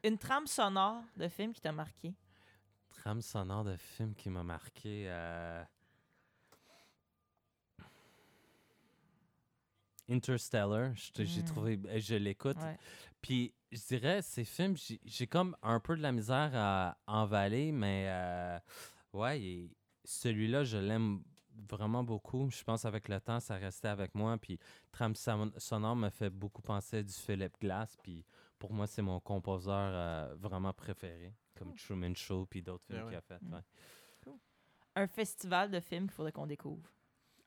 Une 0.08 0.18
trame 0.18 0.46
sonore 0.46 1.02
de 1.16 1.28
film 1.28 1.52
qui 1.52 1.60
t'a 1.60 1.72
marqué? 1.72 2.12
Trame 2.90 3.22
sonore 3.22 3.64
de 3.64 3.76
film 3.76 4.14
qui 4.14 4.30
m'a 4.30 4.42
marqué. 4.42 5.04
euh, 5.08 5.62
Interstellar, 10.12 10.92
j'ai 10.94 11.42
Mm. 11.42 11.44
trouvé, 11.44 11.80
euh, 11.86 11.98
je 12.00 12.14
l'écoute. 12.14 12.56
Ouais. 12.58 12.76
Puis 13.20 13.52
je 13.70 13.80
dirais, 13.86 14.20
ces 14.22 14.44
films, 14.44 14.76
j'ai- 15.04 15.26
comme 15.26 15.56
un 15.62 15.80
peu 15.80 15.96
de 15.96 16.02
la 16.02 16.12
misère 16.12 16.50
à 16.54 16.96
emballer, 17.06 17.72
mais 17.72 18.06
euh, 18.08 18.58
ouais, 19.12 19.40
il- 19.40 19.70
celui-là, 20.04 20.64
je 20.64 20.76
l'aime 20.78 21.22
vraiment 21.70 22.02
beaucoup. 22.02 22.50
Je 22.50 22.62
pense 22.64 22.84
avec 22.84 23.08
le 23.08 23.20
temps, 23.20 23.38
ça 23.40 23.56
restait 23.56 23.88
avec 23.88 24.14
moi. 24.14 24.36
Puis 24.38 24.58
trame 24.90 25.14
son- 25.14 25.52
sonore 25.58 25.96
me 25.96 26.10
fait 26.10 26.30
beaucoup 26.30 26.62
penser 26.62 26.98
à 26.98 27.02
du 27.02 27.12
Philip 27.12 27.52
Glass. 27.60 27.96
Puis 28.02 28.24
pour 28.58 28.72
moi, 28.72 28.86
c'est 28.86 29.02
mon 29.02 29.20
compositeur 29.20 29.90
euh, 29.94 30.34
vraiment 30.38 30.72
préféré, 30.72 31.32
comme 31.56 31.74
Truman 31.74 32.14
Show 32.14 32.46
puis 32.46 32.62
d'autres 32.62 32.84
films 32.86 33.02
ouais. 33.04 33.08
qu'il 33.08 33.16
a 33.18 33.20
fait. 33.20 33.40
Mm. 33.42 33.54
ouais. 33.54 33.60
Un 34.94 35.06
festival 35.06 35.70
de 35.70 35.80
films 35.80 36.02
qu'il 36.06 36.12
faudrait 36.12 36.32
qu'on 36.32 36.46
découvre? 36.46 36.90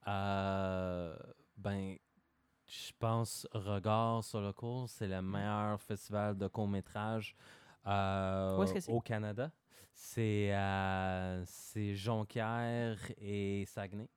Euh, 0.08 1.16
ben, 1.58 1.96
je 2.68 2.92
pense 3.00 3.48
Regard 3.54 4.24
sur 4.24 4.42
le 4.42 4.52
cours, 4.54 4.90
c'est 4.90 5.08
le 5.08 5.22
meilleur 5.22 5.80
festival 5.82 6.38
de 6.38 6.48
court-métrage 6.48 7.36
euh, 7.86 8.66
au 8.88 9.02
Canada. 9.02 9.52
C'est 9.94 10.54
euh, 10.54 11.46
Jonquière 11.94 12.98
et 13.18 13.66
Saguenay. 13.68 14.10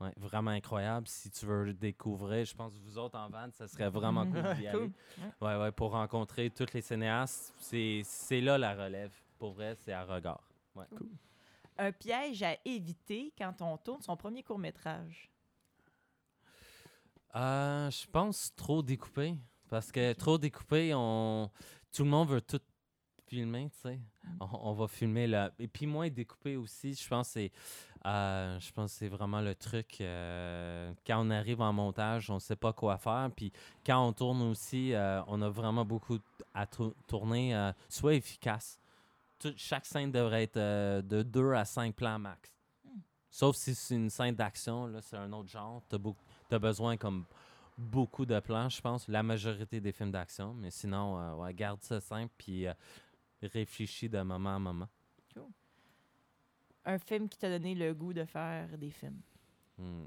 Ouais, 0.00 0.12
vraiment 0.16 0.50
incroyable. 0.50 1.06
Si 1.06 1.30
tu 1.30 1.46
veux 1.46 1.64
le 1.66 1.72
découvrir, 1.72 2.44
je 2.44 2.54
pense 2.54 2.74
que 2.74 2.80
vous 2.80 2.98
autres 2.98 3.16
en 3.16 3.28
van, 3.30 3.48
ça 3.52 3.68
serait 3.68 3.88
vraiment 3.88 4.26
cool 4.26 4.42
d'y 4.56 4.66
Cool. 4.70 4.80
aller. 4.80 4.90
Ouais, 5.40 5.56
ouais, 5.56 5.72
pour 5.72 5.92
rencontrer 5.92 6.50
tous 6.50 6.72
les 6.74 6.80
cinéastes. 6.82 7.54
C'est 7.58 8.40
là 8.40 8.58
la 8.58 8.74
relève. 8.74 9.14
Pour 9.38 9.52
vrai, 9.52 9.76
c'est 9.76 9.92
à 9.92 10.04
Regard. 10.04 10.42
Ouais. 10.74 10.84
Un 11.78 11.92
piège 11.92 12.42
à 12.42 12.56
éviter 12.64 13.32
quand 13.38 13.62
on 13.62 13.76
tourne 13.78 14.02
son 14.02 14.16
premier 14.16 14.42
court-métrage. 14.42 15.30
Euh, 17.36 17.90
je 17.90 18.06
pense 18.10 18.52
trop 18.54 18.82
découpé. 18.82 19.36
Parce 19.68 19.90
que 19.90 20.12
trop 20.12 20.38
découpé, 20.38 20.92
on... 20.94 21.50
tout 21.92 22.04
le 22.04 22.10
monde 22.10 22.28
veut 22.28 22.40
tout 22.40 22.60
filmer, 23.26 23.68
tu 23.70 23.80
sais. 23.80 24.00
On, 24.40 24.48
on 24.70 24.72
va 24.74 24.86
filmer 24.86 25.26
là. 25.26 25.50
Et 25.58 25.66
puis 25.66 25.86
moins 25.86 26.08
découpé 26.08 26.56
aussi, 26.56 26.94
je 26.94 27.08
pense 27.08 27.28
que 27.28 27.32
c'est 27.32 27.52
euh, 28.06 28.60
je 28.60 28.70
pense 28.70 28.92
que 28.92 28.98
c'est 28.98 29.08
vraiment 29.08 29.40
le 29.40 29.54
truc. 29.54 29.96
euh, 30.00 30.92
quand 31.06 31.26
on 31.26 31.30
arrive 31.30 31.62
en 31.62 31.72
montage, 31.72 32.28
on 32.30 32.38
sait 32.38 32.54
pas 32.54 32.72
quoi 32.74 32.98
faire. 32.98 33.30
Puis 33.34 33.50
quand 33.84 34.06
on 34.06 34.12
tourne 34.12 34.42
aussi, 34.42 34.92
euh, 34.92 35.22
on 35.26 35.40
a 35.40 35.48
vraiment 35.48 35.86
beaucoup 35.86 36.18
à 36.52 36.66
tour- 36.66 36.94
tourner, 37.08 37.70
soit 37.88 38.14
efficace. 38.14 38.78
Tout- 39.38 39.54
chaque 39.56 39.86
scène 39.86 40.12
devrait 40.12 40.44
être 40.44 40.58
de 41.00 41.22
2 41.22 41.52
à 41.54 41.64
5 41.64 41.94
plans 41.96 42.18
max. 42.18 42.52
Hmm. 42.84 42.98
Sauf 43.30 43.56
si 43.56 43.74
c'est 43.74 43.94
une 43.96 44.10
scène 44.10 44.34
d'action, 44.36 44.86
là, 44.86 45.00
c'est 45.00 45.16
un 45.16 45.32
autre 45.32 45.48
genre. 45.48 45.82
Tu 46.54 46.56
as, 46.56 46.58
besoin 46.58 46.96
comme 46.96 47.24
beaucoup 47.76 48.26
de 48.26 48.38
plans, 48.40 48.68
je 48.68 48.80
pense, 48.80 49.08
la 49.08 49.22
majorité 49.22 49.80
des 49.80 49.92
films 49.92 50.12
d'action. 50.12 50.54
Mais 50.54 50.70
sinon, 50.70 51.18
euh, 51.18 51.34
ouais, 51.34 51.54
garde 51.54 51.82
ça 51.82 52.00
simple 52.00 52.32
puis 52.38 52.66
euh, 52.66 52.74
réfléchis 53.42 54.08
de 54.08 54.22
moment 54.22 54.56
à 54.56 54.58
moment. 54.58 54.88
Un 56.86 56.98
film 56.98 57.28
qui 57.28 57.38
t'a 57.38 57.48
donné 57.48 57.74
le 57.74 57.94
goût 57.94 58.12
de 58.12 58.24
faire 58.24 58.76
des 58.76 58.90
films. 58.90 59.20
Hmm. 59.78 60.04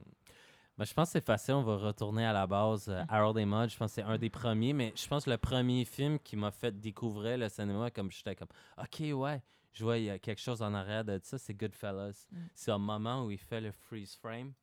Ben, 0.78 0.86
je 0.86 0.94
pense 0.94 1.10
que 1.10 1.14
c'est 1.14 1.26
facile, 1.26 1.56
on 1.56 1.64
va 1.64 1.76
retourner 1.78 2.24
à 2.24 2.34
la 2.34 2.46
base. 2.46 2.88
euh, 2.88 3.04
Harold 3.10 3.38
et 3.40 3.46
Maude, 3.46 3.72
je 3.72 3.78
pense 3.78 3.92
que 3.92 3.96
c'est 3.96 4.04
un 4.04 4.20
des 4.20 4.30
premiers, 4.30 4.74
mais 4.74 4.94
je 4.96 5.08
pense 5.08 5.26
que 5.26 5.32
le 5.32 5.40
premier 5.40 5.86
film 5.86 6.20
qui 6.20 6.36
m'a 6.36 6.52
fait 6.52 6.80
découvrir 6.80 7.40
le 7.40 7.50
cinéma, 7.50 7.90
comme 7.90 8.12
j'étais 8.12 8.36
comme, 8.36 8.50
OK, 8.78 9.00
ouais, 9.00 9.42
je 9.74 9.84
vois, 9.84 9.98
il 9.98 10.04
y 10.04 10.10
a 10.12 10.20
quelque 10.20 10.40
chose 10.40 10.62
en 10.62 10.76
arrière 10.76 11.04
de 11.04 11.20
ça, 11.24 11.40
c'est 11.40 11.56
Goodfellas. 11.56 12.28
Mm. 12.32 12.38
C'est 12.54 12.72
un 12.72 12.78
moment 12.78 13.26
où 13.26 13.32
il 13.32 13.40
fait 13.40 13.60
le 13.60 13.72
freeze 13.72 14.16
frame, 14.16 14.54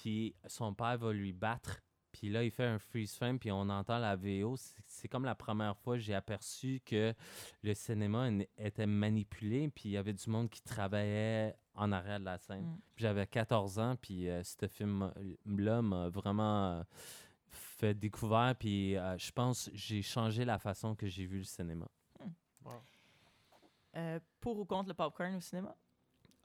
puis 0.00 0.34
son 0.46 0.72
père 0.72 0.96
va 0.96 1.12
lui 1.12 1.34
battre, 1.34 1.82
puis 2.10 2.30
là, 2.30 2.42
il 2.42 2.50
fait 2.50 2.64
un 2.64 2.78
freeze 2.78 3.14
frame, 3.14 3.38
puis 3.38 3.52
on 3.52 3.68
entend 3.68 3.98
la 3.98 4.16
VO. 4.16 4.56
C'est- 4.86 5.08
comme 5.08 5.26
la 5.26 5.34
première 5.34 5.76
fois 5.76 5.96
que 5.96 6.00
j'ai 6.00 6.14
aperçu 6.14 6.80
que 6.86 7.14
le 7.62 7.74
cinéma 7.74 8.30
était 8.56 8.86
manipulé, 8.86 9.68
puis 9.68 9.90
il 9.90 9.92
y 9.92 9.96
avait 9.98 10.14
du 10.14 10.30
monde 10.30 10.48
qui 10.48 10.62
travaillait 10.62 11.54
en 11.74 11.92
arrière 11.92 12.18
de 12.18 12.24
la 12.24 12.38
scène. 12.38 12.64
Mm. 12.64 12.78
Puis 12.94 13.02
J'avais 13.02 13.26
14 13.26 13.78
ans, 13.78 13.94
puis 14.00 14.28
euh, 14.30 14.42
ce 14.42 14.66
film-là 14.68 15.82
m'a 15.82 16.08
vraiment 16.08 16.78
euh, 16.78 16.82
fait 17.48 17.92
découvrir, 17.94 18.54
puis 18.58 18.96
euh, 18.96 19.18
je 19.18 19.30
pense 19.32 19.68
que 19.68 19.76
j'ai 19.76 20.00
changé 20.00 20.46
la 20.46 20.58
façon 20.58 20.94
que 20.94 21.06
j'ai 21.08 21.26
vu 21.26 21.38
le 21.38 21.44
cinéma. 21.44 21.86
Euh, 23.96 24.18
pour 24.40 24.58
ou 24.58 24.64
contre 24.64 24.88
le 24.88 24.94
popcorn 24.94 25.34
au 25.34 25.40
cinéma? 25.40 25.76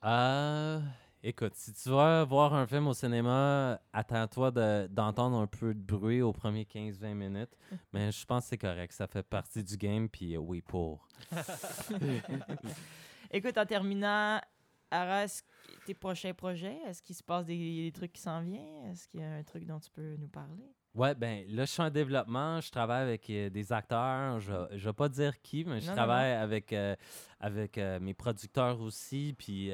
Euh, 0.04 0.82
écoute, 1.28 1.54
si 1.56 1.74
tu 1.74 1.90
vas 1.90 2.24
voir 2.24 2.54
un 2.54 2.68
film 2.68 2.88
au 2.88 2.94
cinéma, 2.94 3.80
attends-toi 3.92 4.52
de- 4.52 4.88
d'entendre 4.88 5.38
un 5.38 5.48
peu 5.48 5.74
de 5.74 5.80
bruit 5.82 6.22
aux 6.22 6.32
premiers 6.34 6.66
15-20 6.66 7.14
minutes. 7.16 7.58
Mais 7.94 8.12
je 8.12 8.26
pense 8.26 8.44
que 8.44 8.50
c'est 8.50 8.58
correct. 8.58 8.94
Ça 8.94 9.08
fait 9.08 9.24
partie 9.24 9.64
du 9.64 9.76
game, 9.78 10.08
puis 10.08 10.36
euh, 10.36 10.40
oui, 10.40 10.62
pour. 10.62 11.08
Écoute, 13.32 13.58
en 13.58 13.66
terminant, 13.66 14.40
Ara, 14.92 15.24
est-ce 15.24 15.42
que 15.44 15.48
tes 15.86 15.94
prochains 15.94 16.34
projets, 16.34 16.78
est-ce 16.88 17.02
qu'il 17.02 17.16
se 17.16 17.24
passe 17.24 17.46
des, 17.46 17.58
des 17.58 17.92
trucs 17.92 18.14
qui 18.14 18.22
s'en 18.22 18.42
viennent? 18.42 18.92
Est-ce 18.92 19.08
qu'il 19.08 19.20
y 19.20 19.24
a 19.24 19.34
un 19.34 19.44
truc 19.44 19.66
dont 19.66 19.80
tu 19.80 19.90
peux 19.92 20.16
nous 20.18 20.28
parler? 20.30 20.72
Ouais, 20.96 21.14
ben 21.14 21.46
là, 21.50 21.66
je 21.66 21.72
suis 21.72 21.82
en 21.82 21.90
développement. 21.90 22.62
Je 22.62 22.72
travaille 22.72 23.04
avec 23.04 23.30
euh, 23.30 23.50
des 23.50 23.74
acteurs. 23.74 24.40
Je 24.40 24.54
ne 24.54 24.78
vais 24.78 24.94
pas 24.94 25.10
dire 25.10 25.42
qui, 25.42 25.66
mais 25.66 25.82
je 25.82 25.88
Non, 25.88 25.92
non, 25.92 25.96
travaille 25.98 26.32
avec, 26.32 26.72
euh, 26.72 26.96
avec 27.42 27.78
euh, 27.78 28.00
mes 28.00 28.14
producteurs 28.14 28.80
aussi. 28.80 29.36
Puis, 29.38 29.72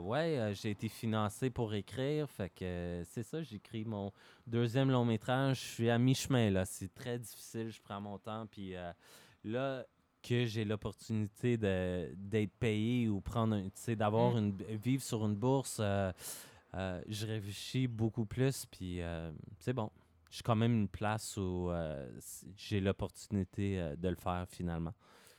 ouais, 0.00 0.52
j'ai 0.54 0.70
été 0.70 0.88
financé 0.88 1.48
pour 1.48 1.72
écrire. 1.74 2.28
Fait 2.28 2.50
que 2.50 3.02
c'est 3.04 3.22
ça, 3.22 3.40
j'écris 3.40 3.84
mon 3.84 4.10
deuxième 4.48 4.90
long 4.90 5.04
métrage. 5.04 5.60
Je 5.60 5.64
suis 5.74 5.90
à 5.90 5.98
mi-chemin, 5.98 6.50
là. 6.50 6.64
C'est 6.64 6.92
très 6.92 7.20
difficile. 7.20 7.70
Je 7.70 7.80
prends 7.80 8.00
mon 8.00 8.18
temps. 8.18 8.46
Puis 8.46 8.74
là, 9.44 9.84
que 10.24 10.44
j'ai 10.46 10.64
l'opportunité 10.64 11.56
d'être 11.56 12.52
payé 12.58 13.08
ou 13.08 13.20
prendre 13.20 13.60
tu 13.60 13.70
sais, 13.74 13.94
d'avoir 13.94 14.32
Mm. 14.34 14.38
une 14.38 14.76
vivre 14.76 15.02
sur 15.04 15.24
une 15.24 15.36
bourse, 15.36 15.80
je 15.80 17.26
réfléchis 17.26 17.86
beaucoup 17.86 18.24
plus, 18.26 18.66
puis 18.66 19.00
c'est 19.60 19.72
bon. 19.72 19.88
Je 20.30 20.36
suis 20.36 20.42
quand 20.42 20.56
même 20.56 20.74
une 20.74 20.88
place 20.88 21.36
où 21.36 21.70
euh, 21.70 22.08
j'ai 22.56 22.80
l'opportunité 22.80 23.78
euh, 23.78 23.96
de 23.96 24.08
le 24.08 24.16
faire 24.16 24.46
finalement. 24.48 24.92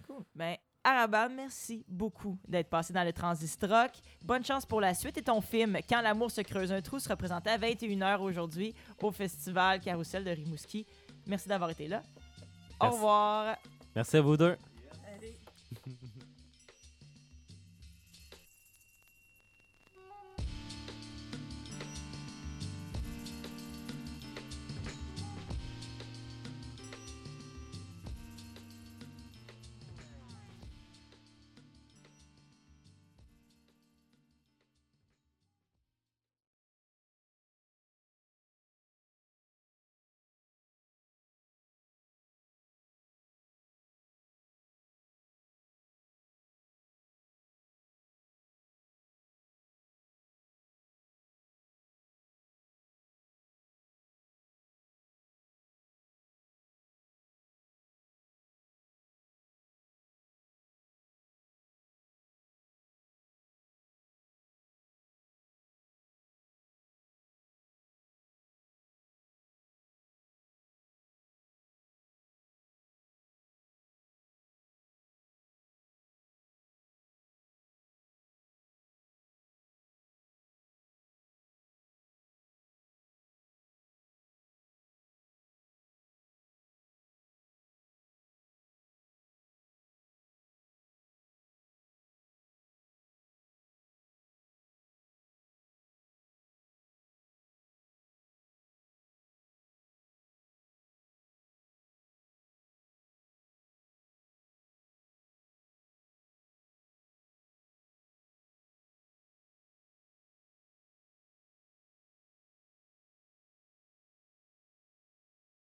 Cool. 0.07 0.23
Ben, 0.33 0.55
Araba, 0.83 1.27
merci 1.29 1.83
beaucoup 1.87 2.37
d'être 2.47 2.69
passé 2.69 2.93
dans 2.93 3.03
le 3.03 3.11
Transist 3.11 3.65
Rock. 3.67 3.91
Bonne 4.23 4.45
chance 4.45 4.65
pour 4.65 4.79
la 4.79 4.93
suite. 4.93 5.17
Et 5.17 5.23
ton 5.23 5.41
film, 5.41 5.77
Quand 5.89 6.01
l'amour 6.01 6.29
se 6.29 6.41
creuse 6.41 6.71
un 6.71 6.81
trou, 6.81 6.99
sera 6.99 7.15
présenté 7.15 7.49
à 7.49 7.57
21h 7.57 8.19
aujourd'hui 8.19 8.73
au 9.01 9.11
Festival 9.11 9.79
Carousel 9.79 10.23
de 10.23 10.29
Rimouski. 10.29 10.85
Merci 11.25 11.49
d'avoir 11.49 11.71
été 11.71 11.87
là. 11.87 12.03
Au 12.79 12.91
revoir. 12.91 13.57
Merci 13.95 14.17
à 14.17 14.21
vous 14.21 14.37
deux. 14.37 14.55